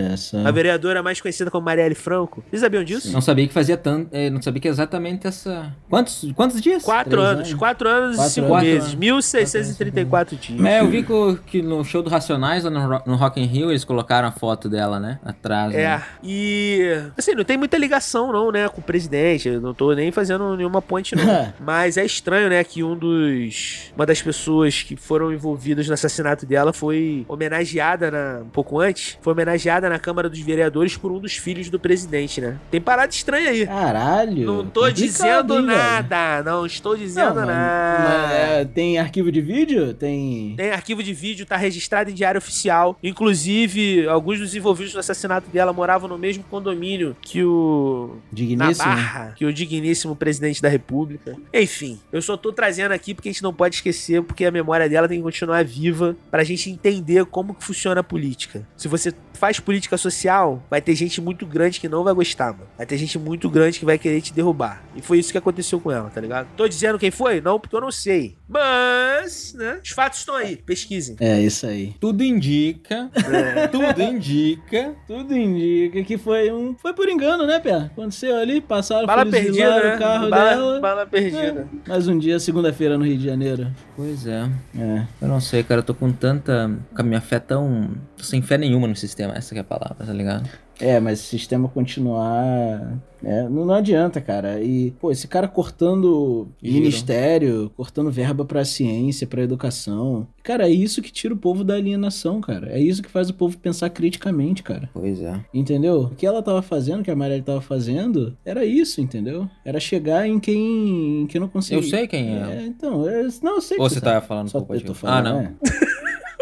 [0.46, 2.42] A vereadora mais conhecida como Marielle Franco.
[2.50, 3.12] Vocês sabiam disso?
[3.12, 4.08] Não sabia que fazia tanto.
[4.12, 5.74] é, não sabia que exatamente essa.
[5.96, 6.82] Quantos, quantos dias?
[6.82, 7.54] Quatro anos, anos?
[7.54, 8.62] quatro anos Quatro e cinco anos.
[8.62, 8.82] meses.
[8.82, 10.64] Quatro 1634 dias.
[10.66, 11.06] É, eu vi
[11.46, 14.68] que, no show do Racionais, lá no, no Rock in Rio, eles colocaram a foto
[14.68, 15.18] dela, né?
[15.24, 15.74] Atrás.
[15.74, 16.02] É, né?
[16.22, 20.12] e assim, não tem muita ligação não, né, com o presidente, eu não tô nem
[20.12, 21.52] fazendo nenhuma ponte não.
[21.58, 26.44] Mas é estranho, né, que um dos uma das pessoas que foram envolvidas no assassinato
[26.44, 31.18] dela foi homenageada na um pouco antes, foi homenageada na Câmara dos Vereadores por um
[31.18, 32.58] dos filhos do presidente, né?
[32.70, 33.66] Tem parada estranha aí.
[33.66, 34.44] Caralho.
[34.46, 35.85] Não tô dizendo velho?
[35.86, 38.04] Nada, não estou dizendo Não, nada.
[38.08, 39.94] mas, é, tem arquivo de vídeo?
[39.94, 40.54] Tem.
[40.56, 42.98] Tem arquivo de vídeo, tá registrado em diário oficial.
[43.02, 48.16] Inclusive, alguns dos envolvidos no assassinato dela moravam no mesmo condomínio que o.
[48.32, 48.86] Digníssimo.
[48.86, 51.36] Barra, que o digníssimo presidente da República.
[51.52, 54.88] Enfim, eu só tô trazendo aqui porque a gente não pode esquecer, porque a memória
[54.88, 58.66] dela tem que continuar viva pra gente entender como que funciona a política.
[58.76, 62.66] Se você faz política social, vai ter gente muito grande que não vai gostar, mano.
[62.76, 64.82] Vai ter gente muito grande que vai querer te derrubar.
[64.94, 66.48] E foi isso que aconteceu com ela, tá ligado?
[66.56, 67.40] Tô dizendo quem foi?
[67.40, 68.36] Não, porque eu não sei.
[68.48, 69.80] Mas, né?
[69.82, 70.56] Os fatos estão aí.
[70.56, 71.16] Pesquisem.
[71.20, 71.94] É, isso aí.
[72.00, 73.10] Tudo indica.
[73.14, 73.66] É.
[73.68, 74.94] Tudo indica.
[75.06, 76.74] Tudo indica que foi um.
[76.76, 77.74] Foi por engano, né, Pé?
[77.74, 79.96] Aconteceu ali, passaram, Bala perdida, né?
[79.96, 80.80] o carro bala, dela.
[80.80, 81.68] bala perdida.
[81.86, 83.68] Mais um dia, segunda-feira no Rio de Janeiro.
[83.94, 84.48] Pois é.
[84.78, 85.06] É.
[85.20, 85.80] Eu não sei, cara.
[85.80, 86.70] Eu tô com tanta.
[86.94, 87.90] Com a minha fé tão.
[88.16, 89.34] Tô sem fé nenhuma no sistema.
[89.34, 90.48] Essa que é a palavra, tá ligado?
[90.78, 92.98] É, mas o sistema continuar.
[93.24, 94.62] é, não, não adianta, cara.
[94.62, 96.74] E, pô, esse cara cortando Giro.
[96.74, 100.26] ministério, cortando verba pra ciência, pra educação.
[100.42, 102.70] Cara, é isso que tira o povo da alienação, cara.
[102.70, 104.88] É isso que faz o povo pensar criticamente, cara.
[104.92, 105.40] Pois é.
[105.52, 106.02] Entendeu?
[106.02, 109.48] O que ela tava fazendo, o que a Marielle tava fazendo, era isso, entendeu?
[109.64, 111.78] Era chegar em quem, em quem não conseguia.
[111.78, 112.58] Eu sei quem é.
[112.62, 114.06] É, então, é, não, eu sei Ou você sabe.
[114.12, 115.40] tava falando Só eu tô Ah, falando, não.
[115.40, 115.52] é.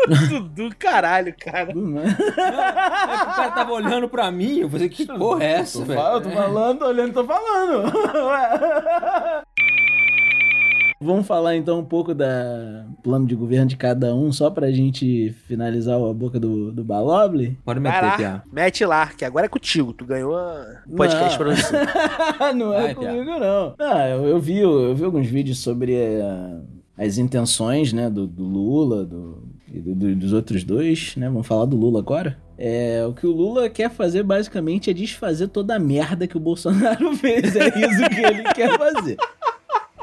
[0.55, 1.75] Do caralho, cara.
[1.75, 2.07] Não é?
[2.07, 4.59] É que o cara tava olhando pra mim.
[4.61, 6.01] Eu falei, que porra é essa, Tô velho?
[6.01, 7.93] falando, tô falando, tô olhando, tô falando.
[8.29, 9.43] Ué.
[11.01, 15.33] Vamos falar então um pouco da plano de governo de cada um, só pra gente
[15.47, 17.59] finalizar a boca do, do Baloble?
[17.63, 18.43] Pode Vai meter, lá, Pia.
[18.51, 19.93] mete lá, que agora é contigo.
[19.93, 20.35] Tu ganhou
[20.97, 21.45] podcast Não.
[21.47, 21.77] pra você.
[22.57, 23.75] não é Vai, comigo, não.
[23.79, 26.61] Ah, eu, eu vi, eu vi alguns vídeos sobre eh,
[26.97, 29.43] as intenções, né, do, do Lula do,
[29.75, 31.29] e do- do- dos outros dois, né?
[31.29, 32.39] Vamos falar do Lula agora.
[32.57, 36.41] É, o que o Lula quer fazer basicamente é desfazer toda a merda que o
[36.41, 37.57] Bolsonaro fez.
[37.57, 39.17] É isso que ele quer fazer.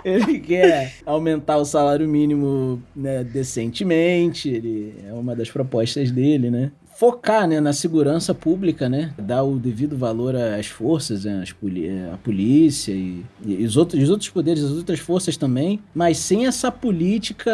[0.03, 6.71] Ele quer aumentar o salário mínimo né, decentemente, ele, é uma das propostas dele, né?
[7.01, 9.11] Focar né, na segurança pública, né?
[9.17, 14.03] Dar o devido valor às forças, né, às poli- a polícia e, e os, outros,
[14.03, 17.51] os outros poderes, as outras forças também, mas sem essa política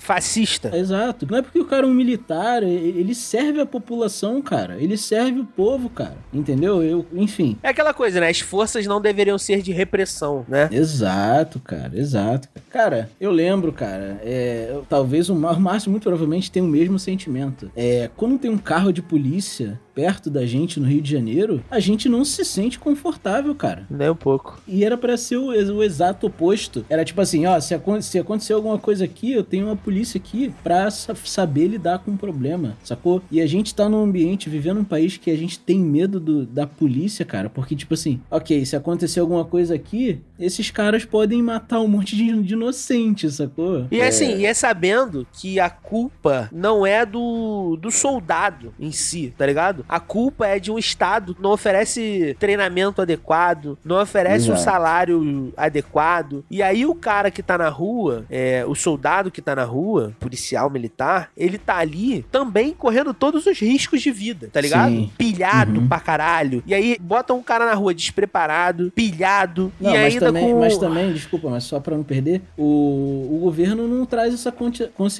[0.00, 0.76] Fascista.
[0.76, 1.28] Exato.
[1.30, 4.76] Não é porque o cara é um militar, ele serve a população, cara.
[4.80, 6.16] Ele serve o povo, cara.
[6.34, 6.82] Entendeu?
[6.82, 7.56] Eu, enfim.
[7.62, 8.28] É aquela coisa, né?
[8.28, 10.68] As forças não deveriam ser de repressão, né?
[10.72, 12.48] Exato, cara, exato.
[12.70, 17.70] Cara, eu lembro, cara, é, talvez o Márcio muito provavelmente tem o mesmo sentimento.
[17.76, 21.80] É, quando tem um carro de polícia perto da gente no Rio de Janeiro, a
[21.80, 23.86] gente não se sente confortável, cara.
[23.88, 24.60] Nem um pouco.
[24.68, 26.84] E era pra ser o, o exato oposto.
[26.90, 30.18] Era tipo assim, ó, se, acon- se acontecer alguma coisa aqui, eu tenho uma polícia
[30.18, 33.22] aqui pra sa- saber lidar com o problema, sacou?
[33.30, 36.44] E a gente tá num ambiente, vivendo num país que a gente tem medo do-
[36.44, 41.42] da polícia, cara, porque tipo assim, ok, se acontecer alguma coisa aqui, esses caras podem
[41.42, 43.86] matar um monte de, de inocente, sacou?
[43.90, 49.32] E assim, e é sabendo que a culpa não é do, do soldado em si,
[49.38, 49.85] tá ligado?
[49.88, 54.62] A culpa é de um Estado que não oferece treinamento adequado, não oferece um Exato.
[54.64, 56.44] salário adequado.
[56.50, 60.12] E aí o cara que tá na rua, é, o soldado que tá na rua,
[60.20, 64.90] policial militar, ele tá ali também correndo todos os riscos de vida, tá ligado?
[64.90, 65.10] Sim.
[65.16, 65.88] Pilhado Uhum.
[65.88, 66.62] pra caralho.
[66.66, 70.60] E aí botam um cara na rua despreparado, pilhado, Não, e mas ainda também, com...
[70.60, 74.52] mas também, desculpa, mas só pra não perder, o, o governo não traz essa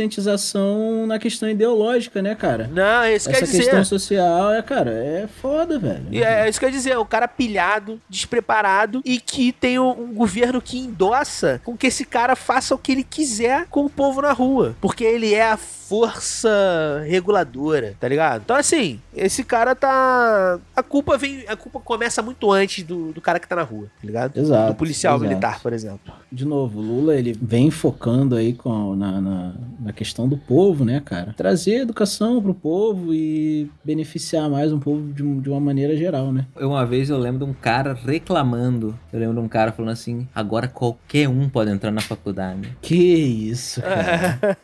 [0.07, 2.71] conscientização na questão ideológica, né, cara?
[2.73, 3.59] Não, isso quer Essa dizer...
[3.65, 6.07] questão social é, cara, é foda, velho.
[6.11, 9.91] E é isso que eu ia dizer, o cara pilhado, despreparado e que tem um,
[9.91, 13.91] um governo que endossa com que esse cara faça o que ele quiser com o
[13.91, 14.77] povo na rua.
[14.81, 15.57] Porque ele é a
[15.89, 18.43] força reguladora, tá ligado?
[18.43, 20.59] Então, assim, esse cara tá.
[20.75, 21.45] A culpa vem.
[21.49, 24.37] A culpa começa muito antes do, do cara que tá na rua, tá ligado?
[24.37, 24.73] Exato.
[24.73, 25.29] Do policial exato.
[25.29, 26.13] militar, por exemplo.
[26.31, 30.85] De novo, o Lula ele vem focando aí com, na, na, na questão do povo,
[30.85, 31.33] né, cara?
[31.37, 36.47] Trazer educação pro povo e beneficiar mais um povo de, de uma maneira geral, né?
[36.57, 38.99] Eu, uma vez eu lembro de um cara reclamando.
[39.13, 42.77] Eu lembro de um cara falando assim: agora qualquer um pode entrar na faculdade.
[42.83, 44.59] Que isso, cara.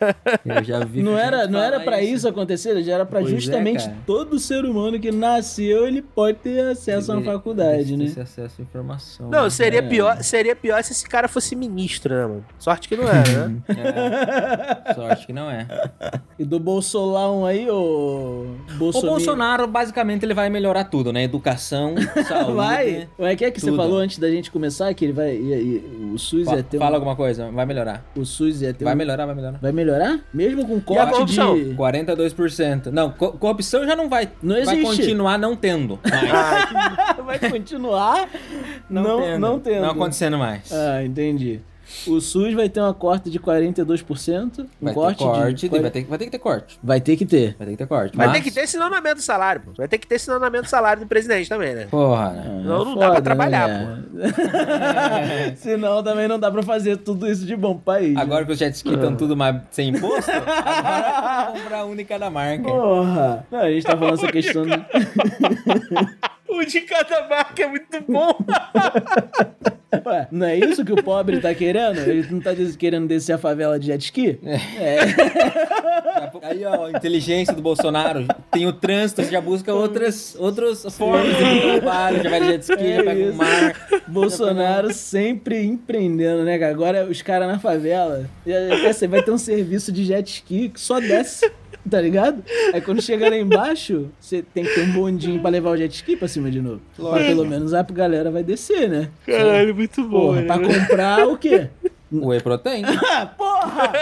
[0.44, 1.11] Eu já vi.
[1.12, 3.96] Não era, não era para isso acontecer, já era para Pois é, justamente cara.
[4.06, 8.04] todo ser humano que nasceu ele pode ter acesso a uma Ele- faculdade, né?
[8.04, 9.30] Esse acesso à informação.
[9.30, 9.50] Não, né?
[9.50, 9.82] seria É.
[9.82, 12.44] pior, seria pior se esse cara fosse ministro, né, mano?
[12.58, 13.56] Sorte que não era, né?
[13.68, 15.66] É, sorte que não é.
[16.38, 19.12] E do Bolsolão aí, ô O Bolsonaro.
[19.14, 21.22] Bolsonaro, basicamente, ele vai melhorar tudo, né?
[21.22, 21.94] Educação,
[22.26, 22.52] saúde.
[22.54, 23.08] Vai?
[23.20, 23.76] É que é que você tudo.
[23.76, 25.36] falou antes da gente começar que ele vai
[26.12, 28.04] o SUS Fa- ia ter Fala um, alguma coisa, vai melhorar.
[28.16, 29.58] o SUS ia ter Vai um- melhorar, vai melhorar.
[29.60, 30.20] Vai melhorar?
[30.34, 31.54] Mesmo com a corrupção?
[31.54, 32.86] de 42%.
[32.86, 34.28] Não, co- corrupção já não vai.
[34.42, 34.96] Não Vai existe.
[35.02, 35.98] continuar não tendo.
[37.24, 38.28] vai continuar
[38.88, 39.38] não tendo.
[39.38, 39.82] não tendo.
[39.82, 40.72] Não acontecendo mais.
[40.72, 41.60] Ah, entendi.
[42.06, 45.90] O SUS vai ter uma corte de 42%, um vai corte, ter corte, de vai,
[45.90, 46.78] ter, vai ter que ter corte.
[46.82, 47.56] vai ter que ter.
[47.58, 48.16] Vai ter que ter corte.
[48.16, 49.72] Vai mas- ter que ter aumento do salário, pô.
[49.76, 51.86] Vai ter que ter aumento do salário do presidente também, né?
[51.90, 52.42] Porra, né?
[52.46, 54.02] Ah, Não, não dá pra trabalhar, pô.
[55.56, 58.16] Senão também não dá pra fazer tudo isso de bom pro país.
[58.16, 62.30] Agora que os jet ski estão tudo mais sem imposto, agora vamos comprar de cada
[62.30, 62.64] marca.
[62.64, 63.46] Porra!
[63.50, 64.72] Não, a gente tá falando essa questão do...
[66.52, 68.30] O de cada marca é muito bom.
[70.06, 71.98] Ué, não é isso que o pobre tá querendo?
[71.98, 74.38] Ele não tá querendo descer a favela de jet ski?
[74.42, 74.98] É.
[76.42, 78.26] Aí, ó, a inteligência do Bolsonaro.
[78.50, 82.22] Tem o trânsito, você já busca outras, outras formas de trabalho.
[82.22, 84.02] Já vai de jet ski, É já pega o mar.
[84.08, 86.72] Bolsonaro sempre empreendendo, né, cara?
[86.72, 90.70] Agora os caras na favela, já- já- você vai ter um serviço de jet ski
[90.70, 91.50] que só desce,
[91.90, 92.42] tá ligado?
[92.72, 95.92] Aí quando chega lá embaixo, você tem que ter um bondinho pra levar o jet
[95.94, 96.80] ski pra cima de novo.
[96.98, 99.08] Mas pelo menos a galera vai descer, né?
[99.26, 100.28] Caralho, muito bom.
[100.28, 100.46] Porra, né?
[100.46, 101.68] pra comprar o quê?
[102.12, 102.84] Whey protein.
[103.12, 103.92] Ah, porra!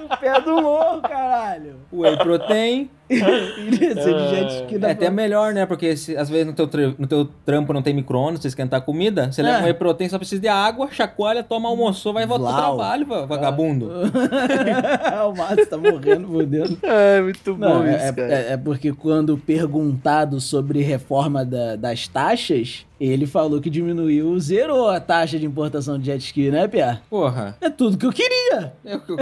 [0.00, 1.76] No pé do morro, caralho!
[1.92, 2.90] Whey protein.
[4.80, 5.64] Na É até melhor, né?
[5.64, 6.68] Porque se, às vezes no teu,
[6.98, 9.60] no teu trampo não tem micro-ondas, você esquentar comida, você leva É.
[9.60, 13.26] um whey protein, só precisa de água, chacoalha, toma, almoçou, vai voltar pro trabalho, va-
[13.26, 13.88] vagabundo.
[15.30, 16.78] o Márcio tá morrendo por dentro.
[16.82, 18.32] É, muito bom Não, é, isso, cara.
[18.34, 24.88] é- é porque quando perguntado sobre reforma da- das taxas, ele falou que diminuiu, zerou
[24.88, 27.00] a taxa de importação de jet ski, né, Pia?
[27.08, 27.56] Porra.
[27.60, 28.72] É tudo que eu queria.
[28.84, 29.16] Eu, eu,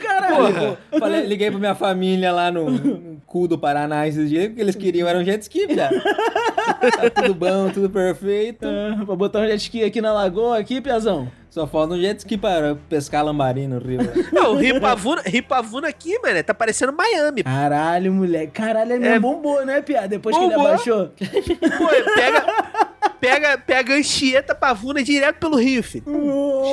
[0.00, 0.36] Caralho.
[0.36, 4.60] Porra, falei, liguei pra minha família lá no, no cu do Paraná esses dias, porque
[4.60, 5.90] eles queriam era um jet ski, cara.
[6.00, 8.66] tá tudo bom, tudo perfeito.
[8.66, 11.30] Ah, pra botar um jet ski aqui na lagoa, aqui, Piazão.
[11.50, 14.00] Só falta um jet ski para pescar lambari no rio.
[14.32, 17.42] Não, o Rio Pavuna, Rio Pavuna aqui, mano, tá parecendo Miami.
[17.42, 18.52] Caralho, moleque.
[18.52, 19.14] Caralho, ele é...
[19.14, 19.18] É.
[19.18, 20.06] bombou, né, Pia?
[20.06, 20.66] Depois que ele Bombou.
[20.68, 21.08] abaixou.
[21.08, 22.89] Pô, pega,
[23.20, 26.04] pega, pega a Anchieta Pavuna direto pelo Rio, filho.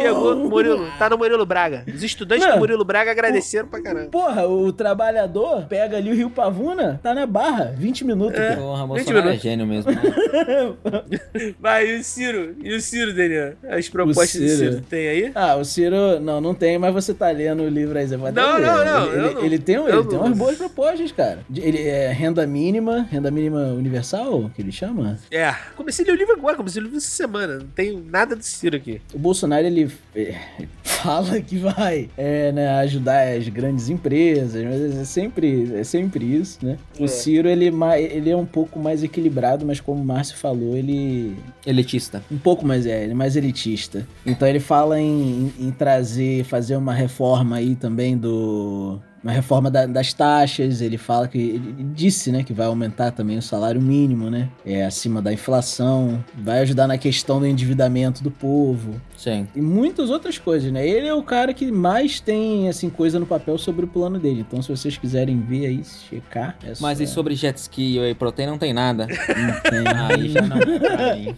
[0.01, 1.83] Chegou no Murilo, tá no Murilo Braga.
[1.93, 2.53] Os estudantes Não.
[2.55, 4.09] do Murilo Braga agradeceram pra caramba.
[4.09, 8.37] Porra, o trabalhador pega ali o Rio Pavuna, tá na barra, 20 minutos.
[8.39, 8.55] Pia.
[8.57, 9.39] Porra, Gente, Bolsonaro é Bruno.
[9.39, 9.91] gênio mesmo.
[9.91, 10.01] Né?
[11.59, 12.55] Vai, e o Ciro?
[12.63, 13.53] E o Ciro, Daniel?
[13.69, 14.71] As propostas do Ciro.
[14.73, 15.31] Ciro, tem aí?
[15.35, 18.59] Ah, o Ciro, não, não tem, mas você tá lendo o livro aí, vai Não,
[18.59, 21.39] não, não, Ele, ele, não- ele tem, ele tem não- umas boas propostas, cara.
[21.55, 25.17] Ele é renda mínima, renda mínima universal, que ele chama.
[25.31, 27.57] É, comecei a ler o livro agora, comecei a ler o livro essa semana.
[27.59, 29.01] Não tenho nada do Ciro aqui.
[29.13, 30.35] O Bolsonaro, ele é,
[30.83, 36.59] fala que vai é, né, ajudar as grandes empresas, mas é sempre, é sempre isso,
[36.65, 36.77] né?
[36.99, 37.07] O É.
[37.07, 37.71] Ciro, ele,
[38.11, 41.35] ele é um pouco mais equilibrado, mas como o Márcio falou, ele
[41.65, 42.23] Elitista.
[42.31, 44.07] Um pouco mais, é, ele é mais elitista.
[44.25, 48.99] Então ele fala em, em- em trazer, fazer uma reforma aí também do.
[49.23, 51.37] Uma reforma da- das taxas, ele fala que.
[51.37, 54.47] Ele disse, né, que vai aumentar também o salário mínimo, né?
[54.65, 56.23] É acima da inflação.
[56.35, 59.01] Vai ajudar na questão do endividamento do povo.
[59.17, 59.47] Sim.
[59.55, 60.87] E muitas outras coisas, né?
[60.87, 64.45] Ele é o cara que mais tem, assim, coisa no papel sobre o plano dele.
[64.47, 66.55] Então, se vocês quiserem ver aí, checar.
[66.63, 69.07] É Mas só- e sobre jet ski e whey protein não tem nada.
[69.07, 69.87] Não tem.
[69.97, 71.35] Aí já não mim.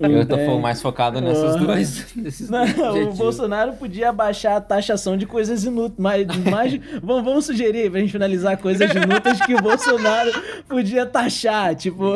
[0.00, 2.06] Eu tô mais focado nessas duas.
[2.50, 2.64] Não,
[3.10, 3.12] o.
[3.14, 8.12] Bolsonaro podia abaixar a taxação de coisas inúteis, mas, mas vamos, vamos sugerir pra gente
[8.12, 10.30] finalizar coisas inúteis que o Bolsonaro
[10.68, 12.14] podia taxar, tipo,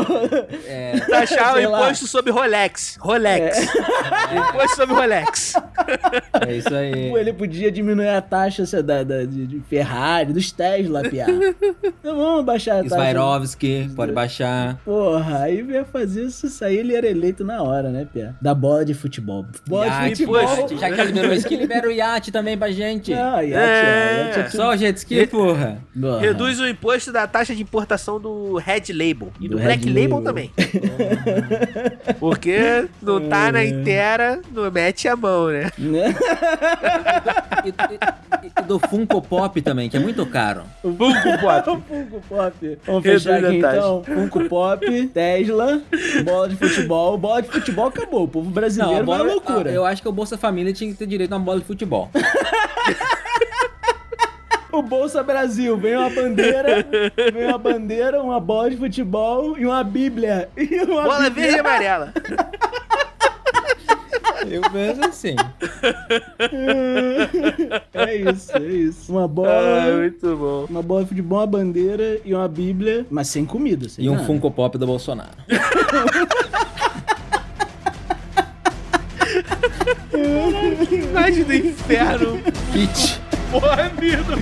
[0.67, 2.97] É, Taxar o imposto sobre Rolex.
[3.01, 3.59] Rolex.
[4.35, 5.55] Imposto sobre Rolex.
[6.47, 7.11] é isso aí.
[7.11, 11.27] pô, ele podia diminuir a taxa sei, da, da- de, de Ferrari, dos Tesla, piá.
[11.83, 12.95] Então vamos baixar a taxa.
[12.97, 14.77] Svairovski, pode baixar.
[14.85, 18.33] Porra, aí ia fazer isso, isso aí, ele era eleito na hora, né, piá?
[18.41, 19.45] Da bola de futebol.
[19.67, 20.41] Bola de Iate, futebol.
[20.43, 23.13] iate, já que liberou ski, libera o iate também pra gente.
[23.13, 24.19] Ah, iate, É.
[24.19, 25.83] iate, iate, Só o jet ski, porra.
[25.99, 26.21] Porra.
[26.21, 29.33] Reduz o imposto da taxa de importação do Red Label.
[29.41, 30.23] E do, Do Black Red Label, Label.
[30.25, 30.51] também.
[32.19, 33.53] Porque não tá É.
[33.53, 35.71] na inteira, não mete a mão, né?
[37.65, 40.63] E, e- e do Funko Pop também, que é muito caro.
[40.83, 41.05] Funko
[41.41, 41.83] Pop.
[41.89, 42.79] Funko Pop.
[42.85, 43.77] Vamos Reduz fechar a aqui taxa.
[43.77, 44.03] então.
[44.05, 45.81] Funko Pop, Tesla,
[46.25, 47.17] bola de futebol.
[47.19, 48.25] Bola de futebol acabou.
[48.25, 49.71] O povo brasileiro à bola- loucura.
[49.71, 52.11] Eu acho que o Bolsa Família tinha que ter direito a uma bola de futebol.
[54.73, 56.85] O Bolsa Brasil, vem uma bandeira,
[57.33, 60.49] vem uma bandeira, uma bola de futebol e uma bíblia.
[60.57, 61.45] E uma Bola bíblia.
[61.45, 62.13] verde e amarela.
[64.49, 65.37] Eu penso assim.
[67.95, 69.13] É isso, é isso.
[69.13, 70.67] Uma Ah, bola, muito bom.
[70.69, 73.89] uma bola de futebol, uma bandeira e uma bíblia, mas sem comida.
[73.89, 74.25] Sem E um nada.
[74.27, 75.31] Funko Pop do Bolsonaro.
[80.91, 82.41] Imagem do inferno.
[82.73, 83.21] Kit.
[83.53, 84.33] Porra, vida.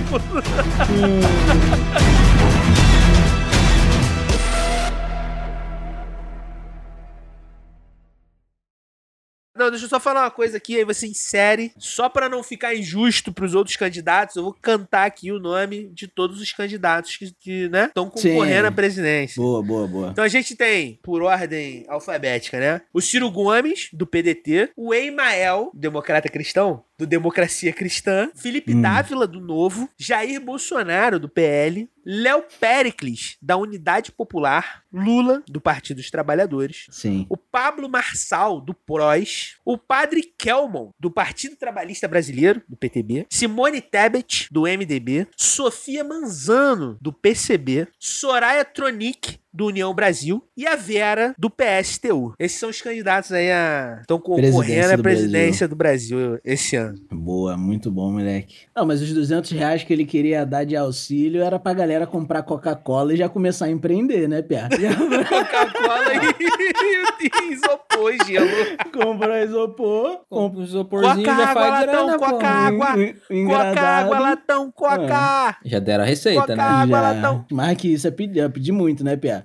[9.61, 11.71] Não, deixa eu só falar uma coisa aqui, aí você insere.
[11.77, 16.07] Só pra não ficar injusto pros outros candidatos, eu vou cantar aqui o nome de
[16.07, 18.67] todos os candidatos que, que né, estão concorrendo Sim.
[18.67, 19.39] à presidência.
[19.39, 20.09] Boa, boa, boa.
[20.09, 22.81] Então a gente tem, por ordem alfabética, né?
[22.91, 24.71] O Ciro Gomes, do PDT.
[24.75, 28.29] O Emael, democrata cristão, do Democracia Cristã.
[28.35, 28.81] Felipe Hum.
[28.81, 29.89] Dávila, do Novo.
[29.97, 31.89] Jair Bolsonaro, do PL.
[32.05, 34.83] Léo Pericles, da Unidade Popular.
[34.91, 36.87] Lula, do Partido dos Trabalhadores.
[36.89, 37.25] Sim.
[37.29, 39.57] O Pablo Marçal, do PROS.
[39.63, 43.27] O Padre Kelmon, do Partido Trabalhista Brasileiro, do PTB.
[43.29, 45.27] Simone Tebet, do MDB.
[45.37, 47.87] Sofia Manzano, do PCB.
[47.99, 52.33] Soraya Tronic, do União Brasil, e a Vera, do PSTU.
[52.39, 53.97] Esses são os candidatos aí a.
[54.01, 56.97] estão concorrendo Presidência à do presidência do Brasil esse ano.
[57.11, 58.65] Boa, muito bom, moleque.
[58.75, 62.43] Não, mas os 200 reais que ele queria dar de auxílio era pra galera comprar
[62.43, 64.69] Coca-Cola e já começar a empreender, né, Pia?
[65.29, 68.47] Coca-Cola e, e isopor, gelo.
[68.93, 72.25] Comprar isopor, Compra o isoporzinho Coca, já faz latão, grana, pô.
[72.25, 72.95] coca, água.
[73.29, 75.57] en- Coca, água, latão, coca.
[75.65, 76.55] Já deram a receita, Coca.
[76.55, 76.63] né?
[76.63, 77.01] água, Já.
[77.13, 77.45] latão.
[77.51, 79.40] Mais que isso é pedir, é pedir muito, né, Pia?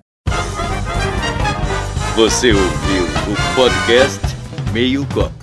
[2.17, 4.19] Você ouviu o podcast
[4.73, 5.36] Meio Copo.